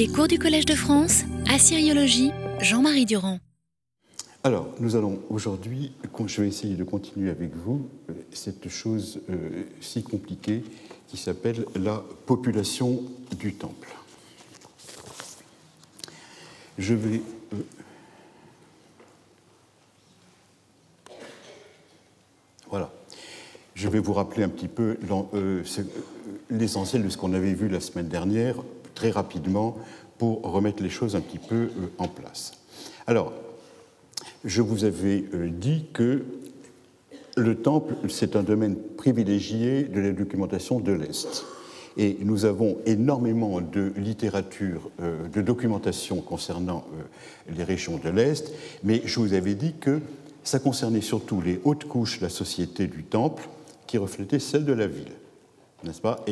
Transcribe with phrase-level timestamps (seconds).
[0.00, 2.30] Les cours du Collège de France, Assyriologie,
[2.62, 3.38] Jean-Marie Durand.
[4.42, 5.92] Alors, nous allons aujourd'hui,
[6.26, 10.64] je vais essayer de continuer avec vous euh, cette chose euh, si compliquée
[11.06, 13.02] qui s'appelle la population
[13.38, 13.94] du temple.
[16.78, 17.20] Je vais
[17.52, 17.56] euh,
[22.70, 22.90] Voilà.
[23.74, 24.96] Je vais vous rappeler un petit peu
[26.48, 28.56] l'essentiel de ce qu'on avait vu la semaine dernière,
[29.00, 29.78] très rapidement,
[30.18, 32.52] pour remettre les choses un petit peu en place.
[33.06, 33.32] Alors,
[34.44, 36.22] je vous avais dit que
[37.34, 41.46] le temple, c'est un domaine privilégié de la documentation de l'Est.
[41.96, 48.52] Et nous avons énormément de littérature, euh, de documentation concernant euh, les régions de l'Est,
[48.84, 50.00] mais je vous avais dit que
[50.44, 53.48] ça concernait surtout les hautes couches de la société du temple
[53.86, 55.12] qui reflétaient celles de la ville,
[55.84, 56.22] n'est-ce pas?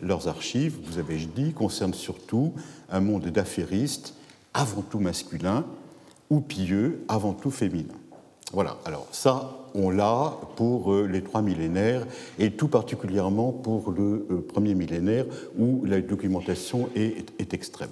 [0.00, 2.52] Leurs archives, vous avez dit, concernent surtout
[2.90, 4.14] un monde d'affairistes,
[4.52, 5.64] avant tout masculin,
[6.30, 7.94] ou pieux, avant tout féminin.
[8.52, 12.06] Voilà, alors ça, on l'a pour euh, les trois millénaires
[12.38, 15.26] et tout particulièrement pour le euh, premier millénaire
[15.58, 17.90] où la documentation est, extrême.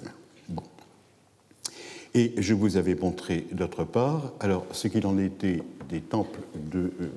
[2.15, 6.39] Et je vous avais montré d'autre part alors ce qu'il en était des temples
[6.71, 7.09] de euh,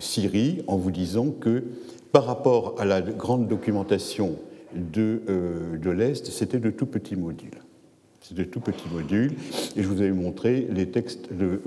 [0.00, 1.62] Syrie en vous disant que
[2.14, 4.36] par rapport à la grande documentation
[4.72, 5.20] de,
[5.82, 7.58] de l'Est, c'était de tout petits modules.
[8.20, 9.32] C'est de tout petits modules.
[9.74, 11.60] Et je vous avais montré les textes, le,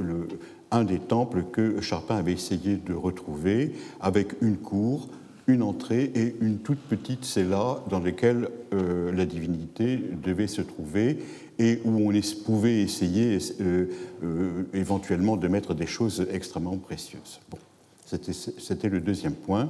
[0.71, 5.09] un des temples que Charpin avait essayé de retrouver, avec une cour,
[5.47, 11.19] une entrée et une toute petite cella dans laquelle euh, la divinité devait se trouver
[11.59, 13.85] et où on pouvait essayer euh,
[14.23, 17.41] euh, éventuellement de mettre des choses extrêmement précieuses.
[17.51, 17.57] Bon,
[18.57, 19.69] c'était le deuxième point.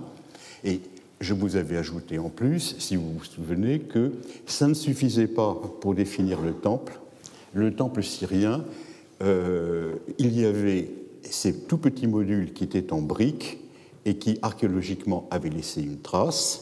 [0.63, 0.81] Et
[1.19, 4.13] je vous avais ajouté en plus, si vous vous souvenez, que
[4.45, 6.99] ça ne suffisait pas pour définir le temple.
[7.53, 8.63] Le temple syrien
[9.23, 10.89] euh, il y avait
[11.23, 13.59] ces tout petits modules qui étaient en briques
[14.05, 16.61] et qui archéologiquement avaient laissé une trace,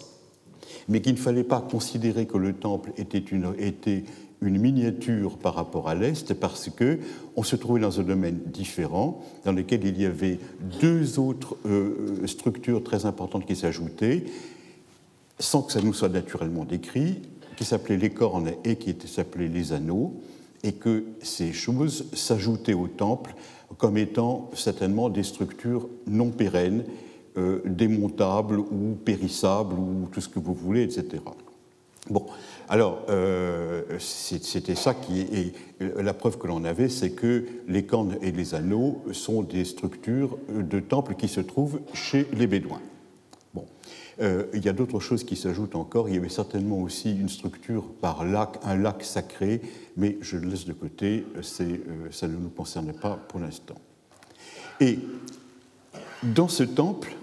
[0.87, 4.03] mais qu'il ne fallait pas considérer que le temple était une, était
[4.45, 6.99] une miniature par rapport à l'Est parce que
[7.35, 10.39] on se trouvait dans un domaine différent dans lequel il y avait
[10.79, 14.25] deux autres euh, structures très importantes qui s'ajoutaient
[15.39, 17.21] sans que ça nous soit naturellement décrit,
[17.57, 20.21] qui s'appelaient les cornes et qui s'appelaient les anneaux
[20.63, 23.35] et que ces choses s'ajoutaient au temple
[23.77, 26.85] comme étant certainement des structures non pérennes,
[27.37, 31.21] euh, démontables ou périssables ou tout ce que vous voulez, etc.
[32.09, 32.25] Bon,
[32.67, 38.17] alors euh, c'était ça qui est la preuve que l'on avait, c'est que les cornes
[38.21, 42.81] et les anneaux sont des structures de temples qui se trouvent chez les Bédouins.
[44.21, 46.07] Euh, il y a d'autres choses qui s'ajoutent encore.
[46.09, 49.61] Il y avait certainement aussi une structure par lac, un lac sacré,
[49.97, 51.41] mais je le laisse de côté, euh,
[52.11, 53.75] ça ne nous concerne pas pour l'instant.
[54.79, 54.99] Et
[56.23, 57.15] dans ce temple,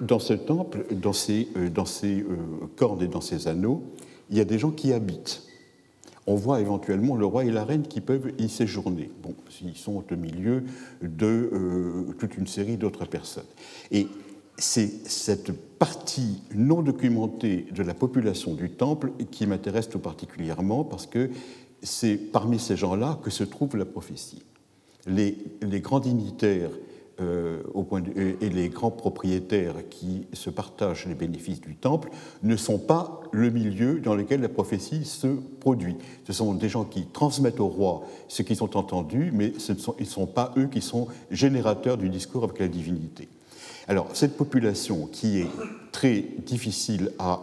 [0.00, 1.66] dans ce temple, dans ces, euh,
[2.76, 3.82] cordes et dans ces anneaux,
[4.30, 5.42] il y a des gens qui habitent.
[6.26, 9.10] On voit éventuellement le roi et la reine qui peuvent y séjourner.
[9.22, 10.62] Bon, ils sont au milieu
[11.02, 13.42] de toute une série d'autres personnes.
[13.90, 14.06] Et
[14.60, 21.06] c'est cette partie non documentée de la population du temple qui m'intéresse tout particulièrement parce
[21.06, 21.30] que
[21.82, 24.42] c'est parmi ces gens-là que se trouve la prophétie.
[25.06, 25.34] Les,
[25.80, 26.70] grands dignitaires
[27.20, 27.62] euh,
[28.40, 32.10] et les grands propriétaires qui se partagent les bénéfices du temple
[32.42, 35.28] ne sont pas le milieu dans lequel la prophétie se
[35.60, 35.96] produit.
[36.26, 39.78] Ce sont des gens qui transmettent au roi ce qu'ils ont entendu, mais ce ne
[39.78, 43.28] sont, ils ne sont pas eux qui sont générateurs du discours avec la divinité.
[43.88, 45.48] Alors, cette population qui est
[45.92, 47.40] très difficile à,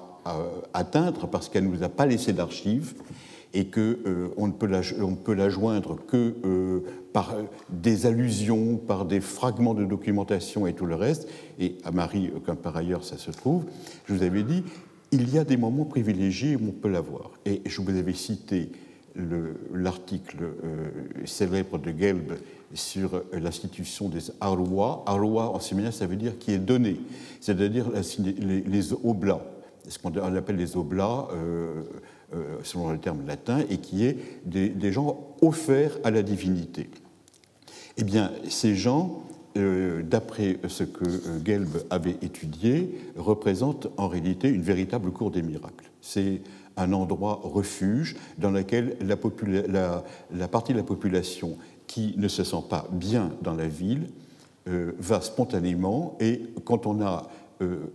[0.73, 2.95] atteindre parce qu'elle ne nous a pas laissé d'archives
[3.53, 4.81] et qu'on euh, ne, peut la,
[5.23, 6.81] peut la joindre que euh,
[7.17, 7.33] par
[7.69, 12.39] des allusions, par des fragments de documentation et tout le reste, et à Marie, euh,
[12.39, 13.66] comme par ailleurs ça se trouve,
[14.05, 14.63] je vous avais dit,
[15.11, 17.31] il y a des moments privilégiés où on peut la voir.
[17.47, 18.69] Et je vous avais cité
[19.73, 20.46] l'article
[21.25, 22.34] célèbre de Gelb
[22.75, 25.03] sur l'institution des arwa.
[25.08, 26.99] Arwa en séminaire, ça veut dire qui est donné,
[27.41, 27.90] c'est-à-dire
[28.37, 29.43] les, oblats,
[29.87, 31.81] ce qu'on appelle les oblats euh,
[32.35, 36.90] euh, selon le terme latin, et qui est des, gens offerts à la divinité.
[37.97, 39.23] Eh bien, ces gens,
[39.58, 41.05] euh, d'après ce que
[41.44, 45.90] Gelb avait étudié, représentent en réalité une véritable cour des miracles.
[46.02, 46.41] C'est
[46.78, 51.58] un endroit refuge dans lequel la, partie de la population
[51.88, 54.09] qui ne se sent pas bien dans la ville
[54.67, 57.28] euh, va spontanément et quand on a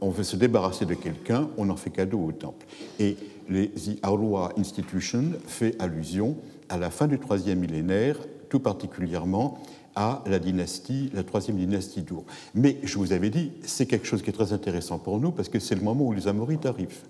[0.01, 2.67] on veut se débarrasser de quelqu'un, on en fait cadeau au temple.
[2.99, 3.17] Et
[3.49, 6.37] les The Arua Institution fait allusion
[6.69, 8.17] à la fin du troisième millénaire,
[8.49, 9.59] tout particulièrement
[9.95, 12.25] à la dynastie, la troisième dynastie d'Our.
[12.55, 15.49] Mais je vous avais dit, c'est quelque chose qui est très intéressant pour nous parce
[15.49, 17.03] que c'est le moment où les Amorites arrivent.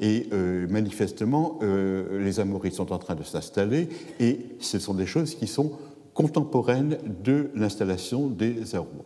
[0.00, 3.88] Et euh, manifestement, euh, les Amorites sont en train de s'installer
[4.20, 5.72] et ce sont des choses qui sont
[6.14, 9.04] contemporaines de l'installation des Arouas.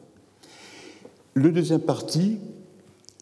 [1.34, 2.38] Le deuxième parti,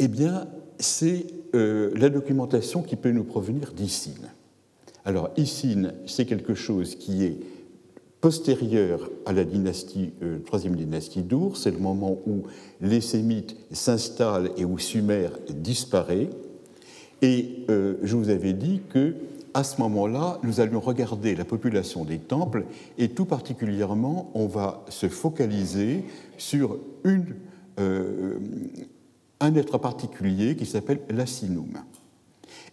[0.00, 4.30] eh bien, c'est euh, la documentation qui peut nous provenir d'Issine.
[5.04, 7.40] Alors, Issine, c'est quelque chose qui est
[8.20, 12.42] postérieur à la euh, troisième dynastie d'Our, c'est le moment où
[12.80, 16.28] les Sémites s'installent et où Sumer disparaît.
[17.22, 19.14] Et euh, je vous avais dit que
[19.52, 22.66] à ce moment-là, nous allions regarder la population des temples
[22.98, 26.04] et tout particulièrement, on va se focaliser
[26.38, 28.38] sur euh,
[29.40, 31.72] un être particulier qui s'appelle l'Assinum.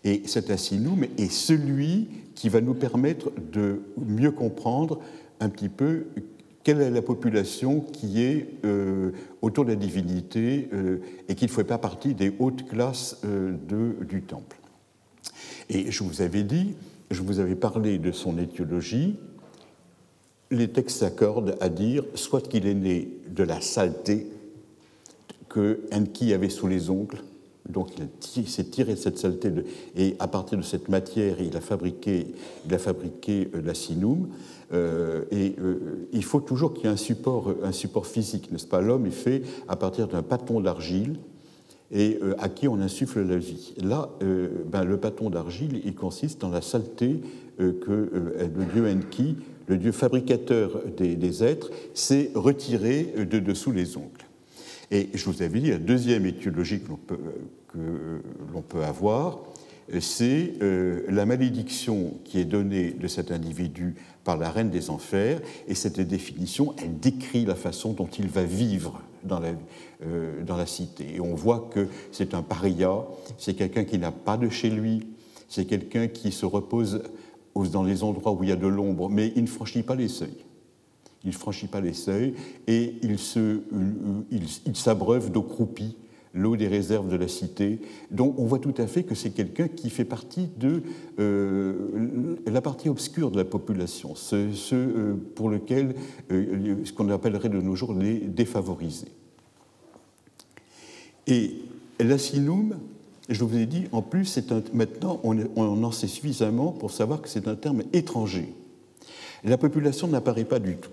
[0.03, 4.99] Et cet Assinum est celui qui va nous permettre de mieux comprendre
[5.39, 6.05] un petit peu
[6.67, 9.11] quelle est la population qui est euh,
[9.41, 10.97] autour de la divinité euh,
[11.29, 13.53] et qui ne fait pas partie des hautes classes euh,
[14.01, 14.57] du temple.
[15.69, 16.75] Et je vous avais dit,
[17.09, 19.17] je vous avais parlé de son étiologie,
[20.51, 24.27] les textes s'accordent à dire soit qu'il est né de la saleté
[25.47, 27.21] que Enki avait sous les ongles,
[27.69, 27.89] donc
[28.35, 29.51] il s'est tiré cette saleté,
[29.95, 32.27] et à partir de cette matière, il a fabriqué,
[32.65, 34.27] il a fabriqué la sinum,
[34.73, 38.67] euh, et euh, il faut toujours qu'il y ait un support, un support physique, n'est-ce
[38.67, 38.81] pas?
[38.81, 41.17] L'homme est fait à partir d'un pâton d'argile
[41.91, 43.73] et euh, à qui on insuffle la vie.
[43.81, 47.21] Là, ben, le pâton d'argile, il consiste dans la saleté
[47.57, 49.37] que le dieu Enki,
[49.67, 54.27] le dieu fabricateur des, êtres, s'est retiré de dessous les ongles.
[54.91, 57.17] Et je vous avais dit, la deuxième étiologie que peut,
[57.73, 58.21] que
[58.69, 59.39] peut avoir,
[59.99, 60.53] c'est
[61.07, 66.01] la malédiction qui est donnée de cet individu par la reine des enfers, et cette
[66.01, 69.53] définition, elle décrit la façon dont il va vivre dans la,
[70.05, 71.15] euh, cité.
[71.15, 73.05] Et on voit que c'est un paria,
[73.37, 75.07] c'est quelqu'un qui n'a pas de chez lui,
[75.47, 77.03] c'est quelqu'un qui se repose
[77.71, 80.09] dans les endroits où il y a de l'ombre, mais il ne franchit pas les
[80.09, 80.43] seuils.
[81.23, 82.35] Il ne franchit pas les seuils
[82.67, 85.95] et il s'abreuve d'eau croupie
[86.37, 87.79] l'eau des réserves de la cité.
[88.11, 90.83] Donc on voit tout à fait que c'est quelqu'un qui fait partie de
[91.19, 94.35] euh, la partie obscure de la population, ce,
[94.73, 95.95] euh, pour lequel
[96.31, 99.11] euh, ce qu'on appellerait de nos jours les défavorisés.
[101.25, 101.55] Et
[101.99, 102.77] l'asinum,
[103.27, 107.21] je vous ai dit, en plus, c'est maintenant on, on en sait suffisamment pour savoir
[107.21, 108.53] que c'est un terme étranger.
[109.43, 110.91] La population n'apparaît pas du tout.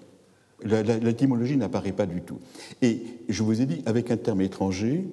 [0.64, 2.38] L'étymologie n'apparaît pas du tout.
[2.80, 5.04] Et je vous ai dit, avec un terme étranger,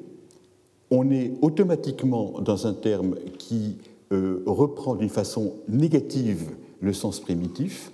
[0.91, 3.77] on est automatiquement dans un terme qui
[4.11, 6.51] euh, reprend d'une façon négative
[6.81, 7.91] le sens primitif.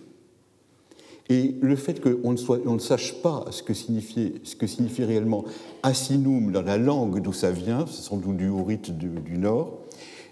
[1.30, 5.44] Et le fait qu'on ne, ne, sache pas ce que, signifie réellement
[5.84, 9.78] asinum dans la langue d'où ça vient, ce sont du haurite du, du Nord,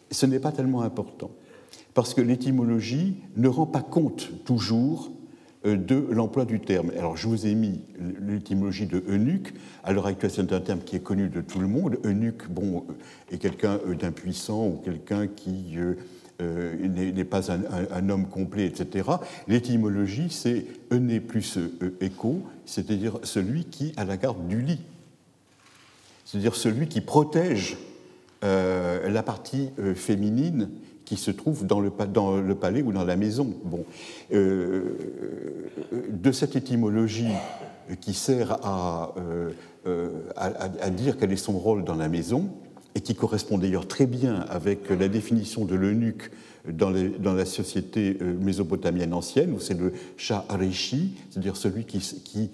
[0.09, 1.31] ce n'est pas tellement important.
[1.93, 5.11] Parce que l'étymologie ne rend pas compte toujours
[5.65, 6.91] de l'emploi du terme.
[6.97, 7.81] Alors, je vous ai mis
[8.21, 9.53] l'étymologie de eunuque.
[9.83, 11.97] À l'heure actuelle, c'est un terme qui est connu de tout le monde.
[12.03, 15.77] Eunuque, bon, euh, est quelqu'un euh, d'impuissant ou quelqu'un qui
[16.39, 19.09] n'est pas un, homme complet, etc.
[19.47, 21.57] L'étymologie, c'est euné plus
[22.01, 24.81] écho, c'est-à-dire celui qui a la garde du lit.
[26.25, 27.77] C'est-à-dire celui qui protège
[28.41, 30.69] la partie féminine
[31.05, 33.53] qui se trouve dans le, palais ou dans la maison.
[33.63, 33.85] Bon.
[34.33, 34.97] Euh,
[36.09, 37.31] de cette étymologie
[38.01, 38.57] qui sert
[39.87, 40.45] euh, à,
[40.81, 42.49] à, dire quel est son rôle dans la maison,
[42.95, 46.31] et qui correspond d'ailleurs très bien avec la définition de l'eunuque
[46.67, 52.49] dans, la société euh, mésopotamienne ancienne, où c'est le Shah Areshi, c'est-à-dire celui qui, qui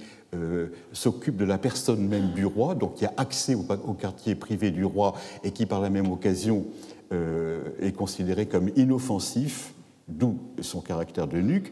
[0.94, 4.86] s'occupe de la personne même du roi, donc qui a accès au, quartier privé du
[4.86, 9.74] roi et qui par la même occasion euh, est considéré comme inoffensif,
[10.08, 11.72] d'où son caractère de nuque,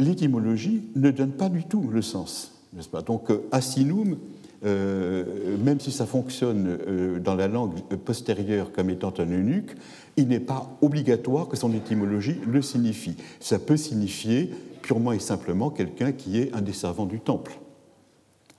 [0.00, 3.02] l'étymologie ne donne pas du tout le sens, n'est-ce pas?
[3.02, 4.16] Donc, euh, asinum,
[4.64, 6.78] euh, même si ça fonctionne
[7.22, 9.74] dans la langue postérieure comme étant un eunuque,
[10.16, 13.16] il n'est pas obligatoire que son étymologie le signifie.
[13.40, 14.50] Ça peut signifier
[14.82, 17.52] purement et simplement quelqu'un qui est un des servants du temple.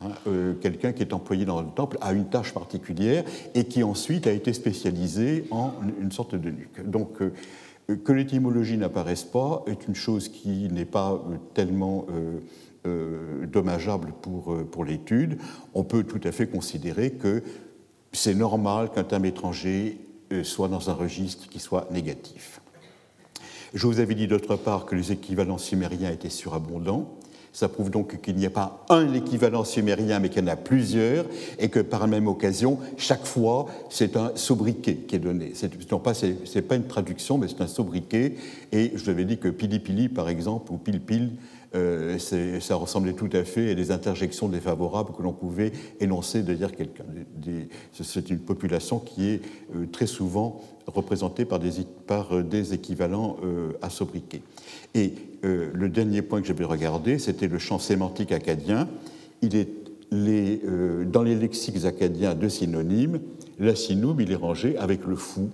[0.04, 3.84] Hein, euh, quelqu'un qui est employé dans le temple a une tâche particulière et qui
[3.84, 6.84] ensuite a été spécialisé en une sorte de nuque.
[6.90, 7.32] Donc, euh,
[8.04, 12.06] que l'étymologie n'apparaisse pas est une chose qui n'est pas euh, tellement
[13.52, 15.38] dommageable pour, pour l'étude.
[15.76, 17.44] On peut tout à fait considérer que
[18.12, 20.00] c'est normal qu'un terme étranger
[20.42, 22.60] soit dans un registre qui soit négatif.
[23.76, 27.20] Je vous avais dit d'autre part que les équivalents sumériens étaient surabondants.
[27.54, 30.56] Ça prouve donc qu'il n'y a pas un équivalent sumérien, mais qu'il y en a
[30.56, 31.26] plusieurs,
[31.60, 35.54] et que par la même occasion, chaque fois, c'est un sobriquet qui est donné.
[35.54, 38.36] Ce n'est pas, une traduction, mais c'est un sobriquet.
[38.72, 41.32] Et je vous avais dit que Pili Pili, par exemple, ou Pil Pil,
[41.74, 42.18] euh,
[42.60, 47.06] ça ressemblait tout à fait à des interjections défavorables que l'on pouvait énoncer derrière quelqu'un.
[47.94, 49.42] C'est une population qui est
[49.76, 51.80] euh, très souvent représentée par des,
[52.12, 53.38] euh, équivalents
[53.82, 54.42] à sobriquet.
[54.94, 55.14] Et
[55.44, 58.88] le dernier point que j'avais regardé, c'était le champ sémantique acadien.
[59.42, 59.70] Il est
[60.12, 60.62] les,
[61.06, 63.22] dans les lexiques acadiens de synonymes,
[63.60, 65.50] l'asinum, il est rangé avec le fou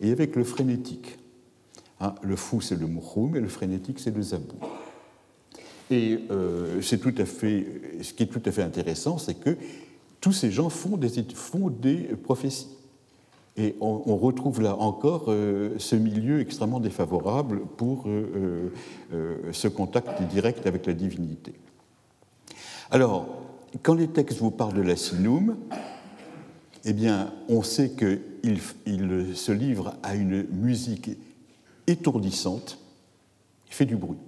[0.00, 1.18] et avec le frénétique.
[2.00, 4.56] Hein, le fou, c'est le mouchoum, et le frénétique, c'est le zabou.
[5.90, 7.64] Et euh, c'est tout à fait,
[8.02, 9.56] ce qui est tout à fait intéressant, c'est que
[10.20, 12.66] tous ces gens font des, font des prophéties.
[13.58, 18.70] Et on, retrouve là encore euh, ce milieu extrêmement défavorable pour euh,
[19.52, 21.52] ce contact direct avec la divinité.
[22.90, 23.26] Alors,
[23.82, 25.56] quand les textes vous parlent de la sinum,
[26.86, 31.10] eh bien, on sait qu'il il se livre à une musique
[31.86, 32.78] étourdissante,
[33.68, 34.18] il fait du bruit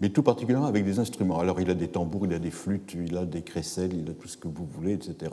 [0.00, 1.38] mais tout particulièrement avec des instruments.
[1.38, 4.14] Alors il a des tambours, il a des flûtes, il a des crécelles, il a
[4.14, 5.32] tout ce que vous voulez, etc.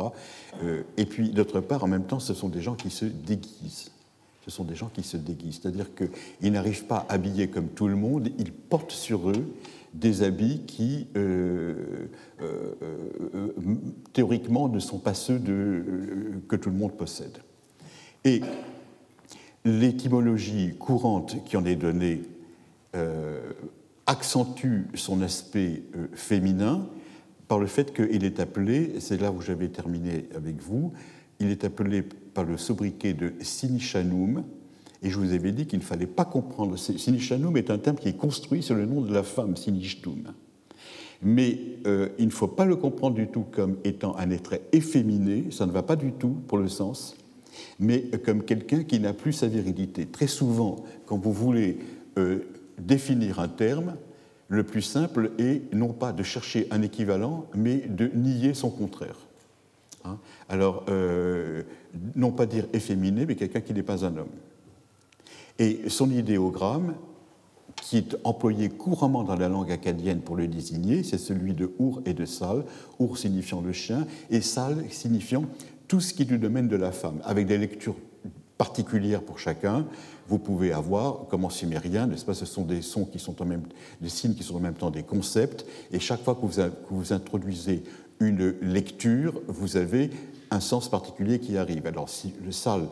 [0.63, 3.91] Euh, et puis d'autre part, en même temps, ce sont des gens qui se déguisent.
[4.43, 7.97] Ce sont des gens qui se déguisent, c'est-à-dire qu'ils n'arrivent pas habillés comme tout le
[7.97, 9.53] monde, ils portent sur eux
[9.93, 12.07] des habits qui, euh,
[12.41, 12.73] euh,
[14.13, 15.39] théoriquement, ne sont pas ceux
[16.47, 17.37] que tout le monde possède.
[18.23, 18.41] Et
[19.65, 22.21] l'étymologie courante qui en est donnée
[24.07, 26.87] accentue son aspect euh, féminin
[27.47, 30.91] par le fait qu'il est appelé, c'est là où j'avais terminé avec vous,
[31.39, 34.43] il est appelé par le sobriquet de Sinishanum,
[35.03, 36.77] et je vous avais dit qu'il ne fallait pas comprendre.
[36.77, 40.33] Sinishanum est un terme qui est construit sur le nom de la femme, Sinishtum.
[41.21, 45.45] Mais euh, il ne faut pas le comprendre du tout comme étant un être efféminé,
[45.51, 47.15] ça ne va pas du tout pour le sens,
[47.79, 50.05] mais comme quelqu'un qui n'a plus sa virilité.
[50.05, 51.79] Très souvent, quand vous voulez
[52.17, 52.39] euh,
[52.77, 53.95] définir un terme,
[54.49, 59.17] le plus simple est non pas de chercher un équivalent, mais de nier son contraire.
[60.05, 60.17] Hein?
[60.47, 61.63] Alors, euh,
[62.15, 64.29] non pas dire efféminé, mais quelqu'un qui n'est pas un homme.
[65.59, 66.93] Et son idéogramme,
[67.81, 72.01] qui est employé couramment dans la langue acadienne pour le désigner, c'est celui de Our
[72.05, 72.63] et de Sal,
[72.99, 75.45] Our signifiant le chien et Sal signifiant
[75.87, 77.95] tout ce qui est du domaine de la femme, avec des lectures
[78.57, 79.85] particulières pour chacun
[80.27, 83.45] vous pouvez avoir, comme en sumérien, n'est-ce pas, ce sont des sons qui sont en
[83.45, 83.63] même,
[84.01, 86.45] des signes qui sont en même temps des concepts, et chaque fois que
[86.89, 87.83] vous, introduisez
[88.19, 90.09] une lecture, vous avez
[90.51, 91.85] un sens particulier qui arrive.
[91.87, 92.87] Alors, si le sal,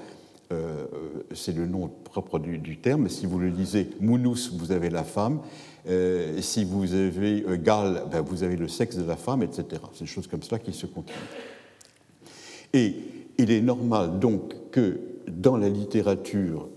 [0.51, 0.85] euh,
[1.33, 5.39] c'est le nom propre du, terme, si vous le lisez mounous, vous avez la femme,
[5.87, 9.65] euh, si vous avez euh, gal, ben, vous avez le sexe de la femme, etc.
[9.93, 11.19] C'est des choses comme cela qui se continuent.
[12.73, 12.95] Et
[13.37, 16.69] il est normal donc que dans la littérature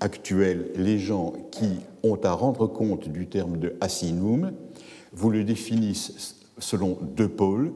[0.00, 1.68] actuel, les gens qui
[2.02, 4.52] ont à rendre compte du terme de asinum
[5.12, 7.72] vous le définissent selon deux pôles,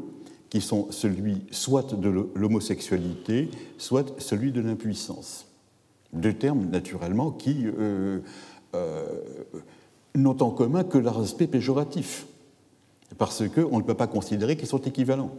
[0.48, 5.46] qui sont celui soit de l'homosexualité, soit celui de l'impuissance.
[6.12, 8.20] Deux termes, naturellement, qui euh,
[8.74, 9.06] euh,
[10.14, 12.26] n'ont en commun que leur aspect péjoratif,
[13.18, 15.34] parce qu'on ne peut pas considérer qu'ils sont équivalents.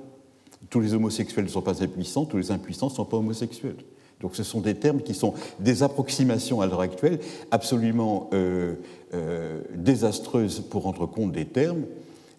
[0.70, 3.78] Tous les homosexuels ne sont pas impuissants, tous les impuissants ne sont pas homosexuels.
[4.22, 7.20] Donc ce sont des termes qui sont des approximations à l'heure actuelle
[7.52, 8.76] absolument euh,
[9.14, 11.84] euh, désastreuses pour rendre compte des termes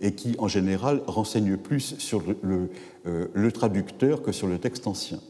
[0.00, 2.70] et qui en général renseignent plus sur le,
[3.06, 5.20] euh, traducteur que sur le texte ancien.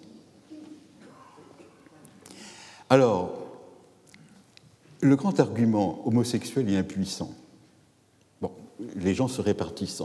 [2.90, 3.34] Alors,
[5.00, 7.32] le grand argument homosexuel et impuissant,
[8.96, 10.02] les gens se répartissent,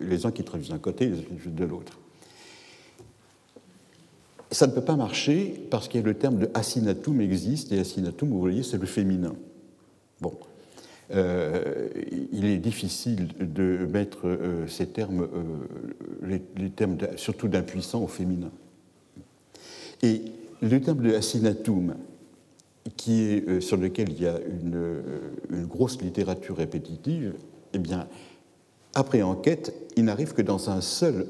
[0.00, 1.98] les uns qui traduisent d'un côté, les autres de l'autre
[4.50, 8.40] ça ne peut pas marcher parce que le terme de asinatum existe, et asinatum, vous
[8.40, 9.34] voyez, c'est le féminin.
[10.20, 10.32] Bon.
[11.14, 11.88] Euh,
[12.32, 18.50] il est difficile de mettre euh, ces termes, euh, les, termes surtout d'impuissant au féminin.
[20.02, 20.22] Et
[20.60, 21.94] le terme de asinatum,
[22.96, 25.02] qui est, sur lequel il y a une,
[25.50, 27.34] une, grosse littérature répétitive,
[27.72, 28.08] eh bien,
[28.94, 31.26] après enquête, il n'arrive que dans un seul,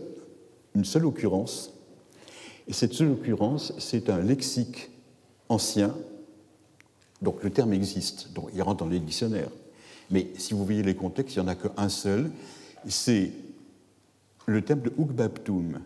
[0.74, 1.75] une seule occurrence
[2.68, 4.90] et cette seule occurrence, c'est un lexique
[5.48, 5.94] ancien,
[7.22, 9.50] donc le terme existe, donc il rentre dans les dictionnaires.
[10.10, 12.30] Mais si vous voyez les contextes, il n'y en a qu'un seul,
[12.88, 13.32] c'est
[14.46, 15.80] le terme de Ugbaptum,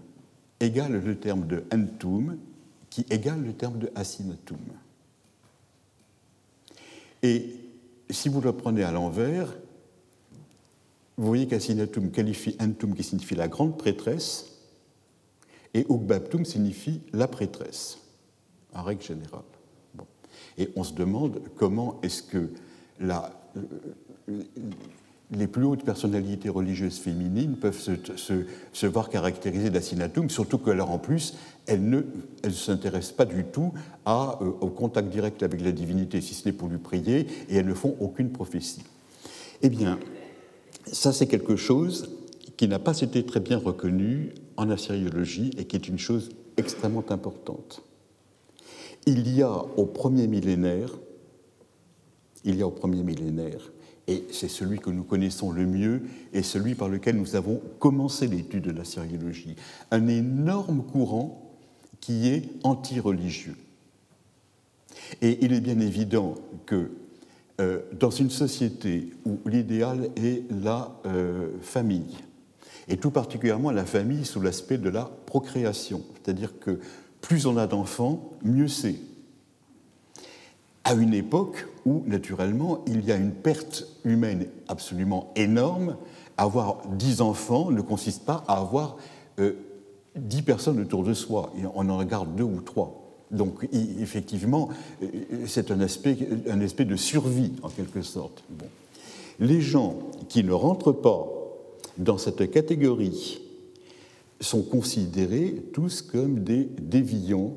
[0.60, 2.36] égale le terme de entum,
[2.90, 4.58] qui égale le terme de asinatum.
[7.22, 7.54] Et
[8.10, 9.54] si vous le prenez à l'envers,
[11.16, 14.46] vous voyez qu'asinatum qualifie entum qui signifie la grande prêtresse,
[15.74, 17.98] et ugbaptum signifie la prêtresse,
[18.74, 19.42] en règle générale.
[20.58, 22.50] Et on se demande comment est-ce que
[23.02, 23.20] euh,
[25.32, 31.34] les plus hautes personnalités religieuses féminines peuvent se, voir caractérisées d'assinatum, surtout que en plus,
[31.66, 32.02] elles ne
[32.50, 33.72] s'intéressent pas du tout
[34.06, 37.66] euh, au contact direct avec la divinité, si ce n'est pour lui prier, et elles
[37.66, 38.82] ne font aucune prophétie.
[39.62, 39.98] Eh bien,
[40.90, 42.10] ça c'est quelque chose
[42.56, 47.04] qui n'a pas été très bien reconnu en assyriologie et qui est une chose extrêmement
[47.08, 47.82] importante.
[49.06, 50.90] Il y a au premier millénaire,
[52.44, 53.72] il y a au premier millénaire
[54.06, 56.02] et c'est celui que nous connaissons le mieux
[56.34, 59.56] et celui par lequel nous avons commencé l'étude de la syriologie.
[59.90, 61.56] Un énorme courant
[62.00, 63.56] qui est anti-religieux.
[65.22, 66.34] Et il est bien évident
[66.66, 66.90] que
[67.62, 72.16] euh, dans une société où l'idéal est la euh, famille,
[72.90, 76.80] et tout particulièrement la famille sous l'aspect de la procréation, c'est-à-dire que
[77.20, 78.96] plus on a d'enfants, mieux c'est
[80.84, 85.96] à une époque où, naturellement, il y a une perte humaine absolument énorme.
[86.36, 88.96] Avoir dix enfants ne consiste pas à avoir
[89.38, 89.52] euh,
[90.44, 91.52] personnes autour de soi.
[91.74, 92.96] On en regarde deux ou trois.
[93.30, 94.70] Donc, effectivement,
[95.02, 95.06] euh,
[95.46, 96.16] c'est un aspect,
[96.48, 98.42] un aspect de survie, en quelque sorte.
[99.38, 99.96] Les gens
[100.28, 101.28] qui ne rentrent pas
[101.98, 103.40] dans cette catégorie
[104.40, 107.56] sont considérés tous comme des déviants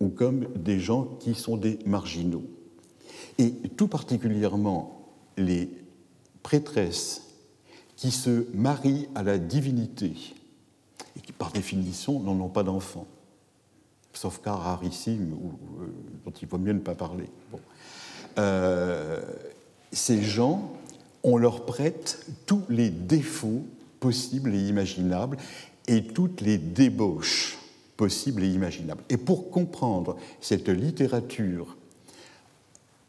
[0.00, 2.44] ou comme des gens qui sont des marginaux.
[3.38, 5.68] Et tout particulièrement les
[6.42, 7.22] prêtresses
[7.96, 10.12] qui se marient à la divinité
[11.16, 13.06] et qui par définition n'en ont pas d'enfants,
[14.12, 15.86] sauf cas rarissime euh,
[16.24, 17.28] dont il vaut mieux ne pas parler.
[18.38, 19.20] Euh,
[19.92, 20.72] ces gens,
[21.26, 23.66] on leur prête tous les défauts
[24.00, 25.36] possibles et imaginables
[25.88, 27.58] et toutes les débauches
[27.96, 29.02] possibles et imaginables.
[29.10, 31.76] Et pour comprendre cette littérature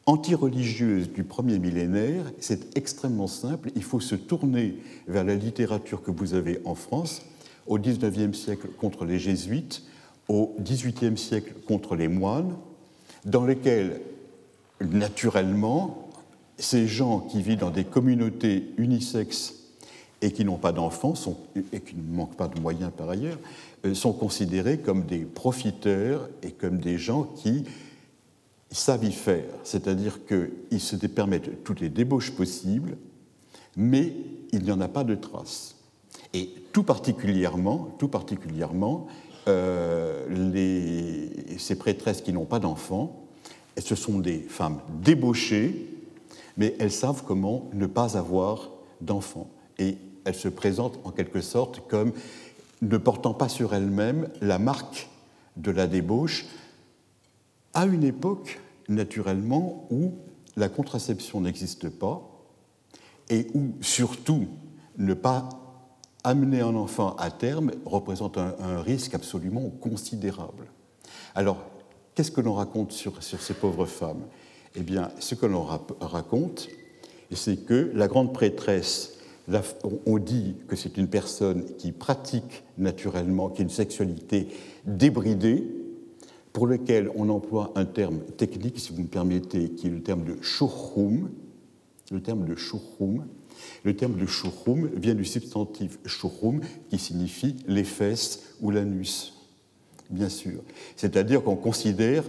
[0.08, 3.70] anti-religieuse du premier millénaire, c'est extrêmement simple.
[3.76, 7.22] Il faut se tourner vers la littérature que vous avez en France,
[7.68, 9.84] au XIXe siècle contre les jésuites,
[10.28, 12.56] au XVIIIe siècle contre les moines,
[13.26, 14.02] dans lesquels,
[14.82, 16.07] naturellement,
[16.58, 19.54] ces gens qui vivent dans des communautés unisexes
[20.22, 21.14] et qui n'ont pas d'enfants,
[21.72, 23.38] et qui ne manquent pas de moyens par ailleurs,
[23.86, 27.66] euh, sont considérés comme des profiteurs et comme des gens qui
[28.72, 32.98] savent y faire, c'est-à-dire qu'ils se permettent toutes les débauches possibles,
[33.76, 34.12] mais
[34.52, 35.76] il n'y en a pas de traces.
[36.34, 39.08] Et tout particulièrement, tout particulièrement
[39.48, 40.26] euh,
[41.58, 43.24] ces prêtresses qui n'ont pas d'enfants,
[43.78, 45.97] ce sont des femmes débauchées,
[46.58, 48.70] mais elles savent comment ne pas avoir
[49.02, 49.50] d'enfants.
[49.80, 52.12] Et elles se présentent en quelque sorte comme
[52.82, 55.10] ne portant pas sur elles-mêmes la marque
[55.56, 56.46] de la débauche,
[57.74, 60.14] à une époque, naturellement, où
[60.56, 62.22] la contraception n'existe pas
[63.30, 64.48] et où, surtout,
[64.98, 65.50] ne pas
[66.24, 70.68] amener un enfant à terme représente un, risque absolument considérable.
[71.36, 71.58] Alors,
[72.16, 74.24] qu'est-ce que l'on raconte sur, sur, ces pauvres femmes?
[74.78, 75.64] Eh bien, ce que l'on
[76.00, 76.70] raconte,
[77.32, 79.18] c'est que la grande prêtresse,
[80.06, 84.48] on dit que c'est une personne qui pratique naturellement, qui a une sexualité
[84.86, 85.64] débridée,
[86.54, 90.24] pour lequel on emploie un terme technique, si vous me permettez, qui est le terme
[90.24, 91.30] de shurhum.
[92.12, 93.26] Le terme de shurhum.
[93.84, 99.34] Le terme de vient du substantif shurhum, qui signifie les fesses ou l'anus,
[100.12, 100.62] bien sûr.
[100.96, 102.24] C'est-à-dire qu'on considère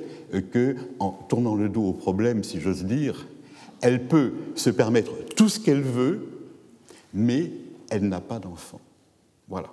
[0.50, 3.26] que, en tournant le dos au problème, si j'ose dire,
[3.80, 6.28] elle peut se permettre tout ce qu'elle veut,
[7.14, 7.52] mais
[7.90, 8.80] elle n'a pas d'enfant.
[9.48, 9.68] Voilà.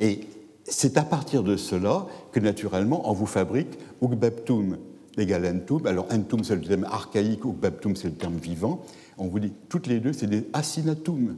[0.00, 0.20] Et
[0.64, 4.78] c'est à partir de cela que naturellement on vous fabrique Ugbaptum
[5.16, 5.86] égale Entum.
[5.86, 8.84] Alors Entum c'est le terme archaïque, Ugbaptum c'est le terme vivant.
[9.16, 11.36] On vous dit toutes les deux c'est des Asinatum.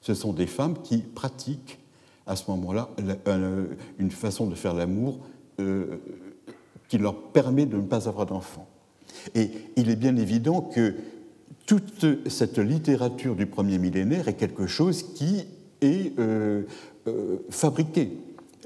[0.00, 1.78] Ce sont des femmes qui pratiquent
[2.26, 2.90] à ce moment-là
[3.98, 5.18] une façon de faire l'amour
[5.60, 5.98] euh,
[6.92, 8.68] qui leur permet de ne pas avoir d'enfants.
[9.34, 10.94] Et il est bien évident que
[11.64, 15.46] toute cette littérature du premier millénaire est quelque chose qui
[15.80, 16.64] est euh,
[17.08, 18.12] euh, fabriqué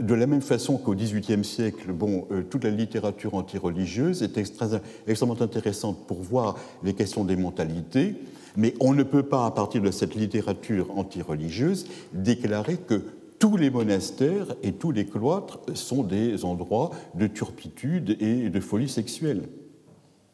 [0.00, 5.40] de la même façon qu'au XVIIIe siècle, bon, euh, toute la littérature antireligieuse est extrêmement
[5.40, 8.16] intéressante pour voir les questions des mentalités,
[8.56, 13.02] mais on ne peut pas, à partir de cette littérature antireligieuse, déclarer que
[13.38, 18.88] tous les monastères et tous les cloîtres sont des endroits de turpitude et de folie
[18.88, 19.48] sexuelle.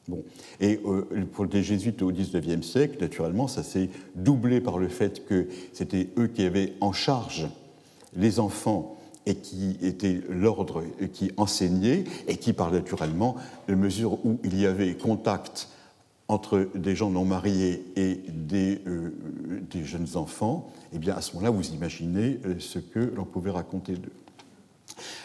[0.09, 0.25] Bon.
[0.61, 5.25] Et euh, pour les jésuites au XIXe siècle, naturellement, ça s'est doublé par le fait
[5.27, 7.47] que c'était eux qui avaient en charge
[8.15, 13.37] les enfants et qui étaient l'ordre qui enseignait et qui, par naturellement,
[13.69, 15.69] de mesure où il y avait contact
[16.33, 19.13] entre des gens non mariés et des, euh,
[19.71, 23.51] des jeunes enfants, eh bien à ce moment-là, vous imaginez euh, ce que l'on pouvait
[23.51, 24.13] raconter d'eux.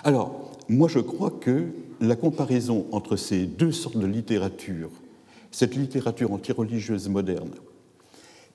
[0.04, 1.67] Alors, moi je crois que
[2.02, 4.89] la comparaison entre ces deux sortes de littérature,
[5.52, 7.52] cette littérature antireligieuse moderne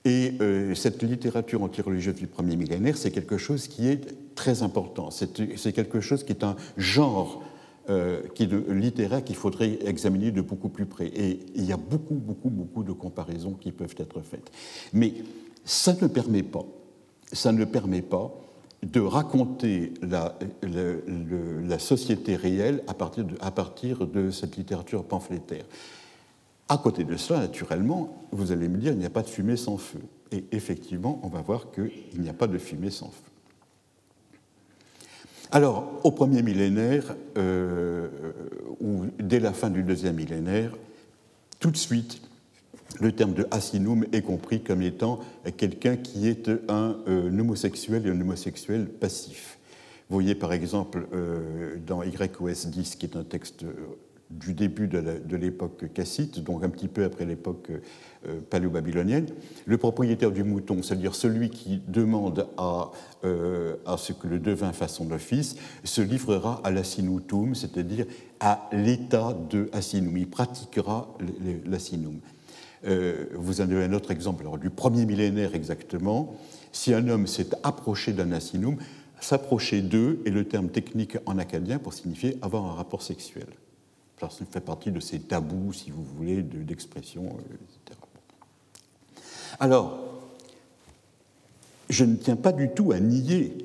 [0.05, 5.11] et euh, cette littérature antireligieuse du premier millénaire, c'est quelque chose qui est très important.
[5.11, 7.43] C'est quelque chose qui est un genre
[7.91, 11.07] euh, qui de, littéraire qu'il faudrait examiner de beaucoup plus près.
[11.07, 14.53] Et il y a beaucoup, beaucoup, beaucoup de comparaisons qui peuvent être faites.
[14.93, 15.15] Mais
[15.65, 16.65] ça ne permet pas,
[17.33, 18.33] ça ne permet pas
[18.83, 25.65] de raconter la, société réelle à partir, de, à partir de cette littérature pamphlétaire.
[26.69, 29.57] À côté de cela, naturellement, vous allez me dire, il n'y a pas de fumée
[29.57, 30.01] sans feu.
[30.31, 33.32] Et effectivement, on va voir qu'il n'y a pas de fumée sans feu.
[35.55, 38.09] Alors, au premier millénaire, euh,
[38.81, 40.73] ou dès la fin du deuxième millénaire,
[41.61, 42.23] tout de suite,
[43.03, 45.21] le terme de asinum est compris comme étant
[45.59, 49.59] quelqu'un qui est un, euh, homosexuel et un homosexuel passif.
[50.09, 53.67] Vous voyez par exemple euh, dans YOS 10, qui est un texte
[54.31, 57.71] du début de l'époque cassite, donc un petit peu après l'époque
[58.29, 59.27] euh, paléo-babylonienne,
[59.67, 62.91] le propriétaire du mouton, c'est-à-dire celui qui demande à,
[63.25, 68.07] euh, à, ce que le devin fasse son office, se livrera à l'assinutum, c'est-à-dire
[68.39, 70.17] à l'état de assinum.
[70.17, 71.17] Il pratiquera
[71.67, 72.21] l'assinum.
[72.85, 76.37] Euh, vous en avez un autre exemple du premier millénaire exactement.
[76.71, 78.77] Si un homme s'est approché d'un assinum,
[79.21, 83.47] s'approcher d'eux est le terme technique en acadien pour signifier avoir un rapport sexuel
[84.31, 87.99] ça fait partie de ces tabous, si vous voulez, d'expression, euh, etc.
[89.63, 89.97] Alors,
[91.89, 93.57] je ne tiens pas du tout à nier,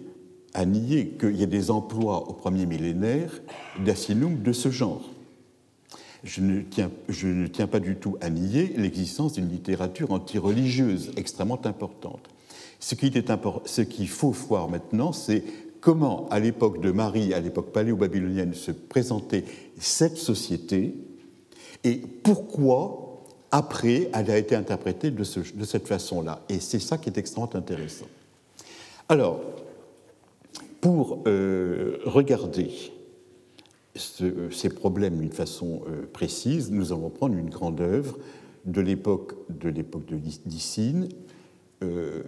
[0.53, 3.41] à nier qu'il y ait des emplois au premier millénaire
[3.83, 5.09] d'assinum de ce genre.
[6.23, 11.13] Je ne, tiens, je ne tiens pas du tout à nier l'existence d'une littérature antireligieuse
[11.17, 12.29] extrêmement importante.
[12.79, 15.43] Ce qu'il faut voir maintenant, c'est
[15.81, 19.45] comment, à l'époque de Marie, à l'époque paléo-babylonienne, se présentait
[19.79, 20.93] cette société
[21.83, 23.06] et pourquoi,
[23.51, 26.41] après, elle a été interprétée de, cette façon-là.
[26.49, 28.07] Et c'est ça qui est extrêmement intéressant.
[29.09, 29.39] Alors,
[30.81, 32.69] pour euh, regarder
[33.95, 38.17] ces problèmes d'une façon euh, précise, nous allons prendre une grande œuvre
[38.65, 41.09] de l'époque de l'époque de Dicine.
[41.83, 42.21] Euh,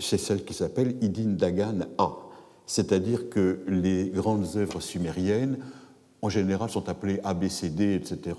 [0.00, 2.22] c'est celle qui s'appelle Idin Dagan A
[2.66, 5.58] c'est-à-dire que les grandes œuvres sumériennes,
[6.24, 8.36] en général, sont appelées ABCD, etc.,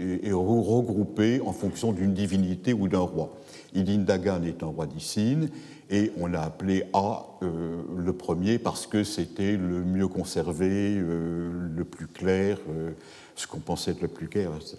[0.00, 3.36] et, regroupées en fonction d'une divinité ou d'un roi.
[3.74, 5.50] Idin Dagan est un roi d'Issine,
[5.90, 11.50] et on l'a appelé A euh, le premier parce que c'était le mieux conservé, euh,
[11.74, 12.92] le plus clair, euh,
[13.36, 14.78] ce qu'on pensait être le plus clair, etc.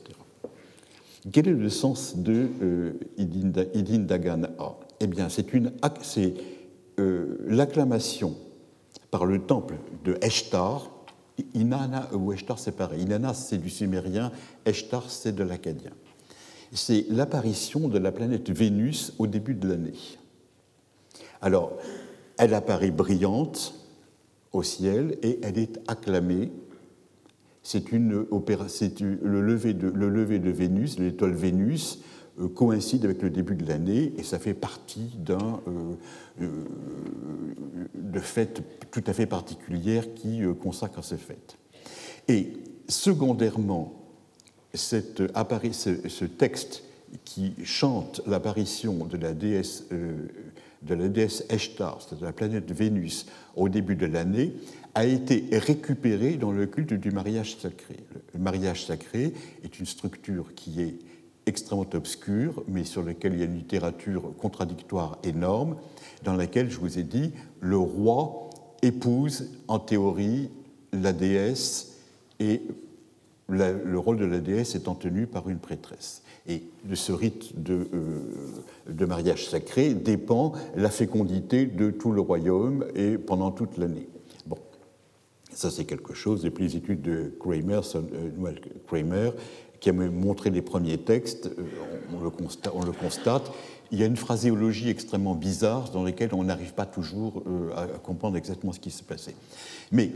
[1.32, 2.50] Quel est le sens de
[3.17, 4.76] Idin, Dagan A?
[5.00, 5.46] Eh bien, c'est
[7.48, 8.36] l'acclamation
[9.12, 10.89] par le temple de Eshtar.
[11.54, 13.04] Inanna ou Eshtar, c'est pareil.
[13.04, 14.32] Inanna, c'est du sumérien,
[14.65, 15.91] Eshtar, c'est de l'acadien.
[16.72, 19.93] C'est l'apparition de la planète Vénus au début de l'année.
[21.41, 21.78] Alors,
[22.38, 23.76] elle apparaît brillante
[24.54, 26.52] au ciel et elle est acclamée.
[27.62, 32.00] C'est une le lever de, le lever de Vénus, l'étoile Vénus,
[32.56, 35.93] coïncide avec le début de l'année et ça fait partie d'un euh,
[36.41, 36.65] euh,
[37.93, 41.58] de fête tout à fait particulière qui consacre ces fêtes.
[42.28, 42.54] Et
[42.88, 43.93] secondairement,
[44.74, 45.22] cette,
[45.72, 46.84] ce, ce, texte
[47.24, 49.86] qui chante l'apparition de la déesse
[50.86, 54.54] de la déesse Eshtar, c'est-à-dire la planète Vénus, au début de l'année,
[54.96, 57.98] a été récupéré dans le culte du mariage sacré.
[58.34, 60.96] Le mariage sacré est une structure qui est
[61.46, 65.76] extrêmement obscur, mais sur lequel il y a une littérature contradictoire énorme,
[66.24, 68.50] dans laquelle, je vous ai dit, le roi
[68.82, 70.50] épouse en théorie
[70.94, 71.98] la déesse
[72.40, 72.62] et
[73.50, 76.24] le rôle de la déesse étant tenu par une prêtresse.
[76.48, 78.20] Et de ce rite de, euh,
[78.90, 84.10] de, mariage sacré dépend la fécondité de tout le royaume et pendant toute l'année.
[84.46, 84.58] Bon,
[85.54, 86.46] ça c'est quelque chose.
[86.46, 88.52] Et puis les études de Kramer, euh,
[88.88, 89.32] Kramer
[89.84, 91.63] qui a montré les premiers textes, euh,
[92.13, 92.24] on
[92.86, 93.52] le constate,
[93.91, 97.43] il y a une phraséologie extrêmement bizarre dans laquelle on n'arrive pas toujours
[97.76, 99.36] à comprendre exactement ce qui se passait.
[99.91, 100.12] Mais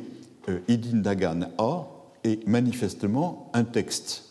[0.70, 1.86] Idin Dagan A
[2.24, 4.24] est manifestement un texte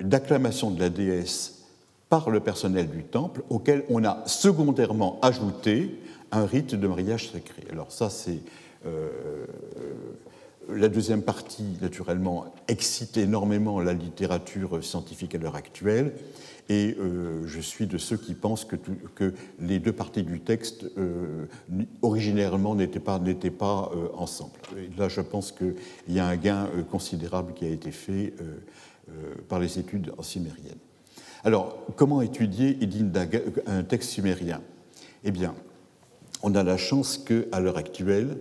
[0.00, 1.62] d'acclamation de la déesse
[2.08, 6.00] par le personnel du temple, auquel on a secondairement ajouté
[6.32, 7.62] un rite de mariage sacré.
[7.70, 8.40] Alors ça, c'est
[10.68, 16.12] la deuxième partie, naturellement, excite énormément la littérature scientifique à l'heure actuelle.
[16.68, 21.46] Et euh, je suis de ceux qui pensent que, les deux parties du texte, euh,
[22.02, 23.20] originairement, n'étaient pas,
[23.94, 24.52] euh, ensemble.
[24.98, 25.76] là, je pense qu'il
[26.08, 28.34] y a un gain considérable qui a été fait
[29.48, 30.22] par les études en.
[31.44, 32.76] Alors, comment étudier
[33.66, 34.60] un texte sumérien?
[35.22, 35.54] Eh bien,
[36.42, 38.36] on a la chance qu'à l'heure actuelle,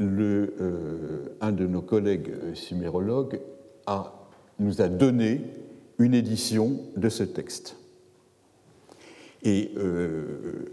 [0.00, 3.40] euh, un de nos collègues euh, sumérologues
[4.60, 5.40] nous a donné
[5.98, 7.76] une édition de ce texte.
[9.42, 10.70] Et euh,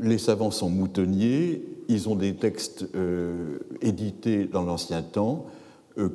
[0.00, 2.86] les savants sont moutonniers, ils ont des textes
[3.80, 5.46] édités dans l'ancien temps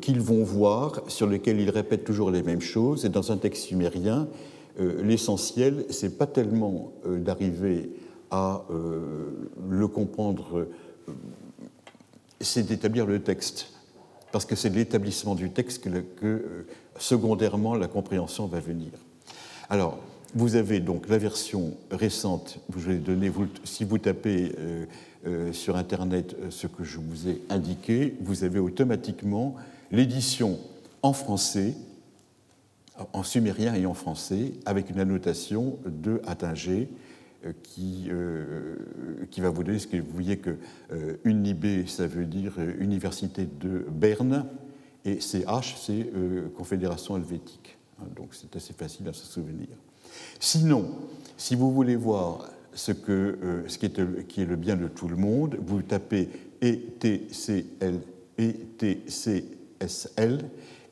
[0.02, 3.06] qu'ils vont voir, sur lesquels ils répètent toujours les mêmes choses.
[3.06, 4.28] Et dans un texte sumérien,
[4.80, 7.89] l'essentiel, c'est pas tellement d'arriver
[8.30, 8.65] à
[9.67, 10.67] le comprendre
[12.43, 13.67] c'est d'établir le texte,
[14.32, 18.91] parce que c'est l'établissement du texte que, euh, secondairement la compréhension va venir.
[19.69, 19.99] Alors,
[20.36, 23.32] vous avez donc la version récente, je vais donner,
[23.63, 24.86] si vous tapez euh,
[25.25, 29.56] euh, sur Internet ce que je vous ai indiqué, vous avez automatiquement
[29.91, 30.60] l'édition
[31.03, 31.75] en français,
[33.13, 36.89] en sumérien et en français, avec une annotation de Attinger
[37.63, 38.75] qui, euh,
[39.32, 40.56] qui va vous donner ce que vous voyez que
[40.91, 44.45] euh, UNIB, ça veut dire Université de Berne,
[45.06, 46.10] et CH, c'est
[46.56, 47.77] Confédération helvétique.
[47.99, 49.67] Hein, donc c'est assez facile à se souvenir.
[50.39, 50.95] Sinon,
[51.36, 55.10] si vous voulez voir ce, que, ce qui, est, qui, est, le bien de tout
[55.10, 56.29] le monde, vous tapez
[56.62, 57.99] ETCL,
[58.38, 59.49] ETCSL,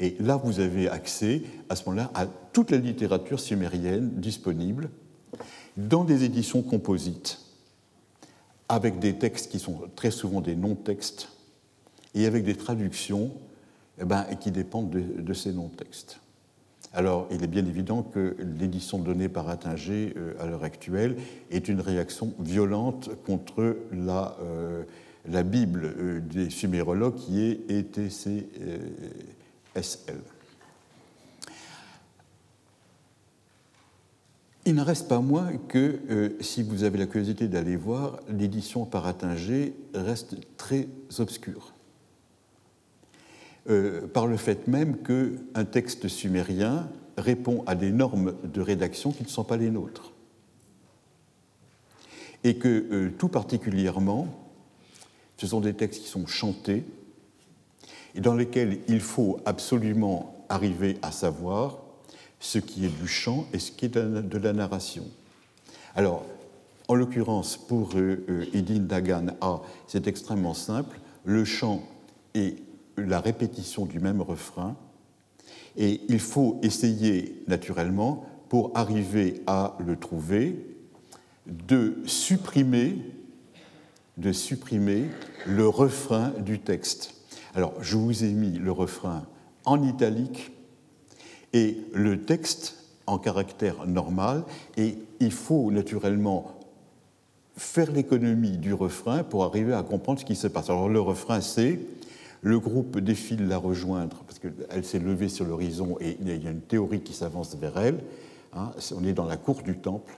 [0.01, 4.89] et là vous avez accès à ce moment-là à toute la littérature sumérienne disponible
[5.77, 7.39] dans des éditions composites,
[8.69, 11.29] avec des textes qui sont très souvent des non-textes,
[12.13, 13.31] et avec des traductions
[13.99, 16.19] eh ben, qui dépendent de, ces non-textes.
[16.93, 21.15] Alors, il est bien évident que l'édition donnée par Attinger euh, à l'heure actuelle
[21.49, 24.83] est une réaction violente contre la, euh,
[25.43, 28.41] Bible euh, des sumérologues qui est ETCSL.
[34.65, 38.85] Il ne reste pas moins que, euh, si vous avez la curiosité d'aller voir, l'édition
[38.85, 41.73] par Attinger reste très obscure.
[43.69, 49.23] Euh, par le fait même qu'un texte sumérien répond à des normes de rédaction qui
[49.23, 50.13] ne sont pas les nôtres.
[52.43, 54.27] Et que, euh, tout particulièrement,
[55.37, 56.85] ce sont des textes qui sont chantés
[58.13, 61.80] et dans lesquels il faut absolument arriver à savoir
[62.41, 65.05] ce qui est du chant et ce qui est de la narration.
[65.95, 66.25] Alors,
[66.87, 70.99] en l'occurrence, pour euh, euh, Edin Dagan A, c'est extrêmement simple.
[71.23, 71.83] Le chant
[72.33, 72.57] est
[72.97, 74.75] la répétition du même refrain,
[75.77, 80.65] et il faut essayer, naturellement, pour arriver à le trouver,
[81.45, 82.97] de supprimer,
[84.17, 85.05] de supprimer
[85.45, 87.13] le refrain du texte.
[87.55, 89.25] Alors, je vous ai mis le refrain
[89.63, 90.51] en italique
[91.53, 94.43] et le texte en caractère normal,
[94.77, 96.57] et il faut naturellement
[97.57, 100.69] faire l'économie du refrain pour arriver à comprendre ce qui se passe.
[100.69, 101.79] Alors le refrain, c'est
[102.41, 106.51] le groupe défile la rejoindre, parce qu'elle s'est levée sur l'horizon et il y a
[106.51, 107.99] une théorie qui s'avance vers elle.
[108.53, 108.71] Hein.
[108.95, 110.17] on est dans la cour du temple.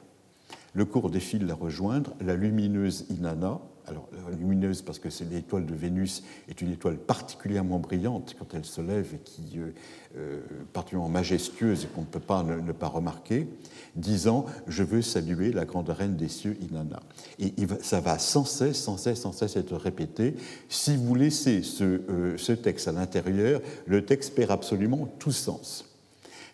[0.73, 5.75] Le cours défile la rejoindre, la lumineuse Inanna, alors lumineuse parce que c'est l'étoile de
[5.75, 9.71] Vénus est une étoile particulièrement brillante quand elle se lève et qui euh,
[10.17, 10.41] euh
[10.71, 13.47] particulièrement majestueuse et qu'on ne peut pas ne, pas remarquer,
[13.95, 17.01] disant je veux saluer la grande reine des cieux Inanna.
[17.39, 20.35] Et ça va sans cesse, sans cesse, sans cesse être répété.
[20.69, 25.85] Si vous laissez ce, euh, ce texte à l'intérieur, le texte perd absolument tout sens.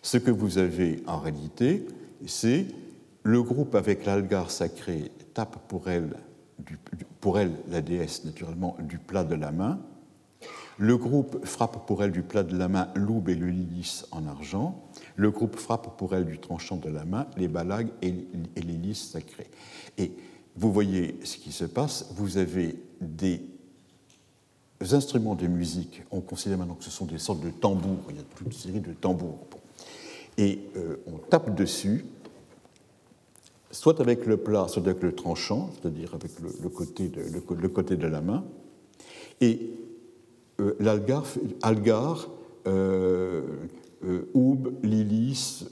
[0.02, 1.86] Ce que vous avez en réalité,
[2.26, 2.66] c'est
[3.22, 6.16] le groupe avec l'algar sacré tape pour elle
[7.20, 9.80] pour elle, la déesse, naturellement, du plat de la main.
[10.78, 14.26] Le groupe frappe pour elle du plat de la main l'aube et le lys en
[14.26, 14.82] argent.
[15.14, 18.12] Le groupe frappe pour elle du tranchant de la main les balagues et,
[18.56, 19.50] les lys sacrés.
[19.98, 20.12] Et
[20.56, 22.06] vous voyez ce qui se passe.
[22.12, 23.42] Vous avez des
[24.80, 26.02] instruments de musique.
[26.10, 28.04] On considère maintenant que ce sont des sortes de tambours.
[28.08, 29.46] Il y a toute une série de tambours.
[30.38, 32.06] Et euh, on tape dessus
[33.70, 37.96] soit avec le plat, soit avec le tranchant, c'est-à-dire avec le, côté de, le, côté
[37.96, 38.44] de la main.
[39.40, 39.70] Et
[40.60, 41.24] euh, l'algar,
[41.62, 42.28] algar,
[42.66, 43.42] euh,
[44.04, 45.66] euh, Lilis,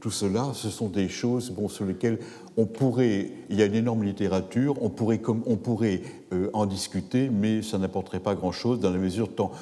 [0.00, 2.18] tout cela, ce sont des choses bon, sur lesquelles
[2.56, 6.00] on pourrait, il y a une énorme littérature, on pourrait, on pourrait
[6.54, 9.52] en discuter, mais ça n'apporterait pas grand-chose dans la mesure tant,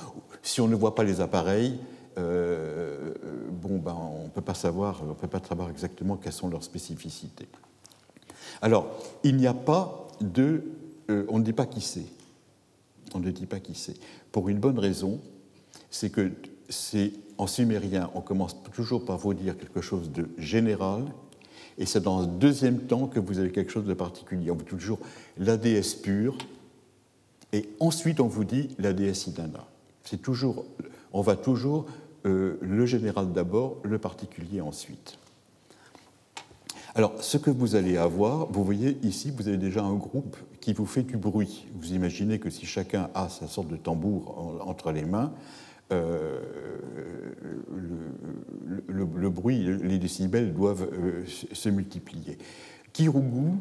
[0.43, 1.79] si on ne voit pas les appareils,
[2.19, 3.15] euh,
[3.51, 6.65] bon, ben, on ne peut pas savoir, on peut pas savoir exactement quelles sont leurs
[6.65, 7.49] spécificités.
[8.61, 8.89] Alors,
[9.25, 10.65] il n'y a pas de,
[11.11, 12.07] euh, on ne dit pas qui c'est.
[13.15, 13.95] On ne dit pas qui c'est.
[14.33, 15.21] Pour une bonne raison,
[15.91, 16.33] c'est que
[16.69, 21.05] c'est en sumérien, on commence toujours par vous dire quelque chose de général,
[21.79, 24.51] et c'est dans un deuxième temps que vous avez quelque chose de particulier.
[24.51, 24.99] On vous dit toujours
[25.39, 26.37] la déesse pure,
[27.53, 29.65] et ensuite on vous dit la déesse Idana.
[30.05, 30.65] C'est toujours,
[31.13, 31.87] on va toujours
[32.27, 35.19] euh, le général d'abord, le particulier ensuite.
[36.95, 40.73] Alors, ce que vous allez avoir, vous voyez ici, vous avez déjà un groupe qui
[40.73, 41.67] vous fait du bruit.
[41.79, 45.33] Vous imaginez que si chacun a sa sorte de tambour entre les mains,
[45.93, 46.41] euh,
[48.89, 52.37] le, bruit, les décibels doivent euh, se multiplier.
[52.93, 53.53] Kirugu,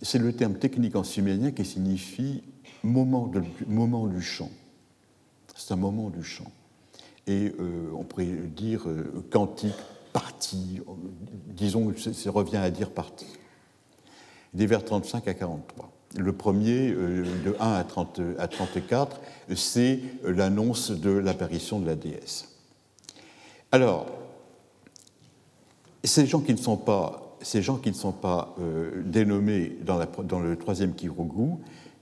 [0.00, 2.42] c'est le terme technique en sumérien qui signifie
[2.82, 3.30] moment,
[3.66, 4.50] moment du chant.
[5.54, 6.50] C'est un moment du chant
[7.30, 9.74] et euh, on pourrait dire euh, quantique,
[10.12, 10.80] partie,
[11.46, 13.28] disons, ça revient à dire partie.
[14.52, 15.92] Des vers 35 à 43.
[16.16, 19.20] Le premier, euh, de 1 à, 30, à 34,
[19.54, 22.48] c'est l'annonce de l'apparition de la déesse.
[23.70, 24.06] Alors,
[26.02, 28.56] ces gens qui ne sont pas, ces gens qui ne sont pas
[29.04, 31.52] dénommés dans, le troisième Kirogu,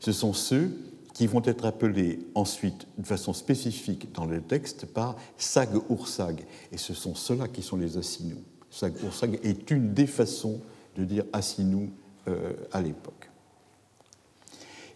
[0.00, 0.70] ce sont ceux
[1.18, 6.44] qui vont être appelés ensuite de façon spécifique dans le texte par sag ursag.
[6.70, 8.44] Et ce sont ceux-là qui sont les asinous.
[8.70, 10.60] Sag ursag est une des façons
[10.96, 11.90] de dire asinou
[12.28, 13.30] euh, à l'époque.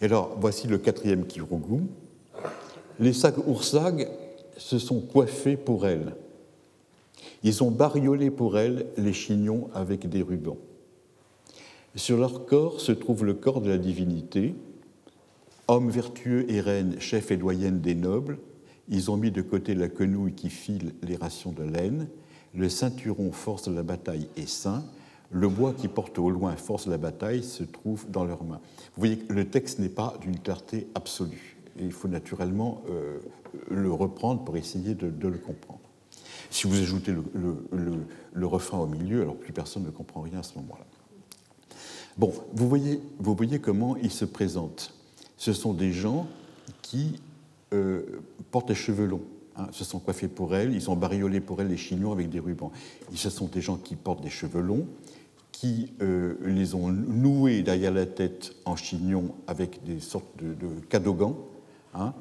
[0.00, 1.82] Et alors, voici le quatrième kirogu.
[3.00, 4.08] Les sag ursag
[4.56, 6.14] se sont coiffés pour elle.
[7.42, 10.58] Ils ont bariolé pour elle les chignons avec des rubans.
[11.96, 14.54] Sur leur corps se trouve le corps de la divinité,
[15.72, 18.38] Hommes vertueux et reines, chefs et doyennes des nobles,
[18.90, 22.08] ils ont mis de côté la quenouille qui file les rations de laine,
[22.54, 24.84] le ceinturon force de la bataille est sain,
[25.30, 28.60] le bois qui porte au loin force de la bataille se trouve dans leurs mains.
[28.96, 31.56] Vous voyez que le texte n'est pas d'une clarté absolue.
[31.78, 33.20] Et il faut naturellement euh,
[33.70, 35.80] le reprendre pour essayer de, le comprendre.
[36.50, 38.04] Si vous ajoutez le,
[38.34, 40.84] le, refrain au milieu, alors plus personne ne comprend rien à ce moment-là.
[42.18, 44.92] Bon, vous voyez, vous voyez comment il se présente
[45.42, 46.28] ce sont des gens
[46.82, 47.20] qui
[47.72, 48.02] euh,
[48.52, 49.24] portent des cheveux longs.
[49.56, 52.38] Hein, se sont coiffés pour elles, ils ont bariolé pour elles les chignons avec des
[52.38, 52.70] rubans.
[53.12, 54.86] ce sont des gens qui portent des cheveux longs,
[55.50, 60.54] qui euh, les ont noués derrière la tête en chignon avec des sortes de,
[60.88, 61.36] cadogans,
[61.92, 62.14] hein,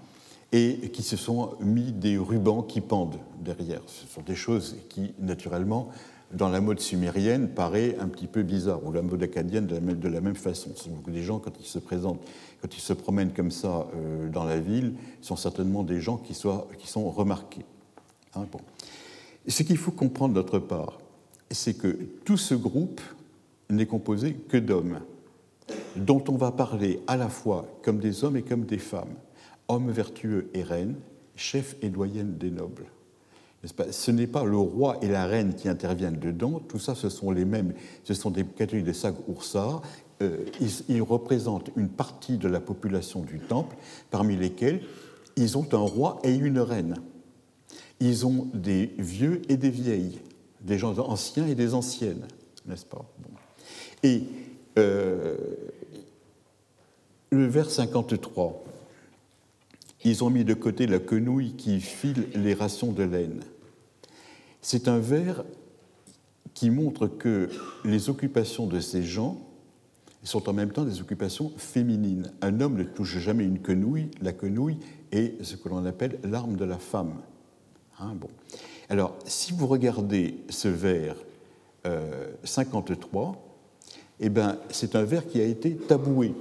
[0.51, 3.83] et qui se sont mis des rubans qui pendent derrière.
[3.85, 5.89] Ce sont des choses qui, naturellement,
[6.33, 9.81] dans la mode sumérienne, paraît un petit peu bizarre, ou la mode acadienne de la
[9.81, 10.75] même, de la même façon.
[10.75, 12.21] Sont des gens, quand ils se présentent
[12.61, 16.33] quand ils se promènent comme ça euh, dans la ville, sont certainement des gens qui,
[16.77, 17.65] qui sont remarqués.
[18.35, 18.45] Hein,
[19.47, 20.99] ce qu'il faut comprendre d'autre part,
[21.49, 23.01] c'est que tout ce groupe
[23.69, 24.99] n'est composé que d'hommes,
[25.95, 29.15] dont on va parler à la fois comme des hommes et comme des femmes,
[29.67, 30.95] hommes vertueux et reines,
[31.35, 32.85] chefs et doyennes des nobles.
[33.63, 37.29] Ce n'est pas le roi et la reine qui interviennent dedans, tout ça ce sont
[37.29, 39.81] les mêmes, ce sont des catholiques des Sag Ursa.
[40.21, 40.45] Euh,
[40.89, 43.75] ils, représentent une partie de la population du temple,
[44.09, 44.81] parmi lesquels
[45.35, 46.95] ils ont un roi et une reine.
[47.99, 50.19] Ils ont des vieux et des vieilles,
[50.61, 52.27] des gens anciens et des anciennes,
[52.65, 53.05] n'est-ce pas?
[54.03, 54.23] Et
[54.79, 55.37] euh,
[57.29, 58.63] le vers 53,
[60.03, 63.41] ils ont mis de côté la quenouille qui file les rations de laine.
[64.61, 65.43] C'est un vers
[66.53, 67.49] qui montre que
[67.83, 69.37] les occupations de ces gens
[70.23, 72.31] sont en même temps des occupations féminines.
[72.41, 74.09] Un homme ne touche jamais une quenouille.
[74.21, 74.77] La quenouille
[75.11, 77.15] est ce que l'on appelle l'arme de la femme.
[77.99, 78.15] Hein.
[78.89, 81.15] Alors, si vous regardez ce vers
[82.43, 86.33] 53, euh, eh ben, c'est un vers qui a été taboué.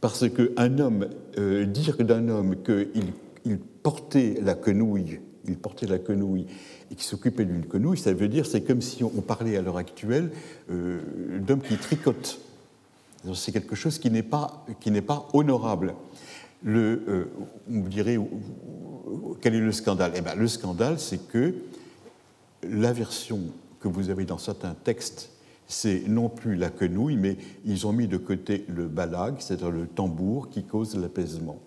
[0.00, 3.12] Parce qu'un homme, euh, dire d'un homme qu'il
[3.44, 6.46] il portait la quenouille, il portait la quenouille
[6.90, 9.76] et qui s'occupait d'une quenouille, ça veut dire c'est comme si on parlait à l'heure
[9.76, 10.30] actuelle
[10.70, 11.00] euh,
[11.40, 12.40] d'hommes qui tricotent.
[13.34, 15.94] C'est quelque chose qui n'est pas, qui pas honorable.
[16.62, 17.24] Le, euh,
[17.70, 18.18] on vous dirait,
[19.40, 20.12] quel est le scandale?
[20.14, 21.54] Eh bien, Le scandale, c'est que
[22.62, 23.40] la version
[23.80, 25.30] que vous avez dans certains textes
[25.68, 27.36] c'est non plus la quenouille, mais
[27.66, 31.58] ils ont mis de côté le balag, c'est-à-dire le tambour qui cause l'apaisement.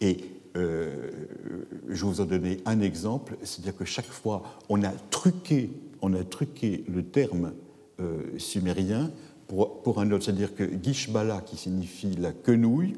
[0.00, 0.24] Et
[0.56, 1.10] euh,
[1.88, 6.22] je vous en donner un exemple, c'est-à-dire que chaque fois, on a truqué, on a
[6.22, 7.52] truqué le terme
[8.00, 9.10] euh, sumérien
[9.48, 12.94] pour, pour, un autre, c'est-à-dire que Gishbala, qui signifie la quenouille,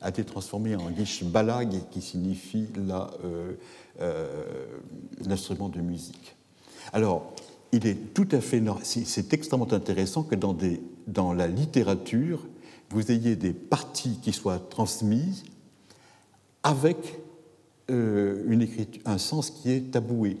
[0.00, 2.68] a été transformé en Gishbalag, qui signifie
[5.26, 6.36] l'instrument de musique.
[6.92, 7.34] Alors,
[7.72, 12.46] il est tout à fait c'est extrêmement intéressant que dans, des, dans la littérature,
[12.90, 15.44] vous ayez des parties qui soient transmises
[16.62, 17.18] avec
[17.90, 20.36] euh, une écriture, un sens qui est taboué.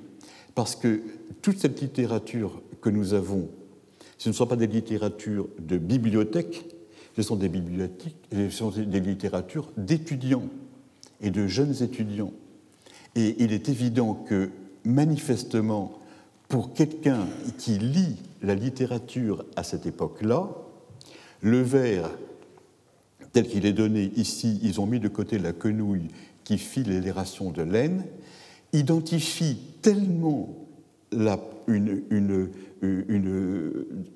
[0.54, 1.00] Parce que
[1.42, 3.48] toute cette littérature que nous avons,
[4.18, 6.64] ce ne sont pas des littératures de bibliothèque,
[7.16, 10.48] ce sont des bibliothèques, ce sont des littératures d'étudiants
[11.20, 12.32] et de jeunes étudiants.
[13.14, 14.50] Et il est évident que
[14.84, 15.98] manifestement,
[16.48, 17.26] pour quelqu'un
[17.58, 20.50] qui lit la littérature à cette époque-là,
[21.42, 22.10] le vers
[23.32, 26.08] tel qu'il est donné ici, ils ont mis de côté la quenouille
[26.44, 28.04] qui file les rations de laine,
[28.72, 30.48] identifie tellement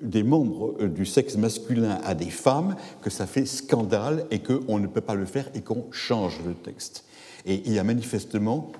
[0.01, 4.87] des membres du sexe masculin à des femmes que ça fait scandale et qu'on ne
[4.87, 7.05] peut pas le faire et qu'on change le texte.
[7.45, 8.71] Et il y a manifestement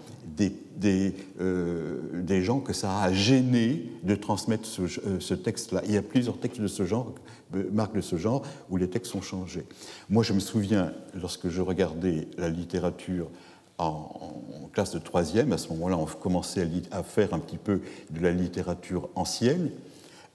[0.78, 5.82] des, euh, gens que ça a gêné de transmettre ce, euh, ce texte-là.
[5.86, 7.14] Il y a plusieurs textes de ce genre,
[7.56, 9.66] euh, marques de ce genre, où les textes sont changés.
[10.10, 13.30] Moi, je me souviens, lorsque je regardais la littérature
[13.78, 14.32] en,
[14.74, 18.32] classe de troisième, à ce moment-là, on commençait à, faire un petit peu de la
[18.32, 19.70] littérature ancienne.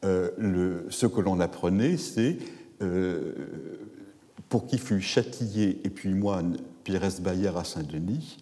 [0.03, 2.39] le, ce que l'on apprenait, c'est
[4.49, 6.57] pour qui fut châtillé et puis moine
[6.99, 8.39] Pierre Bayard à Saint-Denis,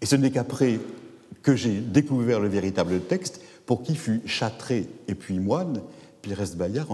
[0.00, 0.80] et ce n'est qu'après
[1.42, 5.82] que j'ai découvert le véritable texte pour qui fut châtré et puis moine
[6.22, 6.88] Pires Bayard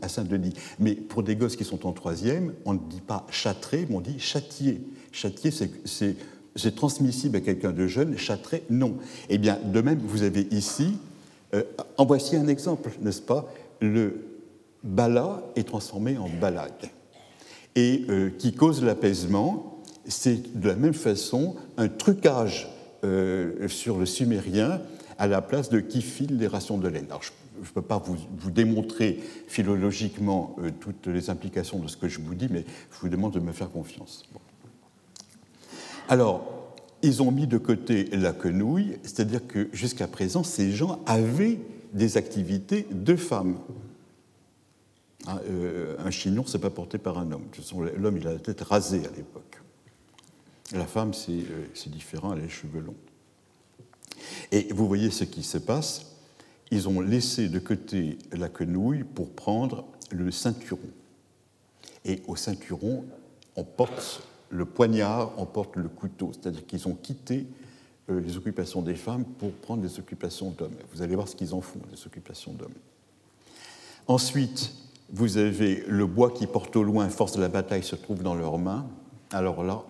[0.00, 0.54] à Saint-Denis.
[0.78, 4.00] Mais pour des gosses qui sont en troisième, on ne dit pas châtré, mais on
[4.00, 4.80] dit châtier.
[5.12, 8.96] Châtier, c'est transmissible à quelqu'un de jeune, châtré, non.
[9.28, 10.96] Eh bien, de même, vous avez ici,
[11.54, 11.64] euh,
[11.98, 13.52] en voici un exemple, n'est-ce pas?
[13.80, 14.26] Le
[14.82, 16.72] bala est transformé en balag,
[17.76, 22.68] et euh, qui cause l'apaisement c'est de la même façon un trucage
[23.04, 24.80] euh, sur le sumérien
[25.18, 27.06] à la place de qui file les rations de laine.
[27.06, 27.30] Alors, je
[27.60, 28.16] ne peux pas vous,
[28.50, 33.08] démontrer philologiquement euh, toutes les implications de ce que je vous dis, mais je vous
[33.08, 34.24] demande de me faire confiance.
[36.08, 41.58] Alors, ils ont mis de côté la quenouille, c'est-à-dire que jusqu'à présent, ces gens avaient
[41.92, 43.56] des activités de femmes.
[45.26, 47.44] Ah, euh, un chignon, c'est pas porté par un homme.
[47.96, 49.59] L'homme, il a la tête rasée à l'époque.
[50.72, 52.96] La femme, euh, c'est différent, elle a les cheveux longs.
[54.52, 56.06] Et vous voyez ce qui se passe.
[56.70, 60.78] Ils ont laissé de côté la quenouille pour prendre le ceinturon.
[62.04, 63.04] Et au ceinturon,
[63.56, 66.30] on porte le poignard, on porte le couteau.
[66.32, 67.46] C'est-à-dire qu'ils ont quitté
[68.08, 70.76] euh, les occupations des femmes pour prendre les occupations d'hommes.
[70.92, 72.74] Vous allez voir ce qu'ils en font, les occupations d'hommes.
[74.06, 74.72] Ensuite,
[75.12, 78.34] vous avez le bois qui porte au loin, force de la bataille se trouve dans
[78.34, 78.86] leurs mains.
[79.32, 79.84] Alors là,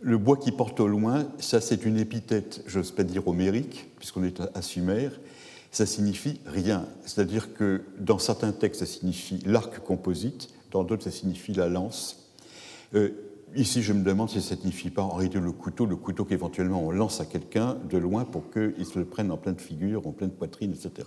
[0.00, 4.24] le bois qui porte au loin, ça c'est une épithète, j'ose pas dire homérique, puisqu'on
[4.24, 5.10] est à Sumer,
[5.70, 6.86] ça signifie rien.
[7.04, 12.30] C'est-à-dire que dans certains textes, ça signifie l'arc composite, dans d'autres, ça signifie la lance.
[12.94, 13.10] Euh,
[13.54, 16.24] ici, je me demande si ça ne signifie pas en réalité le couteau, le couteau
[16.24, 20.06] qu'éventuellement on lance à quelqu'un de loin pour qu'il se le prenne en pleine figure,
[20.06, 21.06] en pleine poitrine, etc.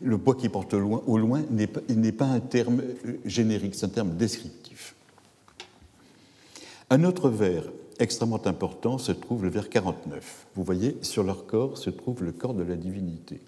[0.00, 1.80] Le bois qui porte au loin, au loin n'est pas,
[2.16, 4.94] pas un terme euh, générique, c'est un terme descriptif.
[6.90, 7.64] Un autre vers
[8.00, 10.46] extrêmement important se trouve le vers 49.
[10.54, 13.40] Vous voyez, sur leur corps se trouve le corps de la divinité.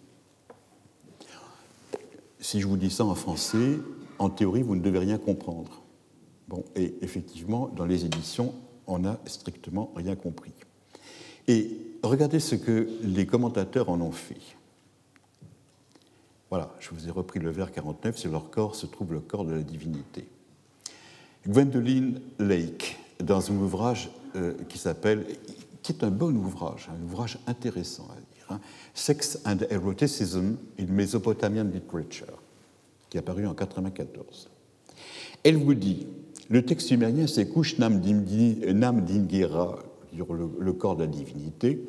[2.39, 3.79] Si je vous dis ça en français,
[4.19, 5.83] en théorie, vous ne devez rien comprendre.
[6.49, 8.55] Bon, et effectivement, dans les éditions,
[8.87, 10.53] on n'a strictement rien compris.
[11.49, 11.71] Et
[12.03, 14.41] regardez ce que les commentateurs en ont fait.
[16.51, 19.45] Voilà, je vous ai repris le vers 49, sur leur corps se trouve le corps
[19.45, 20.29] de la divinité.
[21.49, 25.27] Gwendoline Lake, dans un ouvrage euh, qui s'appelle,
[25.83, 28.61] qui est un bon ouvrage, un ouvrage intéressant à lire, hein,
[28.95, 32.43] Sex and Eroticism in Mesopotamian Literature,
[33.11, 34.49] qui est apparu en 1994.
[35.45, 36.07] Elle vous dit,
[36.49, 39.79] le texte sumérien, c'est Kushnam Dingira,
[40.17, 40.25] le,
[40.59, 41.83] le corps de la divinité.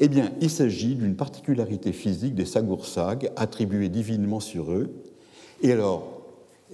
[0.00, 4.92] Eh bien, il s'agit d'une particularité physique des Sagursag attribuée divinement sur eux.
[5.62, 6.22] Et alors,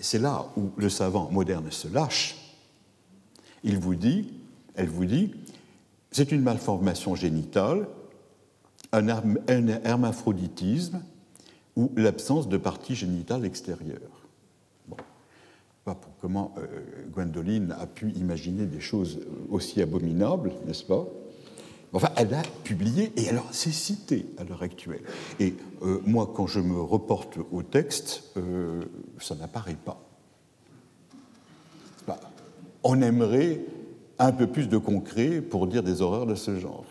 [0.00, 2.36] c'est là où le savant moderne se lâche.
[3.64, 4.32] Il vous dit
[4.78, 5.34] elle vous dit,
[6.10, 7.86] c'est une malformation génitale,
[8.92, 9.06] un,
[9.84, 11.02] hermaphroditisme
[11.76, 14.22] ou l'absence de partie génitale extérieure.
[15.84, 16.54] pas pour comment
[17.12, 19.20] Gwendoline a pu imaginer des choses
[19.50, 21.06] aussi abominables, n'est-ce pas?
[21.92, 25.02] Enfin, elle a publié, et alors c'est cité à l'heure actuelle.
[25.40, 25.54] Et
[26.06, 28.34] moi, quand je me reporte au texte,
[29.18, 30.00] ça n'apparaît pas.
[32.84, 33.60] On aimerait
[34.18, 36.84] un peu plus de concret pour dire des horreurs de ce genre.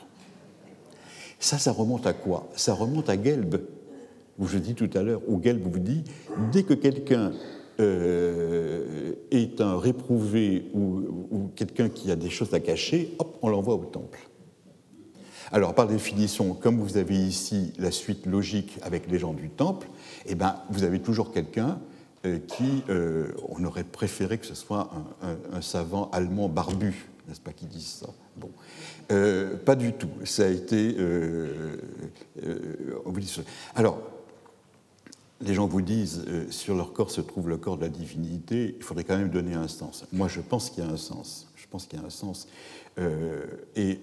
[1.40, 2.50] Ça, ça remonte à quoi?
[2.56, 3.58] Ça remonte à Gelb,
[4.40, 6.04] où je dis tout à l'heure, où Gelb vous dit,
[6.52, 7.32] dès que quelqu'un
[7.80, 13.76] euh, est un réprouvé ou, quelqu'un qui a des choses à cacher, hop, on l'envoie
[13.76, 14.20] au temple.
[15.52, 19.88] Alors, par définition, comme vous avez ici la suite logique avec les gens du temple,
[20.26, 21.80] eh ben, vous avez toujours quelqu'un
[22.26, 24.90] euh, qui, euh, on aurait préféré que ce soit
[25.22, 28.08] un, un savant allemand barbu, n'est-ce pas, qui dise ça.
[28.36, 28.50] Bon.
[29.12, 30.10] Euh, pas du tout.
[30.26, 30.96] Ça a été.
[30.98, 31.78] Euh,
[32.44, 33.04] euh,
[33.76, 34.02] alors,
[35.42, 38.76] les gens vous disent sur leur corps se trouve le corps de la divinité.
[38.78, 40.06] Il faudrait quand même donner un sens.
[40.12, 41.48] Moi, je pense qu'il y a un sens.
[41.56, 42.48] Je pense qu'il y a un sens.
[43.76, 44.00] et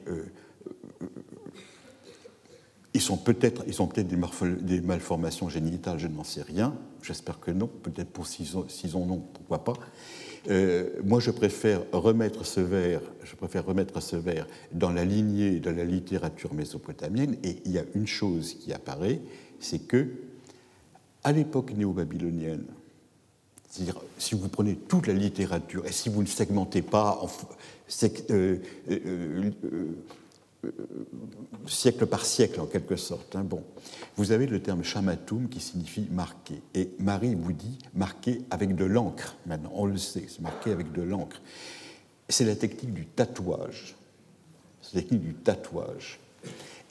[2.95, 6.77] ils sont peut-être peut des, malformations génitales, je n'en sais rien.
[7.03, 7.67] J'espère que non.
[7.67, 8.57] Peut-être pour s'ils
[8.97, 9.75] ont non, pourquoi pas.
[10.51, 15.59] Euh, moi, je préfère remettre ce vers, je préfère remettre ce vers dans la lignée
[15.61, 17.37] de la littérature mésopotamienne.
[17.43, 19.21] Et il y a une chose qui apparaît,
[19.61, 20.07] c'est que
[21.23, 22.67] à l'époque néo-babylonienne,
[23.69, 27.29] c'est-à-dire si vous prenez toute la littérature et si vous ne segmentez pas en,
[28.31, 28.59] euh,
[28.91, 29.51] euh,
[31.67, 33.37] siècle par siècle en quelque sorte.
[33.37, 33.45] Hein.
[33.45, 33.63] Bon,
[34.17, 36.61] vous avez le terme chamatum qui signifie marqué.
[36.75, 39.37] Et Marie vous dit marqué avec de l'encre.
[39.47, 41.41] Maintenant, on le sait, c'est marqué avec de l'encre.
[42.29, 43.97] C'est la technique du tatouage.
[44.83, 46.21] C'est la technique du tatouage.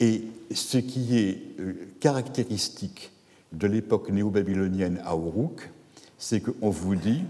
[0.00, 3.12] Et ce qui est euh, caractéristique
[3.52, 5.70] de l'époque néo-babylonienne à Uruk,
[6.18, 7.22] c'est qu'on vous dit,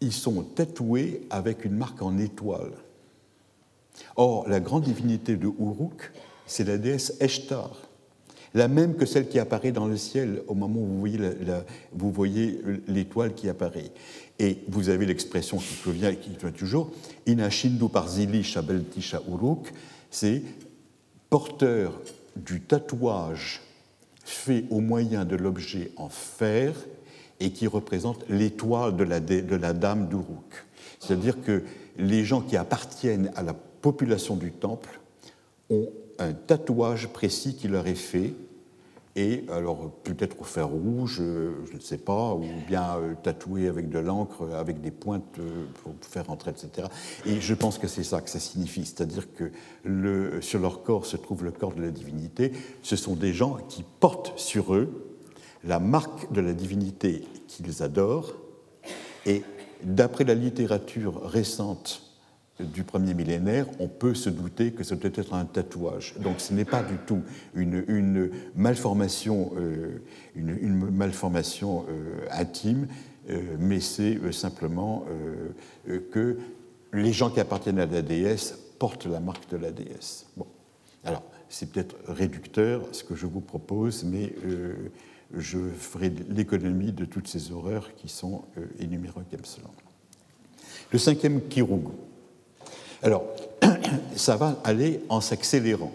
[0.00, 2.72] ils sont tatoués avec une marque en étoile.
[4.16, 6.12] Or, la grande divinité de Uruk,
[6.46, 7.70] c'est la déesse Eshtar,
[8.54, 11.06] la même que celle qui apparaît dans le ciel au moment où
[11.92, 13.90] vous voyez, l'étoile qui apparaît.
[14.38, 16.90] Et vous avez l'expression qui revient, qui vient toujours,
[17.26, 19.72] Inashindu parzili shabeltisha uruk,
[20.10, 20.42] c'est
[21.28, 22.00] porteur
[22.36, 23.60] du tatouage
[24.24, 26.74] fait au moyen de l'objet en fer
[27.40, 30.66] et qui représente l'étoile de la, de la dame d'Uruk.
[31.00, 31.62] C'est-à-dire que
[31.96, 35.00] les gens qui appartiennent à la population du temple
[35.70, 38.34] ont un tatouage précis qui leur est fait,
[39.16, 43.88] et alors peut-être au fer rouge, je ne sais pas, ou bien euh, tatoué avec
[43.88, 46.86] de l'encre, avec des pointes euh, pour faire entrer, etc.
[47.26, 49.50] Et je pense que c'est ça que ça signifie, c'est-à-dire que
[49.82, 52.52] le, sur leur corps se trouve le corps de la divinité.
[52.82, 55.16] Ce sont des gens qui portent sur eux
[55.64, 58.34] la marque de la divinité qu'ils adorent,
[59.26, 59.42] et
[59.82, 62.07] d'après la littérature récente
[62.60, 66.14] du premier millénaire, on peut se douter que ça peut être un tatouage.
[66.20, 67.22] Donc ce n'est pas du tout
[67.54, 69.52] une, malformation,
[70.34, 72.88] une, malformation euh, euh, intime,
[73.30, 75.04] euh, mais c'est simplement
[76.10, 76.38] que
[76.92, 80.26] les gens qui appartiennent à la déesse portent la marque de la déesse.
[80.36, 80.46] Bon.
[81.04, 84.34] Alors, c'est peut-être réducteur ce que je vous propose, mais
[85.34, 88.42] je ferai l'économie de toutes ces horreurs qui sont
[88.78, 89.68] énumérées comme cela.
[90.90, 91.90] Le cinquième Kirugu.
[93.02, 93.24] Alors,
[94.16, 95.92] ça va aller en s'accélérant.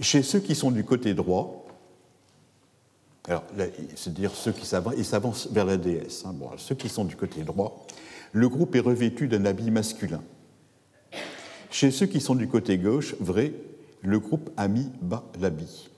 [0.00, 1.66] Chez ceux qui sont du côté droit,
[3.28, 3.42] alors,
[3.96, 7.84] c'est-à-dire ceux qui s'avancent vers la déesse, hein, ceux qui sont du côté droit,
[8.32, 10.22] le groupe est revêtu d'un habit masculin.
[11.70, 13.52] Chez ceux qui sont du côté gauche, vrai,
[14.02, 15.90] le groupe a mis bas l'habit.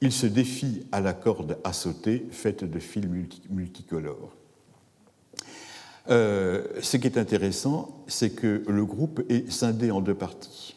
[0.00, 3.06] Il se défie à la corde à sauter faite de fils
[3.50, 4.32] multicolores.
[6.10, 10.76] Euh, ce qui est intéressant, c'est que le groupe est scindé en deux parties.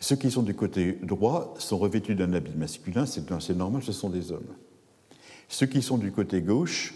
[0.00, 4.08] Ceux qui sont du côté droit sont revêtus d'un habit masculin, c'est normal, ce sont
[4.08, 4.54] des hommes.
[5.48, 6.94] Ceux qui sont du côté gauche,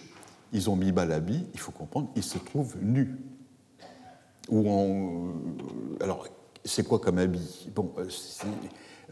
[0.52, 3.14] ils ont mis bas l'habit, il faut comprendre, ils se trouvent nus.
[4.48, 5.32] Ou en,
[6.00, 6.26] alors,
[6.64, 7.68] c'est quoi comme habit?
[7.74, 7.92] Bon,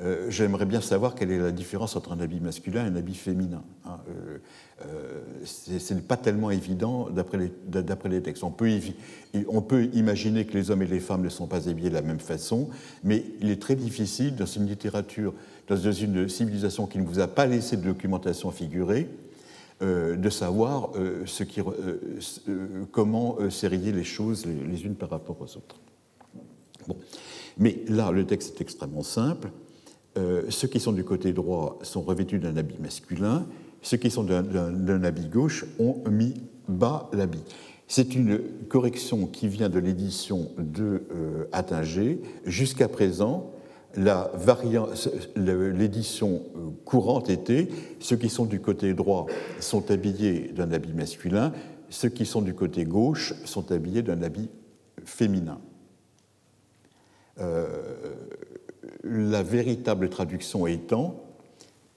[0.00, 3.14] euh, j'aimerais bien savoir quelle est la différence entre un habit masculin et un habit
[3.14, 3.62] féminin.
[3.84, 3.98] Hein.
[4.08, 4.38] Euh,
[4.86, 7.38] euh, ce n'est pas tellement évident d'après
[8.08, 8.42] les, textes.
[8.42, 12.02] On peut, imaginer que les hommes et les femmes ne sont pas habillés de la
[12.02, 12.70] même façon,
[13.04, 15.34] mais il est très difficile dans une littérature,
[15.68, 19.08] dans une civilisation qui ne vous a pas laissé de documentation figurée,
[19.80, 20.90] de savoir
[22.92, 25.80] comment serrer les choses les, les, unes par rapport aux autres.
[26.86, 26.96] Bon.
[27.58, 29.48] Mais là, le texte est extrêmement simple.
[30.18, 33.46] Euh, ceux qui sont du côté droit sont revêtus d'un habit masculin,
[33.80, 36.34] ceux qui sont d'un habit gauche ont mis
[36.68, 37.44] bas l'habit.
[37.88, 42.22] C'est une correction qui vient de l'édition de euh, Attinger.
[42.46, 43.52] Jusqu'à présent,
[45.36, 47.68] l'édition euh, courante était
[48.00, 49.26] ceux qui sont du côté droit
[49.60, 51.52] sont habillés d'un habit masculin,
[51.90, 54.48] ceux qui sont du côté gauche sont habillés d'un habit
[55.04, 55.60] féminin.
[57.40, 58.14] Euh,
[59.04, 61.16] la véritable traduction étant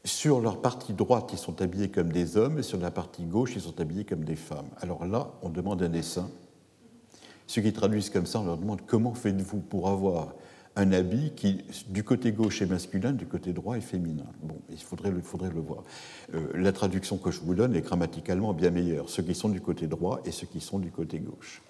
[0.06, 3.54] sur leur partie droite, ils sont habillés comme des hommes, et sur la partie gauche,
[3.56, 4.68] ils sont habillés comme des femmes.
[4.82, 6.30] Alors là, on demande un dessin.
[7.48, 10.36] Ceux qui traduisent comme ça, on leur demande comment faites-vous pour avoir
[10.76, 14.26] un habit qui, du côté gauche, est masculin, du côté droit, est féminin?
[14.44, 15.84] Bon, il faudrait, il faudrait le voir.
[16.34, 19.10] Euh, la traduction que je vous donne est grammaticalement bien meilleure.
[19.10, 21.62] Ceux qui sont du côté droit et ceux qui sont du côté gauche.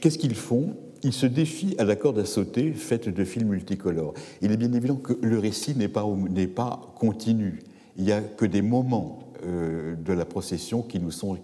[0.00, 0.76] Qu'est-ce qu'ils font?
[1.02, 4.14] Ils se défient à la corde à sauter faite de fils multicolores.
[4.42, 7.60] Il est bien évident que le récit n'est pas, continu.
[7.96, 11.36] Il n'y a que des moments euh, de la procession qui nous sont,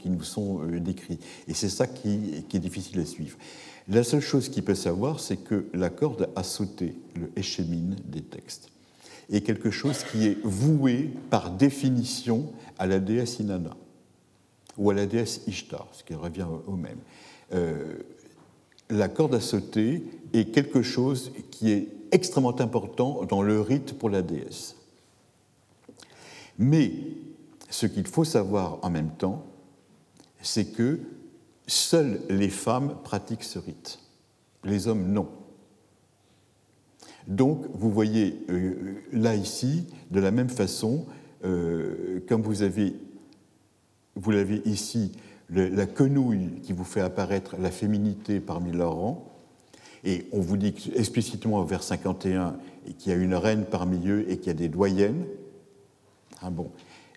[0.62, 1.18] euh, décrits.
[1.48, 3.38] Et c'est ça qui, est difficile à suivre.
[3.88, 8.22] La seule chose qu'il peut savoir, c'est que la corde à sauter, le échémine des
[8.22, 8.70] textes,
[9.30, 13.76] est quelque chose qui est voué par définition à la déesse Inanna
[14.76, 16.98] ou à la déesse Ishtar, ce qui revient au même.
[17.52, 17.98] Euh,
[18.90, 24.10] la corde à sauter est quelque chose qui est extrêmement important dans le rite pour
[24.10, 24.76] la déesse.
[26.58, 26.92] Mais
[27.70, 29.44] ce qu'il faut savoir en même temps,
[30.40, 31.00] c'est que
[31.66, 33.98] seules les femmes pratiquent ce rite,
[34.62, 35.28] les hommes non.
[37.26, 41.06] Donc, vous voyez euh, là ici, de la même façon,
[41.44, 42.94] euh, comme vous avez,
[44.14, 45.12] vous l'avez ici,
[45.50, 49.30] la quenouille qui vous fait apparaître la féminité parmi leurs rangs.
[50.04, 52.56] Et on vous dit explicitement au vers 51
[52.98, 55.24] qu'il y a une reine parmi eux et qu'il y a des doyennes.
[56.42, 56.70] Ah bon.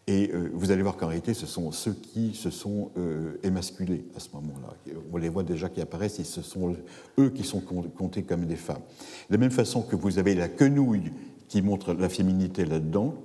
[0.10, 4.06] Et euh, vous allez voir qu'en réalité, ce sont ceux qui se sont euh, émasculés
[4.16, 4.74] à ce moment-là.
[5.12, 6.78] On les voit déjà qui apparaissent et ce sont
[7.20, 8.82] eux qui sont comptés comme des femmes.
[9.30, 11.12] De la même façon que vous avez la quenouille
[11.50, 13.16] qui montre la féminité là-dedans,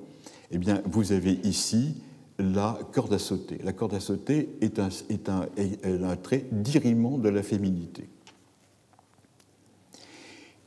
[0.51, 1.95] eh bien, vous avez ici
[2.43, 3.59] la corde à sauter.
[3.63, 8.09] La corde à sauter est un, trait d'irriment de la féminité.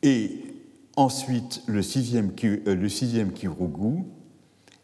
[0.01, 0.43] Et
[0.95, 4.03] ensuite, le sixième, euh, le sixième Kirugu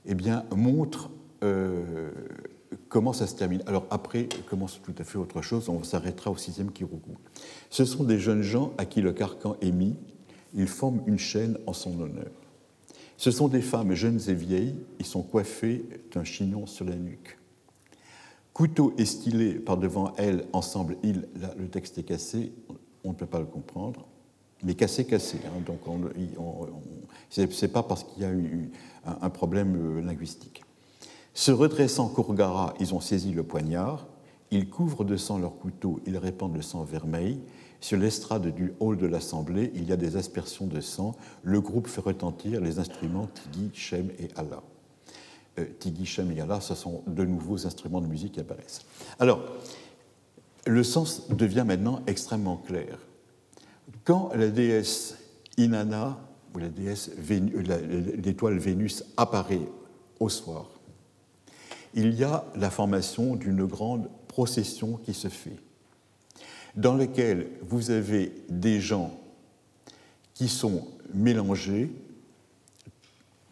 [0.06, 1.12] eh bien, montre
[1.44, 2.12] euh,
[2.90, 3.64] comment ça se termine.
[3.68, 7.16] Alors après commence tout à fait autre chose, on s'arrêtera au sixième Kirugu.
[7.70, 9.96] Ce sont des jeunes gens à qui le carcan est mis,
[10.54, 12.32] ils forment une chaîne en son honneur.
[13.22, 17.38] Ce sont des femmes jeunes et vieilles, ils sont coiffés d'un chignon sur la nuque.
[18.52, 22.52] Couteau estylé par devant elles, ensemble, il, le texte est cassé,
[23.04, 24.08] on ne peut pas le comprendre,
[24.64, 25.38] mais cassé, cassé.
[25.46, 26.02] Hein, donc on,
[27.30, 28.72] c'est pas parce qu'il y a eu
[29.06, 30.64] un, problème euh, linguistique.
[31.36, 34.08] Se redressant Kourgara, ils ont saisi le poignard,
[34.50, 37.40] ils couvrent de sang leur couteau, ils répandent le sang vermeil,
[37.82, 41.16] sur l'estrade du hall de l'Assemblée, il y a des aspersions de sang.
[41.42, 44.62] Le groupe fait retentir les instruments Tigui, Shem et Allah.
[45.60, 48.82] Euh, Tigui, Shem et Allah, ce sont de nouveaux instruments de musique qui apparaissent.
[49.20, 49.42] Alors,
[50.68, 53.00] le sens devient maintenant extrêmement clair.
[54.04, 55.18] Quand la déesse
[55.58, 56.20] Inanna,
[56.54, 59.68] ou la déesse l'étoile Vénus apparaît
[60.20, 60.70] au soir,
[61.96, 65.58] il y a la formation d'une grande procession qui se fait
[66.76, 69.18] dans lequel vous avez des gens
[70.34, 71.92] qui sont mélangés,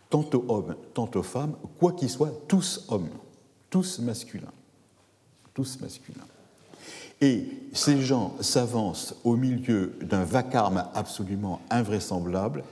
[0.10, 3.10] tantôt hommes, tantôt femmes, quoi qu'ils soient, tous hommes,
[3.70, 4.54] tous masculins,
[5.54, 6.26] tous masculins.
[7.22, 12.64] Et ces gens s'avancent au milieu d'un vacarme absolument invraisemblable,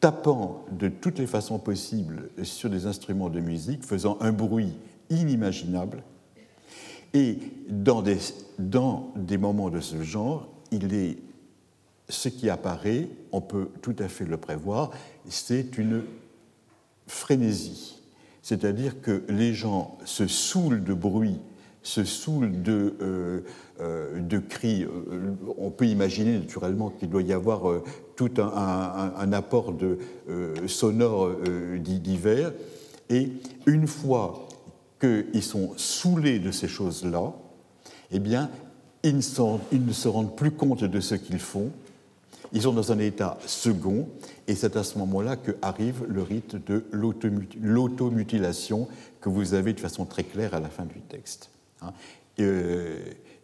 [0.00, 4.72] tapant de toutes les façons possibles sur des instruments de musique, faisant un bruit
[5.08, 6.02] inimaginable,
[7.16, 7.38] et
[7.70, 8.18] dans des,
[8.58, 11.16] dans des moments de ce genre, il est,
[12.10, 14.90] ce qui apparaît, on peut tout à fait le prévoir,
[15.26, 16.02] c'est une
[17.06, 18.02] frénésie.
[18.42, 21.40] C'est-à-dire que les gens se saoulent de bruit,
[21.82, 23.40] se saoulent de, euh,
[23.80, 24.84] euh, de cris.
[24.84, 27.62] Euh, on peut imaginer naturellement qu'il doit y avoir
[28.14, 29.98] tout un, apport de,
[30.66, 31.30] sonore
[31.78, 32.52] divers.
[33.08, 33.30] Et
[33.64, 34.45] une fois
[35.00, 37.32] qu'ils sont saoulés de ces choses-là,
[38.10, 38.50] eh bien,
[39.02, 39.20] ils ne,
[39.92, 41.70] se rendent plus compte de ce qu'ils font,
[42.52, 44.08] ils sont dans un état second,
[44.46, 48.88] et c'est à ce moment-là qu'arrive le rite de l'automutilation
[49.20, 51.50] que vous avez de façon très claire à la fin du texte.
[51.82, 51.92] Hein.
[52.38, 52.98] Euh,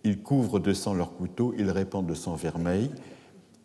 [0.04, 2.90] ils couvrent de sang leur couteau, ils répandent de sang vermeil.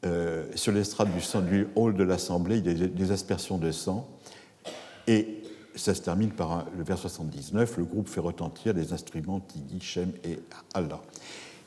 [0.05, 4.07] Euh, sur l'estrade du, du hall de l'Assemblée, il y a des aspersions de sang.
[5.07, 5.41] Et
[5.77, 10.11] ça se termine par le vers 79, le groupe fait retentir les instruments Tigui, Shem
[10.23, 10.39] et
[10.73, 11.01] Allah.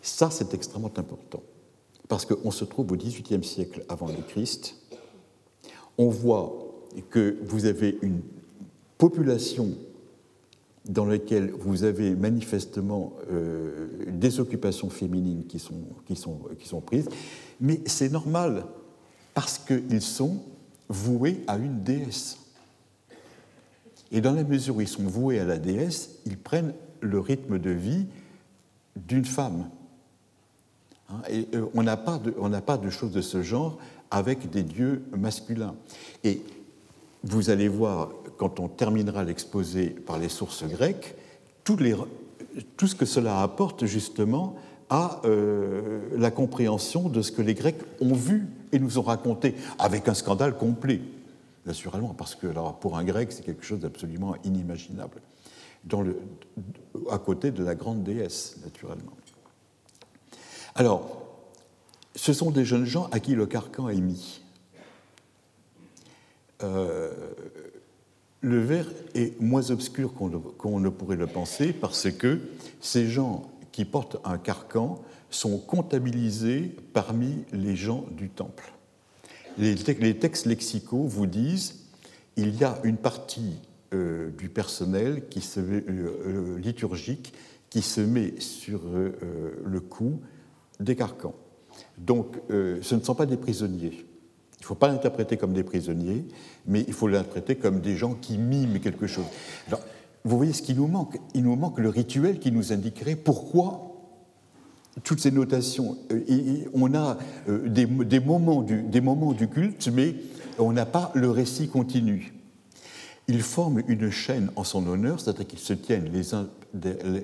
[0.02, 1.42] Ça, c'est extrêmement important,
[2.08, 4.76] parce qu'on se trouve au XVIIIe siècle avant le Christ.
[5.98, 6.52] On voit
[7.10, 8.20] que vous avez une
[8.98, 9.68] population
[10.86, 17.08] dans laquelle vous avez manifestement euh, des occupations féminines qui sont, prises,
[17.60, 18.64] mais c'est normal,
[19.34, 20.42] parce qu'ils sont
[20.88, 22.38] voués à une déesse.
[24.12, 27.58] Et dans la mesure où ils sont voués à la déesse, ils prennent le rythme
[27.58, 28.06] de vie
[28.96, 29.68] d'une femme.
[31.08, 33.78] Hein, et euh, on n'a pas, de choses de ce genre
[34.10, 35.74] avec des dieux masculins.
[36.24, 36.42] Et
[37.22, 41.14] vous allez voir, quand on terminera l'exposé par les sources grecques,
[41.64, 41.78] tout,
[42.86, 44.56] ce que cela apporte justement
[44.88, 49.54] à euh, la compréhension de ce que les Grecs ont vu et nous ont raconté,
[49.78, 51.00] avec un scandale complet
[51.66, 52.46] naturellement, parce que
[52.80, 55.20] pour un grec, c'est quelque chose d'absolument inimaginable,
[57.10, 59.12] à côté de la grande déesse, naturellement.
[60.74, 61.20] Alors,
[62.14, 64.42] ce sont des jeunes gens à qui le carcan est mis.
[66.62, 67.12] Euh,
[68.40, 72.40] le vers est moins obscur qu'on ne pourrait le penser parce que
[72.80, 74.98] ces gens qui portent un carcan
[75.30, 78.72] sont comptabilisés parmi les gens du temple
[79.58, 81.74] les, textes lexicaux vous disent
[82.36, 83.58] il y a une partie
[83.92, 87.32] euh, du personnel qui se, euh, euh, liturgique
[87.68, 88.80] qui se met sur
[89.64, 90.20] le cou
[90.80, 91.36] des carcans.
[91.98, 93.92] Donc ce ne sont pas des prisonniers.
[94.60, 96.24] Il ne faut pas l'interpréter comme des prisonniers,
[96.66, 99.24] mais il faut l'interpréter comme des gens qui miment quelque chose.
[99.68, 99.82] Alors,
[100.24, 101.16] vous voyez ce qui nous manque?
[101.32, 103.89] Il nous manque le rituel qui nous indiquerait pourquoi
[105.04, 105.96] toutes ces notations.
[106.10, 110.14] Euh, on a euh, des, moments du, des moments du culte, mais
[110.58, 112.34] on n'a pas le récit continu.
[113.28, 116.48] Ils forment une chaîne en son honneur, c'est-à-dire qu'ils se tiennent les uns,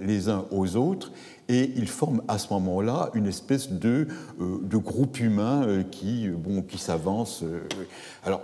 [0.02, 1.12] les uns aux autres,
[1.48, 4.06] et ils forment à ce moment-là une espèce de,
[4.40, 7.42] euh, de groupe humain qui, bon, qui s'avance.
[8.24, 8.42] Alors,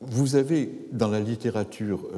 [0.00, 2.08] vous avez dans la littérature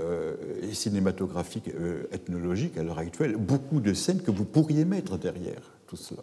[0.00, 0.34] euh,
[0.72, 5.94] cinématographique, euh, ethnologique à l'heure actuelle, beaucoup de scènes que vous pourriez mettre derrière tout
[5.94, 6.22] cela.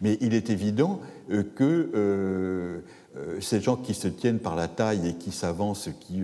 [0.00, 2.82] Mais il est évident euh, que
[3.40, 6.22] ces gens qui se tiennent par la taille et qui s'avancent, qui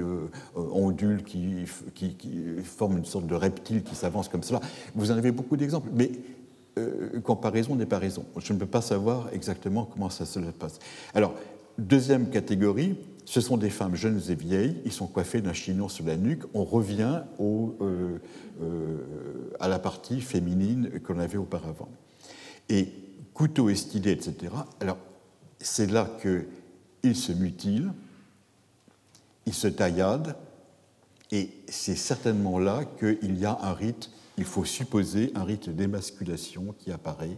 [0.54, 2.16] ondulent, qui, qui,
[2.64, 4.60] forment une sorte de reptile qui s'avance comme cela,
[4.94, 5.90] vous en avez beaucoup d'exemples.
[5.92, 6.10] Mais
[7.22, 8.24] comparaison n'est pas raison.
[8.38, 10.78] Je ne peux pas savoir exactement comment ça se passe.
[11.12, 11.34] Alors,
[11.76, 12.96] deuxième catégorie,
[13.26, 16.44] ce sont des femmes jeunes et vieilles, ils sont coiffés d'un chignon sur la nuque.
[16.54, 18.18] On revient euh,
[18.62, 18.98] euh,
[19.58, 21.88] à la partie féminine qu'on avait auparavant.
[22.68, 22.88] Et
[23.34, 24.52] couteau et stylet, etc.
[24.80, 24.98] Alors,
[25.58, 27.92] c'est là qu'ils se mutilent,
[29.44, 30.36] ils se tailladent,
[31.32, 36.76] et c'est certainement là qu'il y a un rite, il faut supposer un rite d'émasculation
[36.78, 37.36] qui apparaît.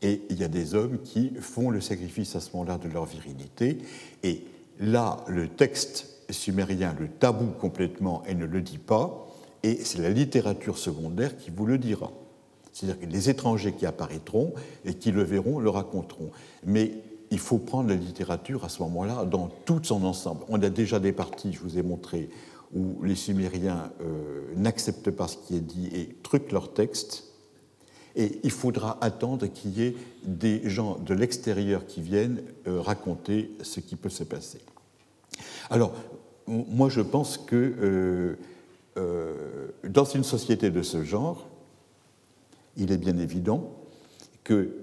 [0.00, 3.04] Et il y a des hommes qui font le sacrifice à ce moment-là de leur
[3.04, 3.78] virilité.
[4.22, 4.44] Et
[4.78, 9.26] Là, le texte sumérien le tabou complètement et ne le dit pas,
[9.62, 12.12] et c'est la littérature secondaire qui vous le dira.
[12.72, 14.52] C'est-à-dire que les étrangers qui apparaîtront
[14.84, 16.30] et qui le verront le raconteront.
[16.64, 16.92] Mais
[17.30, 20.44] il faut prendre la littérature à ce moment-là dans tout son ensemble.
[20.48, 22.30] On a déjà des parties, je vous ai montré,
[22.74, 27.24] où les Sumériens euh, n'acceptent pas ce qui est dit et truquent leur texte.
[28.14, 33.50] Et il faudra attendre qu'il y ait des gens de l'extérieur qui viennent euh, raconter
[33.62, 34.58] ce qui peut se passer.
[35.70, 35.94] Alors,
[36.46, 38.36] moi je pense que euh,
[38.96, 41.48] euh, dans une société de ce genre,
[42.76, 43.72] il est bien évident
[44.44, 44.74] que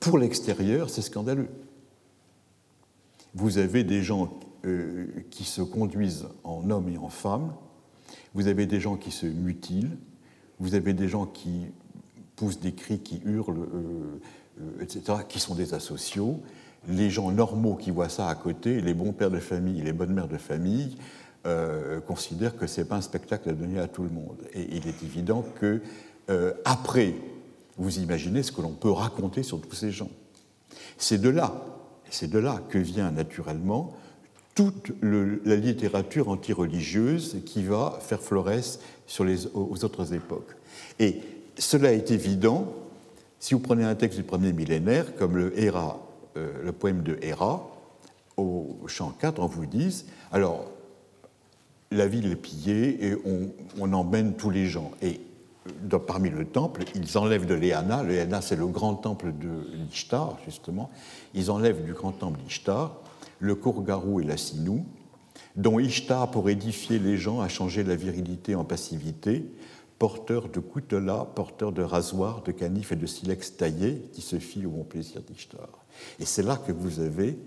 [0.00, 1.48] pour l'extérieur, c'est scandaleux.
[3.34, 4.38] Vous avez des gens
[5.30, 7.52] qui se conduisent en hommes et en femmes,
[8.34, 9.96] vous avez des gens qui se mutilent,
[10.58, 11.66] vous avez des gens qui
[12.36, 14.20] poussent des cris, qui hurlent, euh,
[14.60, 16.40] euh, etc., qui sont des asociaux.
[16.88, 20.12] Les gens normaux qui voient ça à côté, les bons pères de famille, les bonnes
[20.12, 20.96] mères de famille,
[21.46, 24.36] euh, considèrent que ce n'est pas un spectacle à donner à tout le monde.
[24.52, 25.80] Et il est évident que,
[26.64, 27.14] après,
[27.76, 30.10] vous imaginez ce que l'on peut raconter sur tous ces gens.
[30.96, 31.52] C'est de là,
[32.10, 33.94] c'est de là que vient naturellement
[34.54, 40.54] toute la littérature antireligieuse qui va faire florès sur les, aux autres époques.
[41.00, 41.20] Et
[41.58, 42.72] cela est évident
[43.40, 46.00] si vous prenez un texte du premier millénaire, comme le, Héra,
[46.36, 47.70] euh, le poème de Héra,
[48.36, 50.66] au chant 4, on vous dit alors,
[51.90, 53.16] la ville est pillée et
[53.78, 54.90] on, emmène tous les gens.
[55.00, 55.20] Et
[56.06, 60.90] parmi le temple, ils enlèvent de Léana, Léana c'est le grand temple de l'Ishtar, justement,
[61.34, 63.00] ils enlèvent du grand temple d'Ishtar
[63.38, 64.86] le Kourgarou et la Sinou,
[65.56, 69.44] dont Ishtar, pour édifier les gens, a changé la virilité en passivité,
[69.98, 74.66] porteur de coutelas, porteur de rasoirs, de canifs et de silex taillés, qui se fit
[74.66, 75.83] au bon plaisir d'Ishtar.
[76.20, 77.38] Et c'est là que vous avez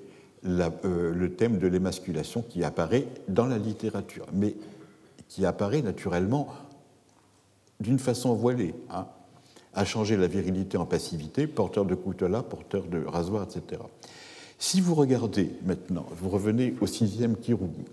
[0.45, 4.55] euh, le thème de l'émasculation qui apparaît dans la littérature, mais
[5.27, 6.47] qui apparaît naturellement
[7.79, 9.07] d'une façon voilée, hein,
[9.73, 13.81] à changer la virilité en passivité, porteur de coutelas, porteur de rasoirs, etc.
[14.57, 17.85] Si vous regardez maintenant, vous revenez au sixième Kirubi,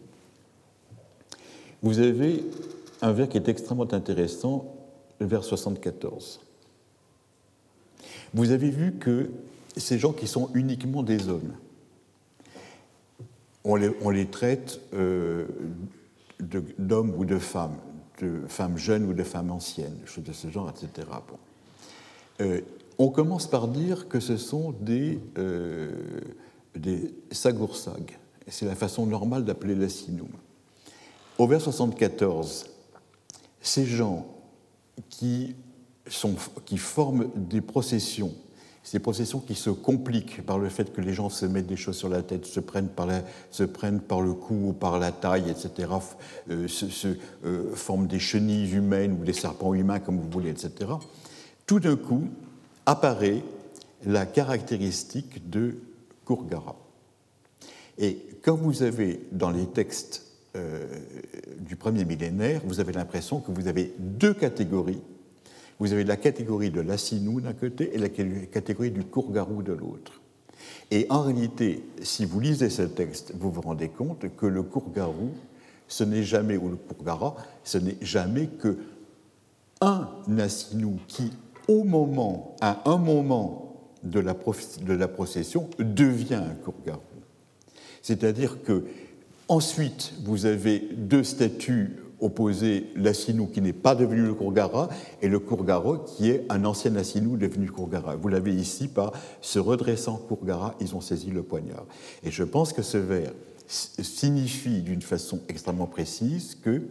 [1.82, 2.44] vous avez
[3.02, 4.74] un vers qui est extrêmement intéressant,
[5.18, 6.40] le vers 74.
[8.32, 9.30] Vous avez vu que
[9.76, 11.54] ces gens qui sont uniquement des hommes,
[13.64, 13.76] on
[14.10, 15.46] les, traite euh,
[16.78, 17.78] d'hommes ou de femmes,
[18.20, 21.08] de femmes jeunes ou de femmes anciennes, choses de ce genre, etc.
[22.40, 22.60] Euh,
[22.98, 25.90] on commence par dire que ce sont des, euh.
[28.48, 30.28] C'est la façon normale d'appeler la sinoum.
[31.38, 32.66] Au vers 74,
[33.60, 34.26] ces gens
[35.08, 35.54] qui
[36.76, 38.34] forment des processions
[38.84, 41.96] ces processions qui se compliquent par le fait que les gens se mettent des choses
[41.96, 43.08] sur la tête, se prennent par,
[43.50, 45.88] se prennent par le cou ou par la taille, etc.,
[46.50, 47.08] euh, se,
[47.46, 50.92] euh, forment des chenilles humaines ou des serpents humains, comme vous voulez, etc.
[51.66, 52.24] Tout d'un coup
[52.84, 53.42] apparaît
[54.04, 55.76] la caractéristique de
[56.26, 56.76] Kurgara.
[57.96, 60.26] Et quand vous avez dans les textes
[60.56, 60.86] euh,
[61.58, 65.00] du premier millénaire, vous avez l'impression que vous avez deux catégories
[65.78, 70.20] vous avez la catégorie de l'assinou d'un côté et la catégorie du courgarou de l'autre.
[70.90, 75.30] Et en réalité, si vous lisez ce texte, vous vous rendez compte que le courgarou,
[75.88, 78.78] ce n'est jamais, ou le courgara, ce n'est jamais que
[79.80, 80.08] un
[80.38, 81.32] assinou qui,
[81.68, 87.00] au moment, à un moment de la, de la procession, devient un courgarou.
[88.02, 88.84] C'est-à-dire que
[89.48, 94.88] ensuite, vous avez deux statues opposer l'assinou qui n'est pas devenu le Kourgara
[95.20, 98.16] et le Kourgara qui est un ancien assinou devenu Kourgara.
[98.16, 101.84] Vous l'avez ici par se redressant Kourgara, ils ont saisi le poignard.
[102.22, 103.32] Et je pense que ce vers
[103.66, 106.82] signifie d'une façon extrêmement précise que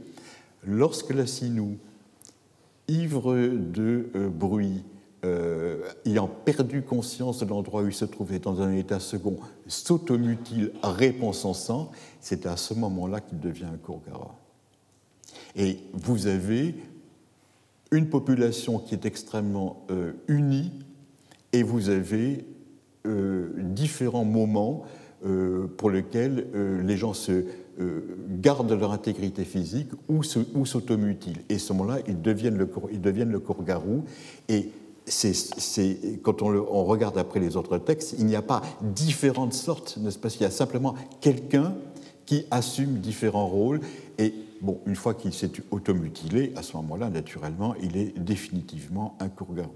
[0.66, 1.78] lorsque l'assinou,
[2.88, 4.84] ivre de euh, bruit,
[5.26, 10.72] euh, ayant perdu conscience de l'endroit où il se trouvait dans un état second, s'automutile,
[10.84, 14.36] réponse en sang, c'est à ce moment-là qu'il devient un Kourgara.
[15.56, 16.76] Et vous avez
[17.92, 20.72] une population qui est extrêmement euh, unie
[21.52, 22.46] et vous avez
[23.06, 24.84] euh, différents moments
[25.26, 26.48] euh, pour lesquels
[26.84, 27.46] les gens se
[28.40, 31.42] gardent leur intégrité physique ou s'automutilent.
[31.50, 34.04] Et ce moment-là, ils deviennent le, ils deviennent le garou
[34.48, 34.70] Et
[36.22, 40.20] quand on, on, regarde après les autres textes, il n'y a pas différentes sortes, n'est-ce
[40.20, 40.30] pas?
[40.36, 41.74] Il y a simplement quelqu'un
[42.26, 43.82] qui assume différents rôles.
[44.20, 44.34] Et
[44.64, 49.70] bon, une fois qu'il s'est automutilé, à ce moment-là, naturellement, il est définitivement un courgarou.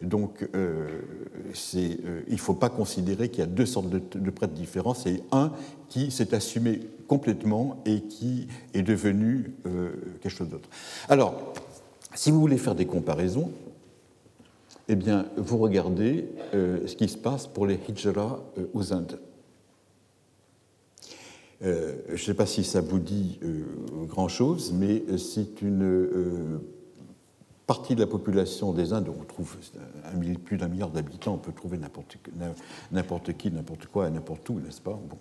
[0.00, 0.88] Donc, euh,
[1.74, 4.94] euh, il ne faut pas considérer qu'il y a deux sortes de, prêtres différents.
[4.94, 5.52] C'est un
[5.88, 10.68] qui s'est assumé complètement et qui est devenu euh, quelque chose d'autre.
[11.08, 11.52] Alors,
[12.14, 13.50] si vous voulez faire des comparaisons,
[14.88, 18.42] eh bien, vous regardez ce qui se passe pour les hijra
[18.74, 19.18] aux Indes.
[21.64, 23.64] Euh, je ne sais pas si ça vous dit euh,
[24.06, 26.58] grand-chose, mais c'est une euh,
[27.66, 29.56] partie de la population des Indes, on trouve
[30.44, 32.18] plus d'un milliard d'habitants, on peut trouver n'importe
[33.38, 34.98] qui, n'importe quoi, n'importe où, n'est-ce pas?
[35.08, 35.18] Bon.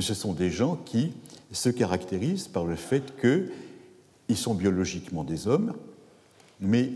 [0.00, 1.12] Ce sont des gens qui
[1.52, 5.74] se caractérisent par le fait qu'ils sont biologiquement des hommes,
[6.60, 6.90] mais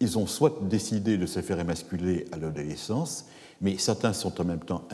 [0.00, 3.26] ils ont soit décidé de se faire émasculer à l'adolescence,
[3.60, 4.86] mais certains sont en même temps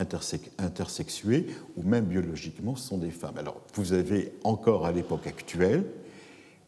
[0.59, 1.47] intersexués
[1.77, 3.37] ou même biologiquement sont des femmes.
[3.37, 5.83] Alors vous avez encore à l'époque actuelle,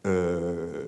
[0.05, 0.85] euh,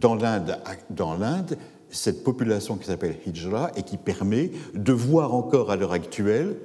[0.00, 1.58] dans l'Inde,
[1.90, 6.56] cette population qui s'appelle Hijra et qui permet de voir encore à l'heure actuelle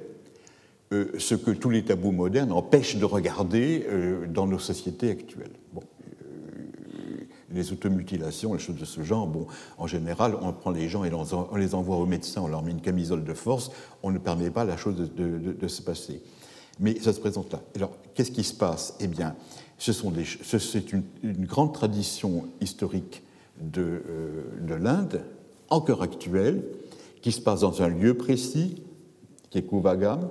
[0.92, 5.52] euh, ce que tous les tabous modernes empêchent de regarder euh, dans nos sociétés actuelles.
[7.54, 9.46] Les automutilations, les choses de ce genre, bon,
[9.78, 12.72] en général, on prend les gens et on les envoie au médecin, on leur met
[12.72, 13.70] une camisole de force,
[14.02, 16.22] on ne permet pas la chose de, se passer.
[16.80, 17.60] Mais ça se présente là.
[17.76, 18.96] Alors, qu'est-ce qui se passe?
[19.00, 19.34] Eh bien,
[19.78, 21.04] c'est une,
[21.46, 23.22] grande tradition historique
[23.60, 25.22] de, euh, de l'Inde,
[25.70, 26.64] encore actuelle,
[27.22, 28.82] qui se passe dans un lieu précis,
[29.50, 30.28] qui est Kuvagam,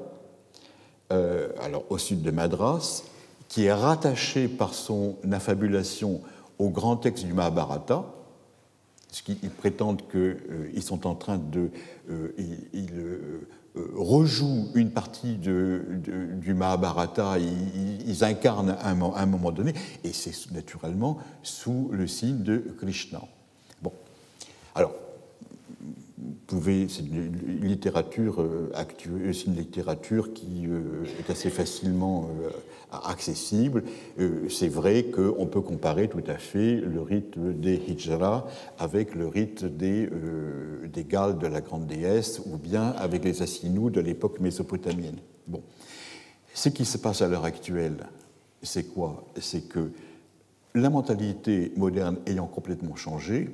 [1.11, 3.03] euh, alors au sud de Madras,
[3.47, 6.21] qui est rattaché par son affabulation
[6.63, 8.05] au grand texte du Mahabharata,
[9.07, 11.69] puisqu'ils prétendent qu'ils sont en train de...
[12.37, 12.89] ils,
[13.75, 21.89] rejouent une partie du Mahabharata, ils, incarnent à un, moment donné, et c'est naturellement sous
[21.91, 23.21] le signe de Krishna.
[23.81, 23.91] Bon,
[24.75, 24.93] alors,
[26.49, 32.49] c'est une littérature euh, actuelle, c'est une littérature qui euh, est assez facilement euh,
[33.05, 33.83] accessible.
[34.49, 38.47] C'est vrai qu'on peut comparer tout à fait le rite des Hijra
[38.77, 40.07] avec le rite des,
[40.93, 45.17] des Galles de la grande déesse ou bien avec les Assinous de l'époque mésopotamienne.
[45.47, 45.63] Bon.
[46.53, 47.97] Ce qui se passe à l'heure actuelle,
[48.61, 49.25] c'est quoi?
[49.39, 49.89] C'est que
[50.75, 53.49] la mentalité moderne ayant complètement changé,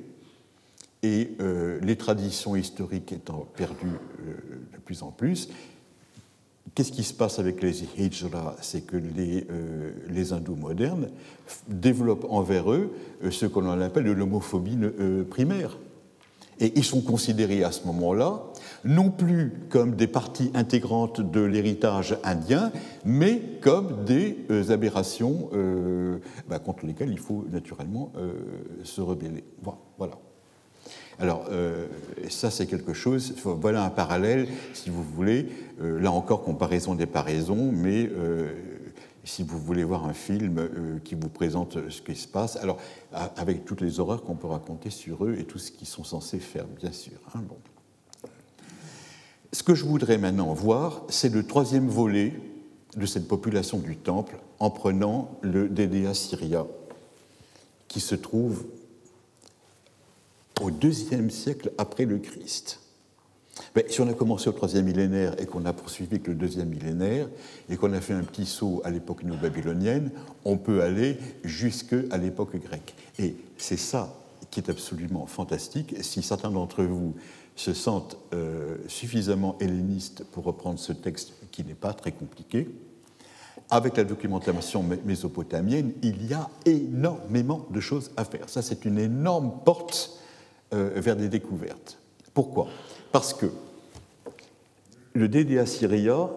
[1.02, 4.32] et euh, les traditions historiques étant perdues euh,
[4.74, 5.48] de plus en plus,
[6.74, 8.56] qu'est-ce qui se passe avec les hijra?
[8.60, 11.08] C'est que les, euh, hindous modernes
[11.68, 12.92] développent envers eux
[13.30, 14.78] ce qu'on appelle l'homophobie
[15.30, 15.78] primaire.
[16.62, 18.44] Et ils sont considérés à ce moment-là
[18.84, 22.70] non plus comme des parties intégrantes de l'héritage indien,
[23.06, 24.36] mais comme des
[24.68, 25.48] aberrations
[26.50, 28.12] bah, contre lesquelles il faut naturellement
[28.84, 29.44] se rebeller.
[29.96, 30.18] Voilà.
[31.20, 31.86] Alors, euh,
[32.30, 35.48] ça, c'est quelque chose, voilà un parallèle, si vous voulez,
[35.82, 38.54] euh, là encore, comparaison des paraisons, mais euh,
[39.24, 40.70] si vous voulez voir un film
[41.04, 42.78] qui vous présente ce qui se passe, alors,
[43.36, 46.38] avec toutes les horreurs qu'on peut raconter sur eux et tout ce qu'ils sont censés
[46.38, 47.18] faire, bien sûr.
[47.34, 47.58] Hein, bon.
[49.52, 52.32] Ce que je voudrais maintenant voir, c'est le troisième volet
[52.96, 56.66] de cette population du temple en prenant le Dédéa Syria,
[57.88, 58.64] qui se trouve
[60.60, 62.80] au deuxième siècle après le Christ.
[63.74, 66.68] Mais si on a commencé au troisième millénaire et qu'on a poursuivi avec le deuxième
[66.68, 67.28] millénaire
[67.68, 70.10] et qu'on a fait un petit saut à l'époque néo-babylonienne,
[70.44, 72.94] on peut aller jusqu'à l'époque grecque.
[73.18, 74.14] Et c'est ça
[74.50, 75.94] qui est absolument fantastique.
[76.02, 77.14] Si certains d'entre vous
[77.54, 82.68] se sentent euh, suffisamment hellénistes pour reprendre ce texte qui n'est pas très compliqué,
[83.70, 88.48] avec la documentation mésopotamienne, il y a énormément de choses à faire.
[88.48, 90.18] Ça, c'est une énorme porte
[90.72, 91.98] vers des découvertes.
[92.32, 92.68] Pourquoi?
[93.12, 93.46] Parce que
[95.14, 96.30] le Dédé Syria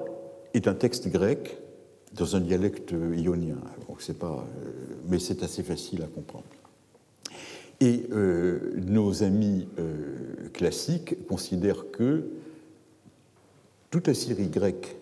[0.53, 1.59] est un texte grec
[2.13, 3.57] dans un dialecte ionien,
[4.13, 4.69] pas, euh,
[5.07, 6.45] mais c'est assez facile à comprendre.
[7.79, 9.67] Et euh, nos amis
[10.53, 12.29] classiques considèrent que
[13.89, 14.95] toute la Syrie grecque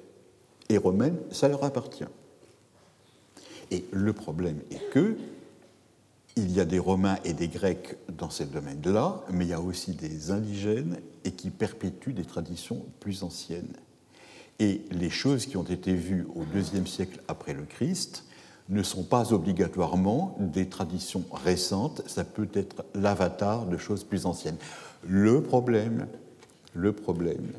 [0.69, 2.05] et romaine, ça leur appartient.
[3.71, 5.15] Et le problème est que
[6.35, 9.61] il y a des Romains et des Grecs dans ces domaines-là, mais il y a
[9.61, 13.73] aussi des indigènes et qui perpétuent des traditions plus anciennes.
[14.59, 18.25] Et les choses qui ont été vues au deuxième siècle après le Christ
[18.69, 24.57] ne sont pas obligatoirement des traditions récentes, ça peut être l'avatar de choses plus anciennes.
[25.03, 26.07] Le problème,
[26.73, 27.51] le problème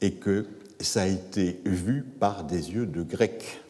[0.00, 0.46] est que
[0.80, 3.62] ça a été vu par des yeux de Grecs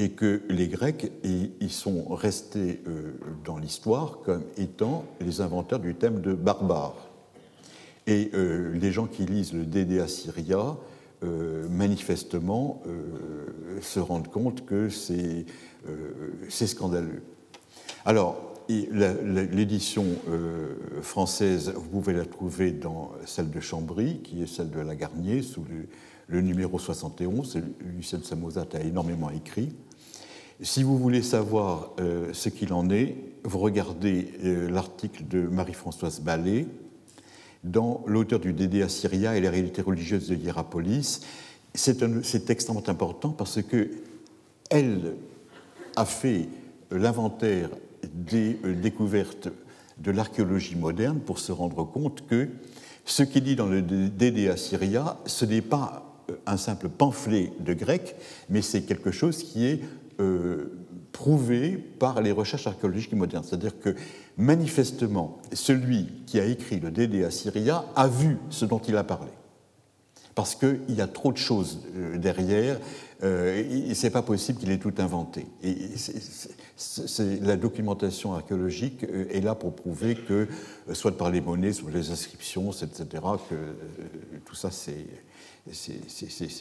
[0.00, 3.12] et que les Grecs y sont restés euh,
[3.44, 7.10] dans l'histoire comme étant les inventeurs du thème de barbare.
[8.06, 10.78] Et euh, les gens qui lisent le Dédé Assyria,
[11.22, 12.82] euh, manifestement,
[13.82, 15.46] se rendent compte que c'est
[16.48, 17.22] scandaleux.
[18.06, 20.06] Alors, l'édition
[21.02, 25.64] française, vous pouvez la trouver dans celle de Chambry, qui est celle de Lagarnier, sous
[26.28, 27.60] le, numéro 71.
[27.80, 29.74] Lucien Samosat a énormément écrit.
[30.62, 36.20] Si vous voulez savoir euh, ce qu'il en est, vous regardez euh, l'article de Marie-Françoise
[36.20, 36.66] Ballet
[37.64, 41.22] dans l'auteur du Dédé Assyria et les réalités religieuses de Hierapolis.
[41.72, 43.90] C'est extrêmement important parce que
[44.68, 45.14] elle
[45.96, 46.48] a fait
[46.90, 47.70] l'inventaire
[48.12, 49.48] des euh, découvertes
[49.96, 52.50] de l'archéologie moderne pour se rendre compte que
[53.06, 56.06] ce qui dit dans le Dédé Assyria, ce n'est pas
[56.46, 58.14] un simple pamphlet de grec,
[58.50, 59.80] mais c'est quelque chose qui est
[61.12, 63.44] prouvé par les recherches archéologiques modernes.
[63.46, 63.94] C'est-à-dire que
[64.36, 69.30] manifestement, celui qui a écrit le Dédé Assyria a vu ce dont il a parlé.
[70.34, 72.78] Parce qu'il y a trop de choses euh, derrière,
[73.22, 75.46] euh, et c'est pas possible qu'il ait tout inventé.
[77.42, 80.48] La documentation archéologique est là pour prouver que,
[80.92, 83.04] soit par les monnaies, soit les inscriptions, etc.,
[83.50, 83.56] que
[84.46, 85.04] tout ça c'est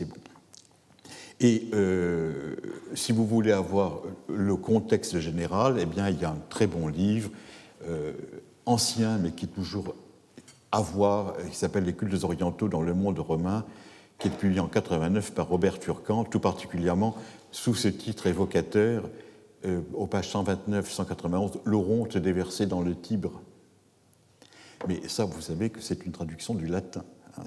[0.05, 0.15] bon.
[1.41, 2.55] Et euh,
[2.95, 6.87] si vous voulez avoir le contexte général, eh bien, il y a un très bon
[6.87, 7.29] livre,
[7.87, 8.13] euh,
[8.65, 9.95] ancien, mais qui est toujours
[10.71, 13.65] à voir, qui s'appelle Les cultes orientaux dans le monde romain,
[14.19, 17.15] qui est publié en 89 par Robert Turcan, tout particulièrement
[17.51, 19.09] sous ce titre évocateur,
[19.65, 23.41] euh, aux pages 129-191, L'Oronte déversée dans le Tibre.
[24.87, 27.03] Mais ça, vous savez que c'est une traduction du latin.
[27.37, 27.43] Euh,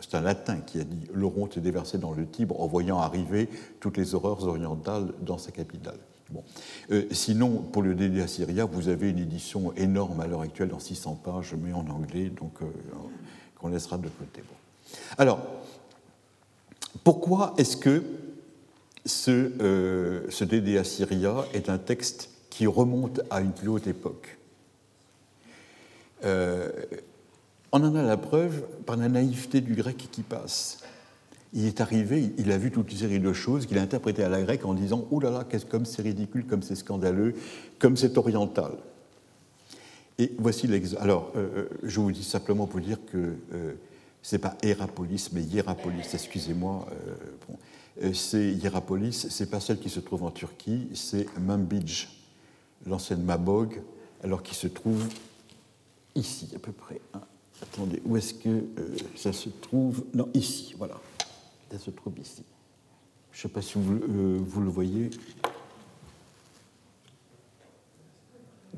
[0.00, 3.48] c'est un, latin qui a dit L'Oronte est déversé dans le Tibre en voyant arriver
[3.80, 5.98] toutes les horreurs orientales dans sa capitale.
[6.90, 10.78] Euh, sinon, pour le DD Assyria, vous avez une édition énorme à l'heure actuelle dans
[10.78, 12.66] 600 pages, mais en anglais, donc euh,
[13.58, 14.42] qu'on laissera de côté.
[15.18, 15.40] Alors,
[17.04, 18.02] pourquoi est-ce que
[19.04, 24.38] ce, ce DD Assyria est un texte qui remonte à une plus haute époque?
[27.74, 30.78] On en a la preuve par la naïveté du grec qui passe.
[31.52, 34.28] Il est arrivé, il a vu toute une série de choses qu'il a interprétées à
[34.28, 37.34] la grecque en disant Oh là là, comme c'est ridicule, comme c'est scandaleux,
[37.80, 38.74] comme c'est oriental.
[40.18, 41.02] Et voici l'exemple.
[41.02, 43.72] Alors, euh, euh, je vous dis simplement pour dire que euh,
[44.22, 46.86] ce n'est pas Hierapolis, mais Hierapolis, excusez-moi.
[48.12, 52.08] c'est Hierapolis, c'est pas celle qui se trouve en Turquie, c'est Manbij,
[52.86, 53.82] l'ancienne Mabog,
[54.22, 55.08] alors qui se trouve
[56.14, 57.00] ici à peu près.
[57.14, 57.20] Hein.
[57.72, 60.04] Attendez, où est-ce que euh, ça se trouve?
[60.14, 61.00] Non, ici, voilà.
[61.70, 62.44] Ça se trouve ici.
[63.32, 65.10] Je ne sais pas si vous, euh, vous, le voyez.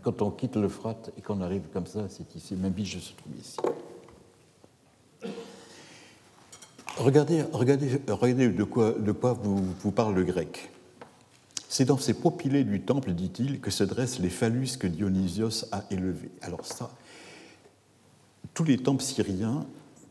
[0.03, 2.55] Quand on quitte le frat et qu'on arrive comme ça, c'est ici.
[2.55, 3.57] Même je se trouve ici.
[6.97, 10.71] Regardez, regardez, regardez de quoi, de quoi vous, parle le grec.
[11.69, 15.85] C'est dans ces propylées du temple, dit-il, que se dressent les phallus que Dionysios a
[15.91, 16.31] élevés.
[16.41, 16.91] Alors ça,
[18.57, 19.67] tous les temples syriens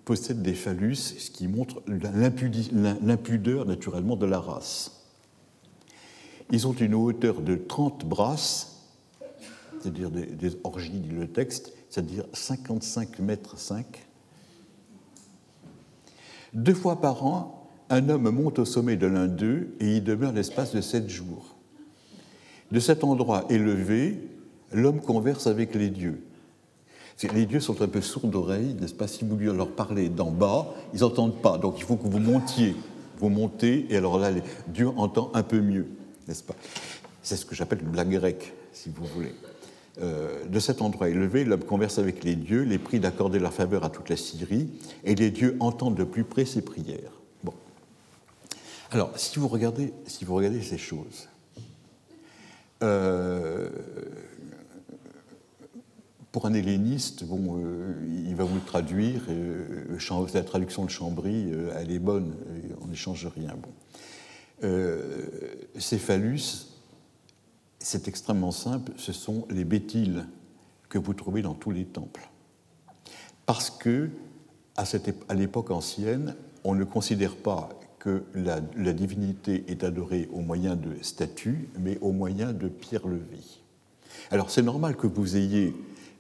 [0.06, 5.04] possèdent des phallus, ce qui montre l'impudeur naturellement de la race.
[6.52, 8.84] Ils ont une hauteur de 30 brasses,
[9.82, 14.06] c'est-à-dire des, orgies, dit le texte, c'est-à-dire 55 mètres 5.
[16.54, 20.34] Deux fois par an, un homme monte au sommet de l'un d'eux et y demeure
[20.34, 21.56] l'espace de sept jours.
[22.72, 24.20] De cet endroit élevé,
[24.72, 26.22] l'homme converse avec les dieux.
[27.24, 30.74] Les dieux sont un peu sourds d'oreilles, n'est-ce pas Si vous leur parlez d'en bas,
[30.94, 31.58] ils n'entendent pas.
[31.58, 32.76] Donc il faut que vous montiez.
[33.18, 34.32] Vous montez, et alors là,
[34.68, 35.88] Dieu entend un peu mieux,
[36.28, 36.56] n'est-ce pas?
[37.24, 39.34] C'est ce que j'appelle une blague grecque, si vous voulez.
[40.02, 43.86] Euh, de cet endroit élevé, l'homme converse avec les dieux, les prie d'accorder leur faveur
[43.86, 44.68] à toute la Syrie,
[45.06, 47.14] et les dieux entendent de plus près ses prières.
[47.44, 47.54] Bon.
[48.92, 51.30] Alors, si vous regardez, si vous regardez ces choses,
[52.84, 53.70] euh,
[56.36, 57.94] pour un helléniste, bon, euh,
[58.28, 59.98] il va vous le traduire, euh,
[60.34, 62.36] la traduction de Chambry, euh, elle est bonne,
[62.82, 63.56] on n'échange rien.
[63.56, 63.70] Bon.
[65.80, 66.74] Céphalus,
[67.80, 70.26] c'est extrêmement simple, ce sont les bétiles
[70.90, 72.30] que vous trouvez dans tous les temples.
[73.46, 74.10] Parce que,
[74.76, 74.84] à,
[75.30, 80.76] à l'époque ancienne, on ne considère pas que la, la, divinité est adorée au moyen
[80.76, 83.62] de statues, mais au moyen de pierres levées.
[84.32, 85.74] Alors c'est normal que vous ayez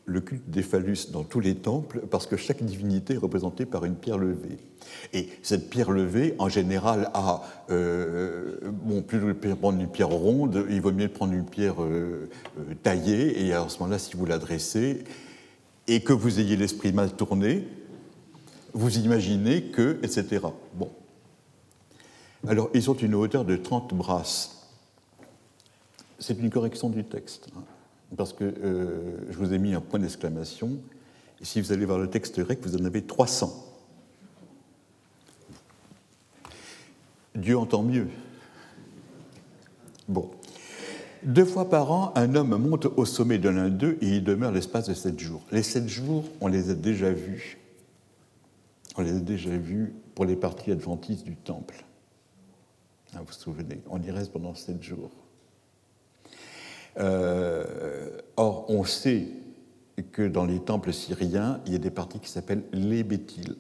[0.05, 3.85] le culte des phallus dans tous les temples parce que chaque divinité est représentée par
[3.85, 4.57] une pierre levée.
[5.13, 7.41] Et cette pierre levée, en général, a.
[7.71, 12.29] Euh, bon, plus de prendre une pierre ronde, il vaut mieux prendre une pierre euh,
[12.59, 15.03] euh, taillée, et à ce moment-là, si vous l'adressez,
[15.87, 17.67] et que vous ayez l'esprit mal tourné,
[18.73, 20.45] vous imaginez que, etc.
[20.75, 20.89] Bon.
[22.47, 24.67] Alors, ils ont une hauteur de 30 brasses.
[26.19, 27.47] C'est une correction du texte.
[27.57, 27.63] Hein
[28.15, 30.79] parce que euh, je vous ai mis un point d'exclamation,
[31.41, 33.53] si vous allez voir le texte grec, vous en avez 300.
[37.35, 38.07] Dieu entend mieux.
[40.07, 40.31] Bon.
[41.23, 44.51] Deux fois par an, un homme monte au sommet de l'un d'eux et il demeure
[44.51, 45.41] l'espace de sept jours.
[45.51, 47.57] Les sept jours, on les a déjà vus.
[48.95, 51.83] On les a déjà vus pour les parties adventistes du temple.
[53.13, 55.11] Ah, vous vous souvenez, on y reste pendant sept jours.
[56.97, 59.27] Euh, or, on sait
[60.11, 63.55] que dans les temples syriens, il y a des parties qui s'appellent les bétiles.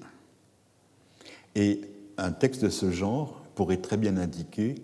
[1.55, 1.81] Et
[2.17, 4.75] un texte de ce genre pourrait très bien indiquer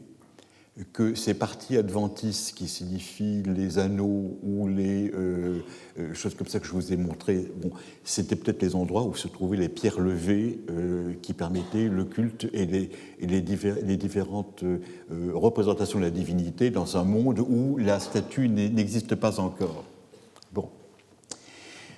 [0.94, 5.60] que ces parties adventistes qui signifient les anneaux ou les euh,
[6.00, 7.72] euh, choses comme ça que je vous ai montrées, bon,
[8.06, 12.48] c'était peut-être les endroits où se trouvaient les pierres levées euh, qui permettaient le culte
[12.54, 13.42] et les,
[13.98, 14.64] différentes
[15.34, 19.84] représentations de la divinité dans un monde où la statue n'existe pas encore.
[20.54, 20.70] Bon.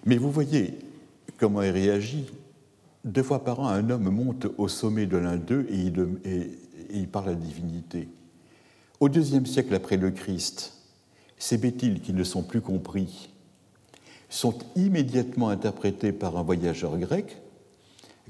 [0.05, 0.79] Mais vous voyez
[1.37, 2.25] comment elle réagit.
[3.05, 5.91] Deux fois par an, un homme monte au sommet de l'un d'eux et
[6.91, 8.07] il parle à la divinité.
[9.03, 10.75] Au deuxième siècle après le Christ,
[11.37, 13.27] ces bétiles qui ne sont plus compris
[14.29, 17.41] sont immédiatement interprétés par un voyageur grec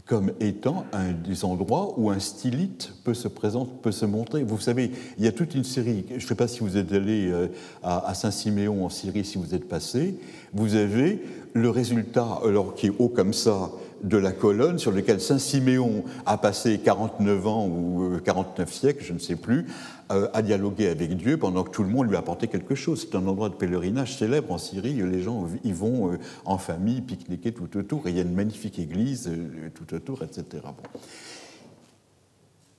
[0.07, 4.41] comme étant un des endroits où un stylite peut se présenter, peut se montrer.
[4.43, 4.89] Vous savez,
[5.19, 7.49] il y a toute une série, je ne sais pas si vous êtes allé euh,
[7.83, 10.15] à Saint-Siméon en Syrie, si vous êtes passé,
[10.53, 11.21] vous avez
[11.53, 13.69] le résultat, alors qui est haut comme ça,
[14.03, 19.13] de la colonne sur lequel Saint-Siméon a passé 49 ans ou 49 euh, siècles, je
[19.13, 19.65] ne sais plus,
[20.11, 23.01] euh, à dialoguer avec Dieu pendant que tout le monde lui a apporté quelque chose.
[23.01, 24.93] C'est un endroit de pèlerinage célèbre en Syrie.
[24.93, 28.07] Les gens y vont euh, en famille pique-niquer tout autour.
[28.07, 29.31] Et il y a une magnifique église
[29.73, 30.63] tout autour, etc.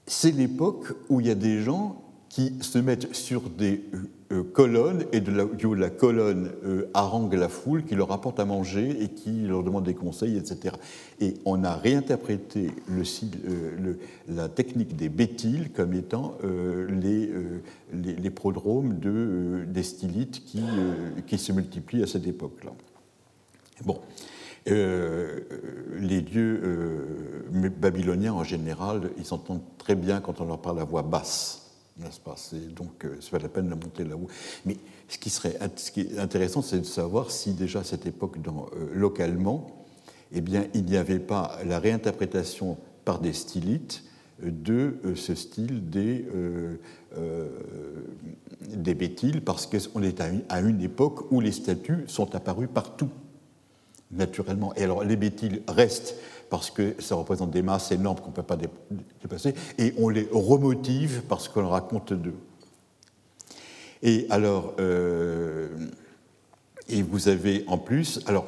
[0.07, 3.85] C'est l'époque où il y a des gens qui se mettent sur des
[4.35, 7.95] euh, colonnes et de la, du haut de la colonne euh, haranguent la foule qui
[7.95, 10.75] leur apporte à manger et qui leur demande des conseils, etc.
[11.21, 13.95] Et on a réinterprété euh,
[14.29, 17.31] la technique des bétiles comme étant les,
[17.93, 20.63] les, prodromes de, des stylites qui,
[21.27, 22.73] qui se multiplient à cette époque-là.
[23.85, 24.01] Bon.
[24.67, 26.61] les dieux
[27.81, 31.64] babyloniens en général, ils s'entendent très bien quand on leur parle à voix basse
[31.99, 32.37] n'est-ce pas
[32.75, 34.27] Donc, euh, c'est pas la peine de monter là-haut.
[34.67, 34.77] Mais
[35.09, 35.59] ce qui serait
[36.19, 39.85] intéressant, c'est de savoir si déjà à cette époque, euh, localement,
[40.33, 44.03] eh bien, il n'y avait pas la réinterprétation par des stylites
[44.43, 46.25] de euh, ce style des,
[48.71, 53.11] des bétiles, parce qu'on est à une, époque où les statues sont apparues partout,
[54.11, 54.75] naturellement.
[54.75, 56.17] Et alors, les bétiles restent
[56.51, 58.59] parce que ça représente des masses énormes qu'on ne peut pas
[59.23, 62.37] dépasser, et on les remotive parce qu'on raconte d'eux.
[64.03, 65.69] Et alors, euh,
[66.89, 68.47] et vous avez en plus, alors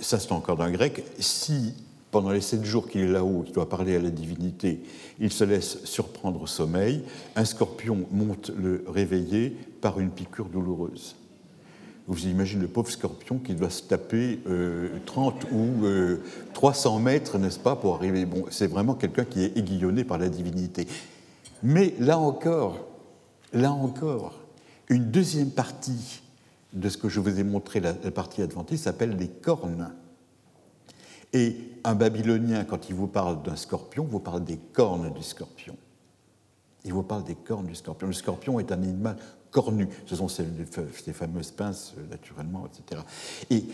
[0.00, 1.74] ça c'est encore d'un grec, si
[2.10, 4.82] pendant les sept jours qu'il est là-haut, qu'il doit parler à la divinité,
[5.18, 7.02] il se laisse surprendre au sommeil,
[7.36, 11.16] un scorpion monte le réveiller par une piqûre douloureuse.
[12.12, 14.38] Vous imaginez le pauvre scorpion qui doit se taper
[15.06, 16.20] 30 euh, ou
[16.52, 18.26] 300 euh, mètres, n'est-ce pas, pour arriver.
[18.26, 20.86] Bon, c'est vraiment quelqu'un qui est aiguillonné par la divinité.
[21.62, 22.86] Mais là encore,
[23.54, 24.34] là encore,
[24.90, 26.20] une deuxième partie
[26.74, 29.94] de ce que je vous ai montré, la, partie adventiste, s'appelle les cornes.
[31.32, 35.78] Et un Babylonien, quand il vous parle d'un scorpion, vous parle des cornes du scorpion.
[36.84, 38.06] Il vous parle des cornes du scorpion.
[38.06, 39.16] Le scorpion est un animal
[39.50, 39.88] cornues.
[40.06, 40.44] Ce sont ces,
[41.12, 43.02] fameuses pinces, euh, naturellement, etc.
[43.50, 43.64] Et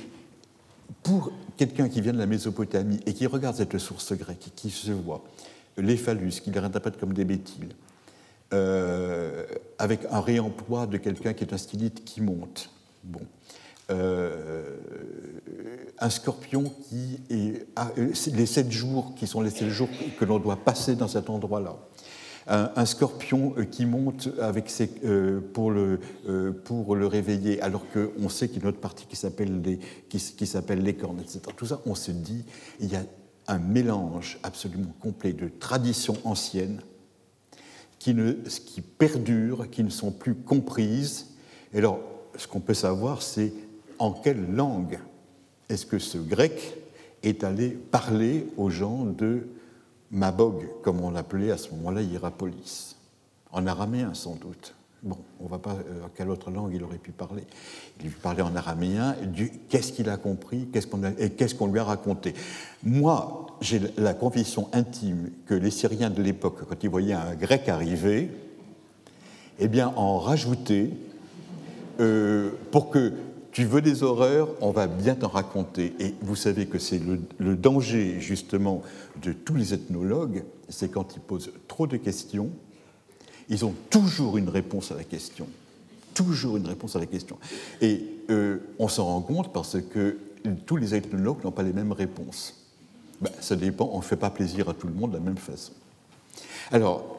[1.03, 4.91] pour quelqu'un qui vient de la Mésopotamie et qui regarde cette source grecque, qui se
[4.91, 5.25] voit
[5.79, 7.75] les phallus, qui les réinterprète comme des bétiles,
[8.53, 9.45] euh,
[9.79, 12.71] avec un réemploi de quelqu'un qui est un stylite qui monte.
[13.05, 13.21] Bon.
[13.91, 14.77] Euh,
[15.99, 17.67] un scorpion qui est.
[18.35, 21.77] les sept jours qui sont les sept jours que l'on doit passer dans cet endroit-là
[22.49, 27.85] un, scorpion euh, qui monte avec ses, euh, pour, le, euh, pour le réveiller, alors
[27.93, 30.19] qu'on sait qu'il y a une autre partie qui s'appelle les, qui,
[30.77, 31.41] les cornes, etc.
[31.57, 32.45] Tout ça, on se dit,
[32.81, 33.03] il y a
[33.47, 36.81] un mélange absolument complet de traditions anciennes
[37.99, 41.29] qui, ne, qui perdurent, qui ne sont plus comprises.
[41.75, 42.01] Et alors,
[42.37, 43.53] ce qu'on peut savoir, c'est
[43.99, 44.99] en quelle langue
[45.69, 46.79] est-ce que ce grec
[47.23, 49.49] est allé parler aux gens de
[50.11, 52.97] Mabog, comme on l'appelait à ce moment-là Hierapolis,
[53.53, 54.75] en araméen sans doute.
[55.03, 55.75] Bon, on ne va pas.
[55.75, 57.45] Euh, quelle autre langue il aurait pu parler
[58.03, 59.15] Il parlait en araméen.
[59.69, 62.35] Qu'est-ce qu'il a compris qu'est-ce qu'on Et qu'est-ce qu'on lui a raconté
[62.83, 67.69] Moi, j'ai la conviction intime que les Syriens de l'époque, quand ils voyaient un grec
[67.69, 68.31] arriver,
[69.61, 70.91] eh bien, en rajoutaient
[72.01, 73.13] euh, pour que
[73.53, 75.95] tu veux des horreurs, on va bien t'en raconter.
[75.99, 77.01] Et vous savez que c'est
[77.39, 78.83] le, danger, justement,
[79.23, 82.51] de tous les ethnologues, c'est quand ils posent trop de questions,
[83.49, 85.47] ils ont toujours une réponse à la question.
[86.15, 87.39] Toujours une réponse à la question.
[87.81, 90.19] Et euh, on s'en rend compte parce que
[90.67, 92.55] tous les ethnologues n'ont pas les mêmes réponses.
[93.21, 95.39] Ben, ça dépend, on ne fait pas plaisir à tout le monde de la même
[95.39, 95.73] façon.
[96.71, 97.18] Alors,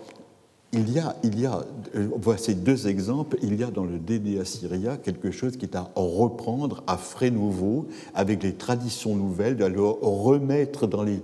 [0.71, 1.65] il y a,
[1.95, 5.75] euh, voici deux exemples, il y a dans le DDA Syria quelque chose qui est
[5.75, 11.21] à reprendre à frais nouveaux, avec les traditions nouvelles, à le remettre dans, les,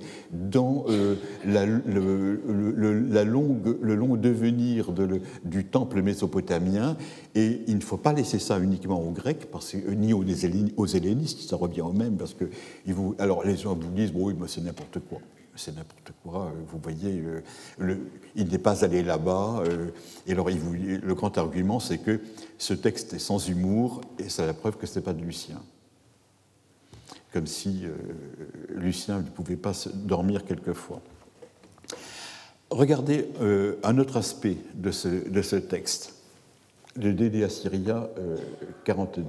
[0.55, 1.15] euh,
[1.45, 6.97] la, le, longue, le long devenir de, du temple mésopotamien.
[7.35, 10.23] Et il ne faut pas laisser ça uniquement aux Grecs, parce que, ni aux,
[10.88, 12.45] hellénistes, ça revient au même, parce que
[13.19, 15.19] alors les gens vous disent, bon, oui, c'est n'importe quoi
[15.56, 16.45] c'est n'importe quoi.
[16.45, 17.98] Euh, vous voyez, euh,
[18.36, 19.64] il n'est pas allé là-bas.
[19.65, 19.90] Euh,
[20.27, 22.22] et alors, le grand argument, c'est que
[22.57, 25.61] ce texte est sans humour, et c'est la preuve que ce n'est pas de Lucien.
[27.34, 27.84] Comme si
[28.69, 31.02] Lucien ne pouvait pas dormir quelquefois.
[32.69, 33.27] Regardez
[33.84, 36.14] un autre aspect de ce, de ce texte,
[36.95, 38.10] le Dédé Assyria
[38.86, 39.26] 42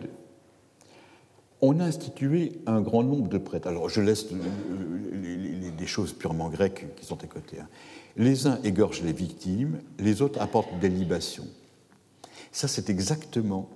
[1.60, 3.68] on a institué un grand nombre de prêtres.
[3.68, 7.60] Alors je laisse les, choses purement grecques qui sont à.
[7.60, 7.68] Hein.
[8.16, 11.46] Les uns égorgent les victimes, les autres apportent des libations.
[12.50, 13.68] Ça, c'est exactement,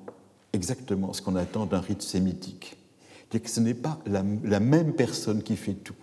[0.52, 2.76] exactement ce qu'on attend d'un rite sémitique.
[3.30, 5.94] Que ce n'est pas la, même personne qui fait tout.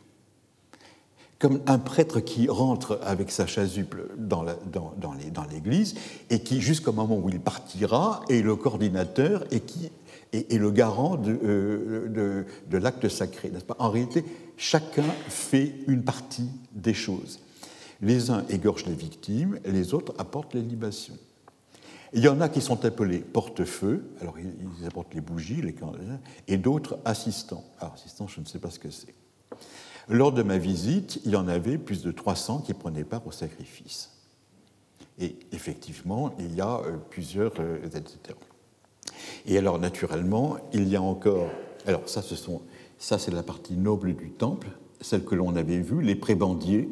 [1.39, 4.43] Comme un prêtre qui rentre avec sa chasuble dans
[5.51, 5.95] l'église
[6.29, 9.91] et qui, jusqu'au moment où il partira, est le coordinateur et qui
[10.33, 13.51] est, le garant de, euh, l'acte sacré.
[13.77, 14.25] En réalité,
[14.57, 17.39] chacun fait une partie des choses.
[18.01, 21.17] Les uns égorgent les victimes, les autres apportent les libations.
[22.13, 25.75] Il y en a qui sont appelés porte-feu, alors ils apportent les bougies, les
[26.47, 27.65] et d'autres assistants.
[27.79, 29.13] Alors, assistants, je ne sais pas ce que c'est.
[30.09, 33.31] Lors de ma visite, il y en avait plus de 300 qui prenaient part au
[33.31, 34.11] sacrifice.
[35.19, 38.37] Et effectivement, il y a euh, plusieurs, euh, etc.
[39.45, 41.49] Et alors, naturellement, il y a encore.
[41.85, 42.35] Alors, ça, ce
[42.99, 44.67] c'est la partie noble du temple,
[45.01, 46.87] celle que l'on avait vue, les prébendiers,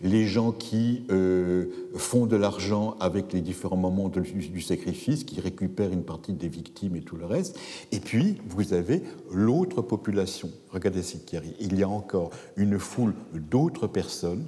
[0.00, 1.66] les gens qui euh,
[1.96, 6.96] font de l'argent avec les différents moments du, sacrifice, qui récupèrent une partie des victimes
[6.96, 7.58] et tout le reste.
[7.92, 10.50] Et puis, vous avez l'autre population.
[10.70, 11.54] Regardez ce qui arrive.
[11.60, 14.44] Il y a encore une foule d'autres personnes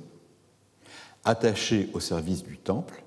[1.24, 3.02] attachées au service du temple,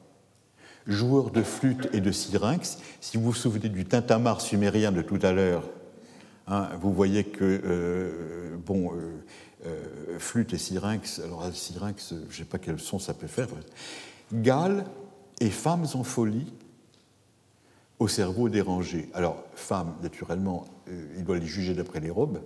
[0.85, 2.79] joueurs de flûte et de syrinx.
[3.01, 5.63] Si vous vous souvenez du tintamarre sumérien de tout à l'heure,
[6.47, 9.23] hein, vous voyez que, euh, bon, euh,
[9.65, 11.19] euh, flûte et syrinx.
[11.19, 13.47] Alors, syrinx, je ne sais pas quel son ça peut faire.
[14.31, 14.85] Galles
[15.39, 16.51] et femmes en folie
[17.99, 19.09] au cerveau dérangé.
[19.13, 22.41] Alors, femmes, naturellement, euh, il doit les juger d'après les robes.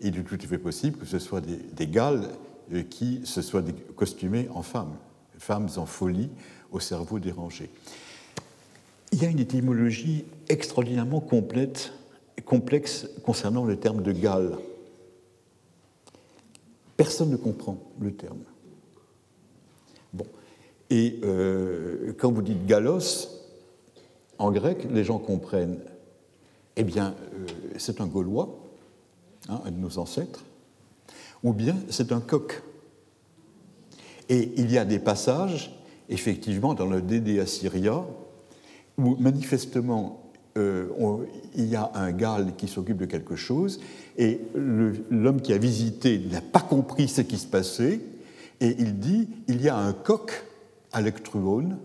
[0.00, 2.28] Il est tout à fait possible que ce soit des, des Galles
[2.72, 3.64] euh, qui se soient
[3.96, 4.96] costumés en femmes,
[5.38, 6.30] femmes en folie
[6.70, 7.70] au cerveau dérangé.
[9.12, 11.92] Il y a une étymologie extraordinairement complète,
[12.44, 14.58] complexe concernant le terme de Galles.
[16.96, 18.42] Personne ne comprend le terme.
[20.12, 20.26] Bon.
[20.90, 23.28] Et euh, quand vous dites galos,
[24.38, 25.80] en grec, les gens comprennent.
[26.76, 27.46] Eh bien, euh,
[27.76, 28.58] c'est un Gaulois,
[29.48, 30.44] hein, un de nos ancêtres,
[31.42, 32.62] ou bien c'est un coq.
[34.28, 38.04] Et il y a des passages, effectivement, dans le Dédé Assyria,
[38.98, 40.23] où manifestement
[40.56, 40.86] euh,
[41.54, 43.80] il y a un Gall qui s'occupe de quelque chose,
[44.16, 48.00] et l'homme qui a visité n'a pas compris ce qui se passait,
[48.60, 50.44] et il dit il y a un coq
[50.92, 51.78] à Lectruone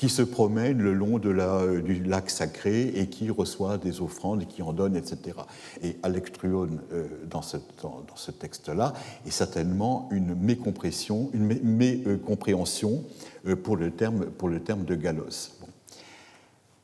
[0.00, 4.40] qui se promène le long de la, du lac sacré et qui reçoit des offrandes
[4.40, 5.36] et qui en donne, etc.
[5.82, 8.94] Et Alectruone, euh, dans ce, dans, ce texte-là,
[9.26, 13.04] est certainement une mécompréhension, une mécompréhension
[13.46, 15.60] euh, pour, le terme, pour le terme de Galos.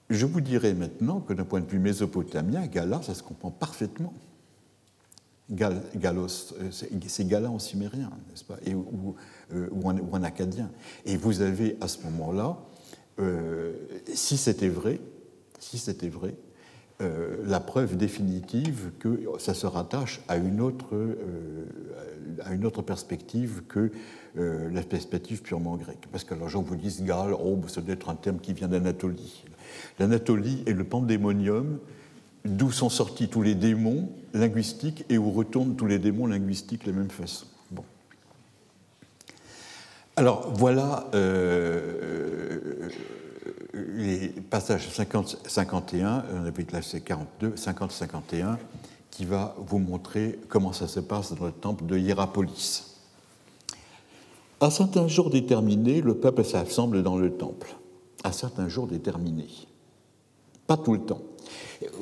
[0.08, 4.14] Je vous dirais maintenant que d'un point de vue mésopotamien, Gala, ça se comprend parfaitement.
[5.50, 9.16] galos, euh, c'est Gala en sumérien, n'est-ce pas, et, ou,
[9.52, 10.70] euh, en, acadien.
[11.04, 12.56] Et vous avez à ce moment-là,
[13.18, 13.74] euh,
[14.14, 15.00] si c'était vrai,
[15.58, 16.36] si c'était vrai,
[17.00, 20.96] la preuve définitive que ça se rattache à une autre,
[22.44, 23.90] à une autre perspective que
[24.36, 26.06] la perspective purement grecque.
[26.10, 28.68] Parce que les gens vous disent Gal, oh, ça doit être un terme qui vient
[28.68, 29.44] d'Anatolie.
[29.98, 31.78] L'Anatolie est le pandémonium
[32.46, 36.92] d'où sont sortis tous les démons linguistiques et où retournent tous les démons linguistiques de
[36.92, 37.46] la même façon.
[37.70, 37.84] Bon.
[40.16, 42.88] Alors voilà euh,
[43.96, 48.56] les passages 50, 51, on avait classé 42, 50-51,
[49.10, 52.96] qui va vous montrer comment ça se passe dans le temple de Hierapolis.
[54.60, 57.76] À certains jours déterminés, le peuple s'assemble dans le temple.
[58.24, 59.50] À certains jours déterminés.
[60.66, 61.20] Pas tout le temps.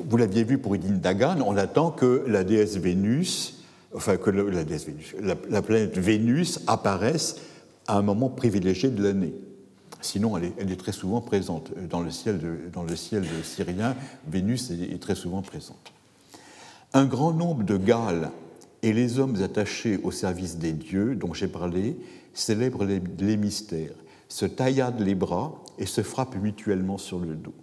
[0.05, 5.61] Vous l'aviez vu pour Idine Dagan, on attend que la déesse Vénus, enfin que la,
[5.61, 7.37] planète Vénus apparaisse
[7.87, 9.33] à un moment privilégié de l'année.
[10.05, 11.71] Sinon, elle est, très souvent présente.
[11.89, 13.95] Dans le ciel, de, dans le ciel syrien,
[14.27, 15.93] Vénus est, très souvent présente.
[16.93, 18.29] Un grand nombre de Galles
[18.83, 21.97] et les hommes attachés au service des dieux dont j'ai parlé
[22.35, 23.95] célèbrent les, les mystères,
[24.29, 27.55] se tailladent les bras et se frappent mutuellement sur le dos.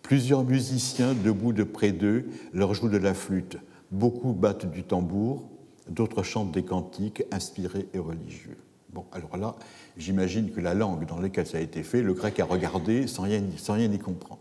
[0.00, 3.58] Plusieurs musiciens debout de près d'eux leur jouent de la flûte.
[3.90, 5.46] Beaucoup battent du tambour,
[5.90, 8.56] d'autres chantent des cantiques inspirés et religieux.
[8.94, 9.56] Bon, alors là,
[9.96, 13.22] j'imagine que la langue dans laquelle ça a été fait, le grec a regardé sans
[13.22, 14.40] rien, sans rien y comprendre.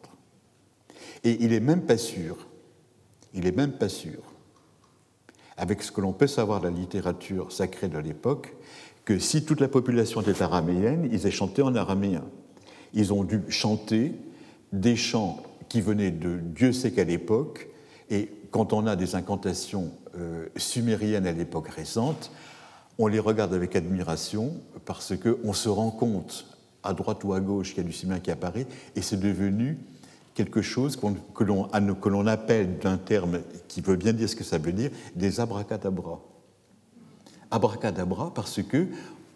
[1.24, 2.48] Et il n'est même pas sûr,
[3.34, 4.22] il n'est même pas sûr,
[5.58, 8.56] avec ce que l'on peut savoir de la littérature sacrée de l'époque,
[9.06, 12.24] que si toute la population était araméenne, ils aient chanté en araméen.
[12.94, 14.14] Ils ont dû chanter
[14.72, 17.68] des chants qui venaient de Dieu sait quelle époque,
[18.10, 22.32] Et quand on a des incantations euh, sumériennes à l'époque récente,
[22.98, 24.54] on les regarde avec admiration
[24.86, 26.46] parce qu'on se rend compte,
[26.84, 29.78] à droite ou à gauche, qu'il y a du sumérien qui apparaît, et c'est devenu
[30.34, 31.00] quelque chose
[31.36, 35.40] que l'on appelle d'un terme qui veut bien dire ce que ça veut dire, des
[35.40, 36.20] abracadabras.
[37.52, 38.88] Abracadabra parce que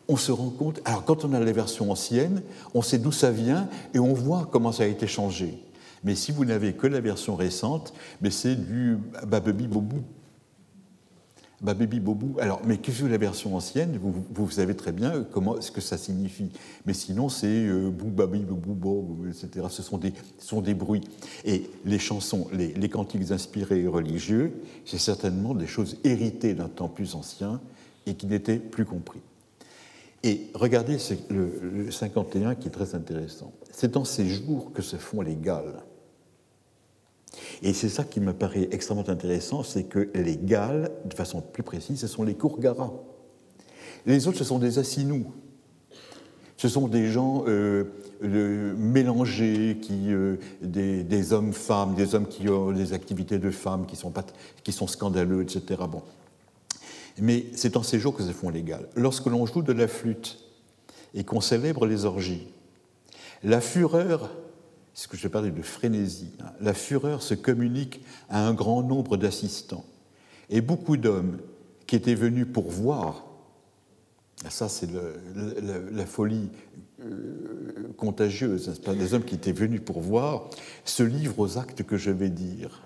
[0.08, 2.42] on se rend compte, alors quand on a la version ancienne,
[2.74, 5.62] on sait d'où ça vient et on voit comment ça a été changé.
[6.04, 7.94] Mais si vous n'avez que la version récente,
[8.30, 10.02] c'est du babebi bobou.
[11.62, 12.38] Babebi bobou.
[12.40, 13.98] Alors, mais que la version ancienne?
[13.98, 16.52] Vous, vous, savez très bien comment, ce que ça signifie.
[16.86, 19.66] Mais sinon, c'est euh, bou babi bobou etc.
[19.70, 21.04] Ce sont des, sont des bruits.
[21.46, 26.90] Et les chansons, les, les cantiques inspirés religieux, c'est certainement des choses héritées d'un temps
[26.90, 27.60] plus ancien
[28.06, 29.22] et qui n'étaient plus compris.
[30.24, 30.98] Et regardez
[31.30, 33.54] le, 51 qui est très intéressant.
[33.72, 35.84] C'est dans ces jours que se font les Galles.
[37.62, 41.64] Et c'est ça qui me paraît extrêmement intéressant, c'est que les Galles, de façon plus
[41.64, 42.92] précise, ce sont les Kourgaras.
[44.06, 45.26] Les autres, ce sont des Assinous.
[46.58, 47.86] Ce sont des gens euh,
[48.22, 54.10] mélangés, qui, euh, des, hommes-femmes, des hommes qui ont des activités de femmes qui sont,
[54.10, 54.26] pas,
[54.64, 55.82] qui sont scandaleux, etc.
[55.90, 56.02] Bon,
[57.20, 58.88] mais c'est en ces jours que se font légal.
[58.96, 60.40] Lorsque l'on joue de la flûte
[61.14, 62.48] et qu'on célèbre les orgies,
[63.44, 64.32] la fureur,
[64.98, 69.16] ce que je parlais de frénésie, hein, la fureur se communique à un grand nombre
[69.16, 69.86] d'assistants.
[70.50, 71.38] Et beaucoup d'hommes
[71.86, 73.28] qui étaient venus pour voir,
[74.50, 76.50] ça c'est la folie
[77.04, 80.50] euh, contagieuse, des hommes qui étaient venus pour voir,
[80.84, 82.82] se livrent aux actes que je vais dire.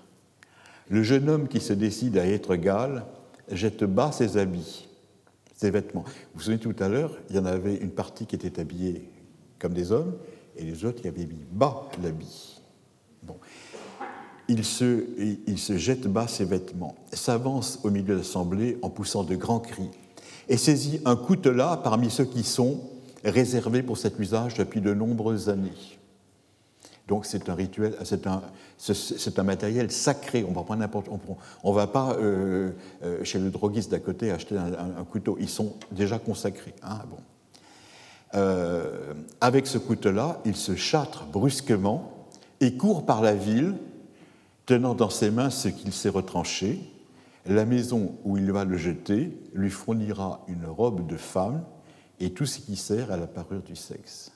[0.90, 3.06] Le jeune homme qui se décide à être Gall
[3.50, 4.86] jette bas ses habits,
[5.54, 6.04] ses vêtements.
[6.04, 9.08] Vous vous souvenez tout à l'heure, il y en avait une partie qui était habillée
[9.58, 10.14] comme des hommes
[10.56, 12.60] et les autres qui avaient mis bas l'habit.
[13.22, 13.36] Bon.
[14.48, 15.04] Il se,
[15.46, 19.60] il se jette bas ses vêtements, s'avance au milieu de l'assemblée en poussant de grands
[19.60, 19.90] cris
[20.48, 22.80] et saisit un coutelas parmi ceux qui sont
[23.24, 25.70] réservés pour cet usage depuis de nombreuses années.
[27.08, 28.42] Donc c'est un rituel, c'est un,
[28.78, 30.44] c'est un matériel sacré.
[30.48, 31.08] On va pas n'importe,
[31.62, 32.70] on, va pas euh,
[33.02, 35.36] euh, chez le droguiste d'à côté acheter un, couteau.
[35.40, 36.74] Ils sont déjà consacrés.
[36.82, 37.18] Hein, bon.
[38.34, 42.28] Euh, avec ce couteau-là, il se châtre brusquement
[42.60, 43.74] et court par la ville,
[44.66, 46.80] tenant dans ses mains ce qu'il s'est retranché.
[47.46, 51.62] La maison où il va le jeter lui fournira une robe de femme
[52.20, 54.30] et tout ce qui sert à la parure du sexe.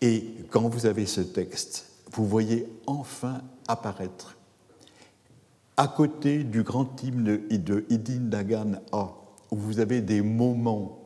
[0.00, 4.36] Et quand vous avez ce texte, vous voyez enfin apparaître,
[5.76, 9.10] à côté du grand hymne de Idin Dagan A,
[9.50, 10.97] où vous avez des moments,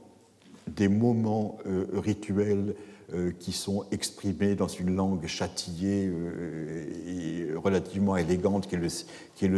[0.66, 2.74] des moments euh, rituels
[3.14, 8.88] euh, qui sont exprimés dans une langue châtillée euh, et relativement élégante, qui est, le,
[9.34, 9.50] qui est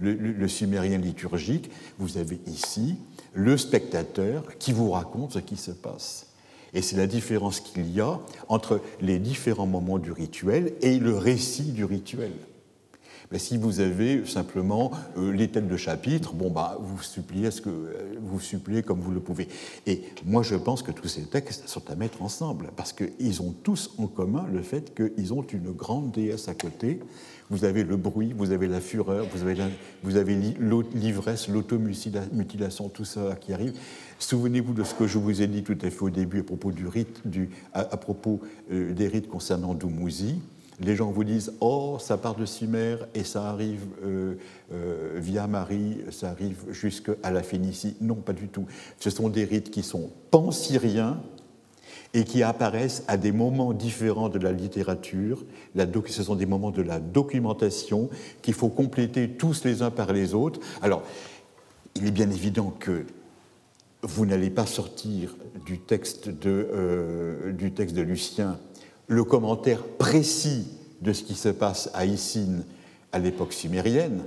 [0.00, 2.96] le, sumérien liturgique, vous avez ici
[3.32, 6.26] le spectateur qui vous raconte ce qui se passe.
[6.74, 8.18] Et c'est la différence qu'il y a
[8.48, 12.32] entre les différents moments du rituel et le récit du rituel.
[13.38, 18.40] Si vous avez simplement euh, les têtes de chapitre, bon, bah, vous, suppliez euh, vous
[18.40, 19.46] suppliez comme vous le pouvez.
[19.86, 23.54] Et moi, je pense que tous ces textes sont à mettre ensemble, parce qu'ils ont
[23.62, 26.98] tous en commun le fait qu'ils ont une grande déesse à côté.
[27.50, 29.56] Vous avez le bruit, vous avez la fureur, vous avez,
[30.16, 30.36] avez
[30.94, 33.74] l'ivresse, l'automutilation, tout ça qui arrive.
[34.18, 36.44] Souvenez-vous de ce que je vous ai dit tout à fait au début
[37.72, 38.40] à, propos
[38.72, 40.40] euh, des rites concernant Doumouzi.
[40.80, 44.34] Les gens vous disent Oh, ça part de Sumer et ça arrive euh,
[44.72, 47.96] euh, via Marie, ça arrive jusqu'à la Phénicie.
[48.00, 48.66] Non, pas du tout.
[48.98, 51.20] Ce sont des rites qui sont pan-syriens
[52.14, 55.44] et qui apparaissent à des moments différents de la littérature.
[55.76, 58.08] Ce sont des moments de la documentation
[58.42, 60.60] qu'il faut compléter tous les uns par les autres.
[60.82, 61.02] Alors,
[61.94, 63.04] il est bien évident que
[64.02, 65.36] vous n'allez pas sortir
[65.66, 68.58] du texte de, euh, du texte de Lucien
[69.10, 70.68] le commentaire précis
[71.02, 72.62] de ce qui se passe à Issine
[73.10, 74.22] à l'époque sumérienne,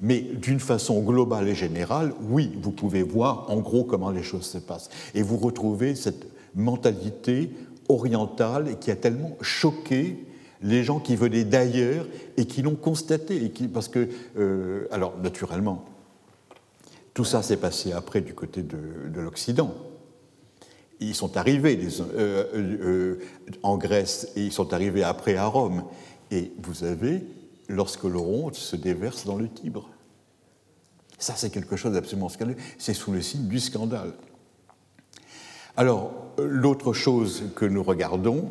[0.00, 4.46] mais d'une façon globale et générale, oui, vous pouvez voir en gros comment les choses
[4.46, 4.88] se passent.
[5.14, 7.50] Et vous retrouvez cette mentalité
[7.90, 10.24] orientale qui a tellement choqué
[10.62, 12.06] les gens qui venaient d'ailleurs
[12.38, 13.52] et qui l'ont constaté.
[13.72, 14.08] parce que,
[14.38, 15.84] euh, alors naturellement,
[17.12, 19.74] tout ça s'est passé après du côté de, l'Occident.
[21.00, 23.18] Ils sont arrivés euh, euh,
[23.62, 25.84] en Grèce et ils sont arrivés après à Rome.
[26.30, 27.24] Et vous avez,
[27.68, 29.88] lorsque l'Oronte se déverse dans le Tibre.
[31.18, 32.58] Ça, c'est quelque chose d'absolument scandaleux.
[32.78, 34.12] C'est sous le signe du scandale.
[35.76, 38.50] Alors, l'autre chose que nous regardons,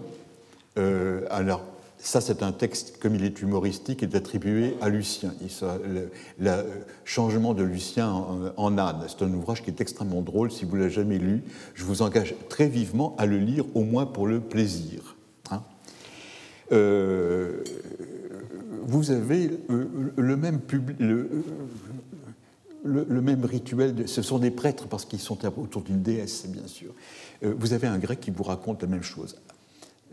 [0.77, 1.63] euh, alors,
[2.01, 5.33] ça, c'est un texte, comme il est humoristique, est attribué à Lucien.
[5.85, 6.09] le,
[6.47, 6.63] euh,
[7.03, 8.09] changement de Lucien
[8.55, 10.49] en, âne, c'est un ouvrage qui est extrêmement drôle.
[10.49, 11.43] Si vous ne l'avez jamais lu,
[11.75, 15.17] je vous engage très vivement à le lire, au moins pour le plaisir.
[15.51, 15.61] Hein.
[16.71, 17.63] Euh,
[18.83, 20.61] vous avez euh, le même,
[22.85, 26.93] le, même rituel, ce sont des prêtres parce qu'ils sont autour d'une déesse, bien sûr.
[27.41, 29.35] vous avez un grec qui vous raconte la même chose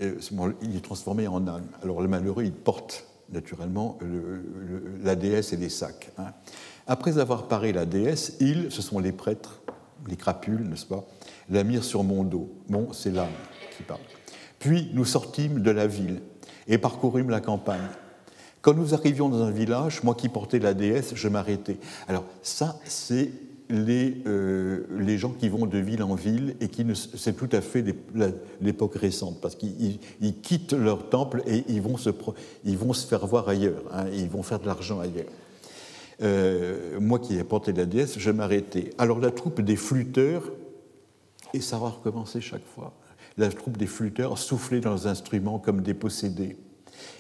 [0.01, 1.67] il est transformé en âne.
[1.83, 3.99] Alors le malheureux, il porte naturellement
[5.03, 6.13] la déesse et les sacs.
[6.19, 6.33] Hein.
[6.87, 9.61] Après avoir paré la déesse, ils, ce sont les prêtres,
[10.09, 11.05] les crapules, n'est-ce pas,
[11.51, 12.53] la mirent sur mon dos.
[12.69, 13.29] Bon, c'est l'âne
[13.77, 14.01] qui parle.
[14.59, 16.21] Puis nous sortîmes de la ville
[16.69, 17.89] et parcourûmes la campagne.
[18.63, 21.79] Quand nous arrivions dans un village, moi qui portais la déesse, je m'arrêtais.
[22.09, 23.31] Alors ça, c'est
[23.69, 27.61] les, euh, les, gens qui vont de ville en ville et qui c'est tout à
[27.61, 27.85] fait
[28.61, 29.99] l'époque récente parce qu'ils
[30.43, 32.11] quittent leur temple et ils vont se,
[32.65, 35.27] ils vont se faire voir ailleurs, hein, ils vont faire de l'argent ailleurs.
[36.23, 38.91] Euh, moi qui ai porté la déesse, je m'arrêtais.
[38.99, 40.53] Alors la troupe des flûteurs,
[41.53, 42.95] et ça va recommencer chaque fois,
[43.37, 46.57] la troupe des flûteurs soufflait dans leurs instruments comme des possédés,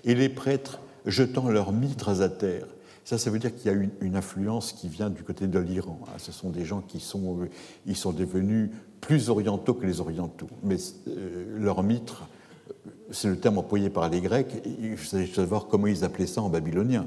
[0.05, 2.66] et les prêtres jetant leurs mitres à terre
[3.07, 6.01] ça, ça veut dire qu'il y a une, influence qui vient du côté de l'Iran.
[6.09, 6.15] Hein.
[6.19, 7.49] Ce sont des gens qui sont, euh,
[7.87, 8.70] ils sont devenus
[9.01, 10.49] plus orientaux que les orientaux.
[10.65, 10.74] Mais
[11.07, 12.27] euh, leur mitre,
[12.69, 12.73] euh,
[13.12, 14.61] c'est le terme employé par les Grecs.
[14.83, 17.07] Il faut savoir comment ils appelaient ça en babylonien.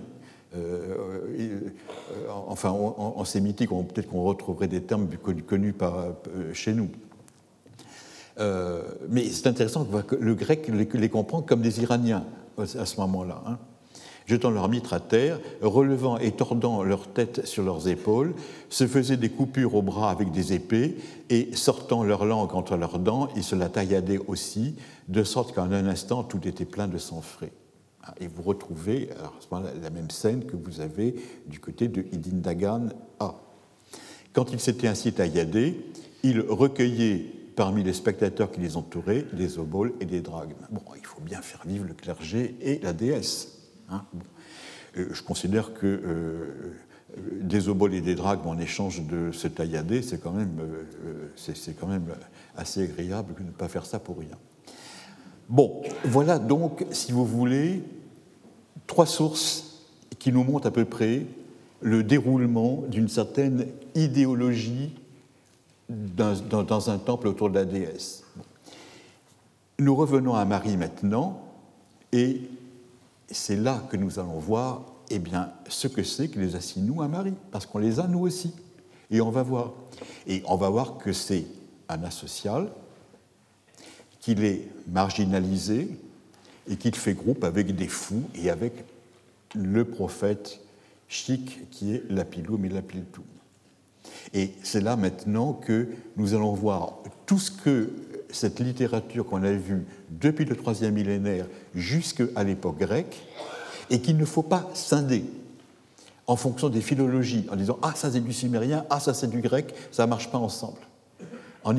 [2.47, 5.09] enfin, en, sémitique, peut-être qu'on retrouverait des termes
[5.45, 6.13] connus, par,
[6.53, 6.89] chez nous.
[9.09, 12.23] mais c'est intéressant que le grec les, les comprend comme des Iraniens
[12.57, 13.43] à ce moment-là.
[13.45, 13.59] Hein
[14.29, 18.35] jetant leur mitre à terre, relevant et tordant leur tête sur leurs épaules,
[18.69, 20.97] se faisaient des coupures au bras avec des épées,
[21.31, 24.75] et sortant leur langue entre leurs dents, ils se la tailladaient aussi,
[25.07, 27.51] de sorte qu'en un instant, tout était plein de sang frais.
[28.03, 29.09] Ah, et vous retrouvez
[29.81, 31.15] la même scène que vous avez
[31.47, 32.89] du côté de Idindagan
[33.19, 33.33] A.
[34.31, 35.75] Quand ils s'étaient ainsi tailladés,
[36.21, 37.25] ils recueillaient
[37.55, 40.53] parmi les spectateurs qui les entouraient des oboles et des dragnes.
[40.69, 43.58] Bon, il faut bien faire vivre le clergé et la déesse.
[43.91, 44.03] Hein.
[44.97, 46.73] Euh, je considère que euh,
[47.41, 51.87] des oboles et des dragues en échange de se taillader, c'est quand, même, euh, quand
[51.87, 52.05] même
[52.55, 54.37] assez agréable de ne pas faire ça pour rien.
[55.47, 57.83] Bon, voilà donc, si vous voulez,
[58.85, 59.85] trois sources
[60.19, 61.25] qui nous montrent à peu près
[61.81, 64.93] le déroulement d'une certaine idéologie
[65.89, 68.23] dans, dans, un temple autour de la déesse.
[69.79, 71.41] Nous revenons à Marie maintenant,
[72.11, 72.41] et
[73.31, 77.01] c'est là que nous allons voir eh bien, ce que c'est que les assis nous
[77.01, 78.53] à Marie, parce qu'on les a nous aussi.
[79.11, 79.73] Et on va voir.
[80.27, 81.45] Et on va voir que c'est
[81.87, 82.69] un asocial,
[84.19, 85.89] qu'il est marginalisé
[86.69, 88.85] et qu'il fait groupe avec des fous et avec
[89.55, 90.59] le prophète
[91.07, 93.23] chic qui est l'apilum et l'apiltum.
[94.33, 95.87] Et c'est là maintenant que
[96.17, 97.91] nous allons voir tout ce que
[98.31, 103.23] cette littérature qu'on a vue depuis le troisième millénaire jusqu'à l'époque grecque,
[103.89, 105.23] et qu'il ne faut pas scinder
[106.27, 109.41] en fonction des philologies, en disant Ah, ça c'est du sumérien, ah, ça c'est du
[109.41, 110.77] grec, ça ne marche pas ensemble.
[111.65, 111.75] Un,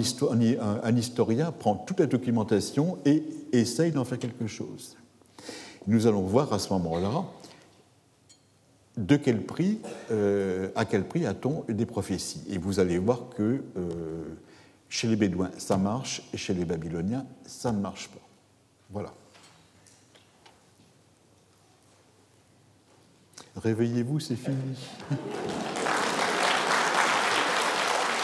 [0.96, 3.22] historien prend toute la documentation et
[3.52, 4.96] essaye d'en faire quelque chose.
[5.86, 7.24] Nous allons voir à ce moment-là
[8.96, 9.78] de quel prix,
[10.10, 12.42] euh, à quel prix a-t-on des prophéties.
[12.50, 14.24] Et vous allez voir que euh,
[14.90, 18.20] chez les Bédouins, ça marche, et chez les Babyloniens, ça ne marche pas.
[18.90, 19.14] Voilà.
[23.56, 24.76] Réveillez-vous, c'est fini.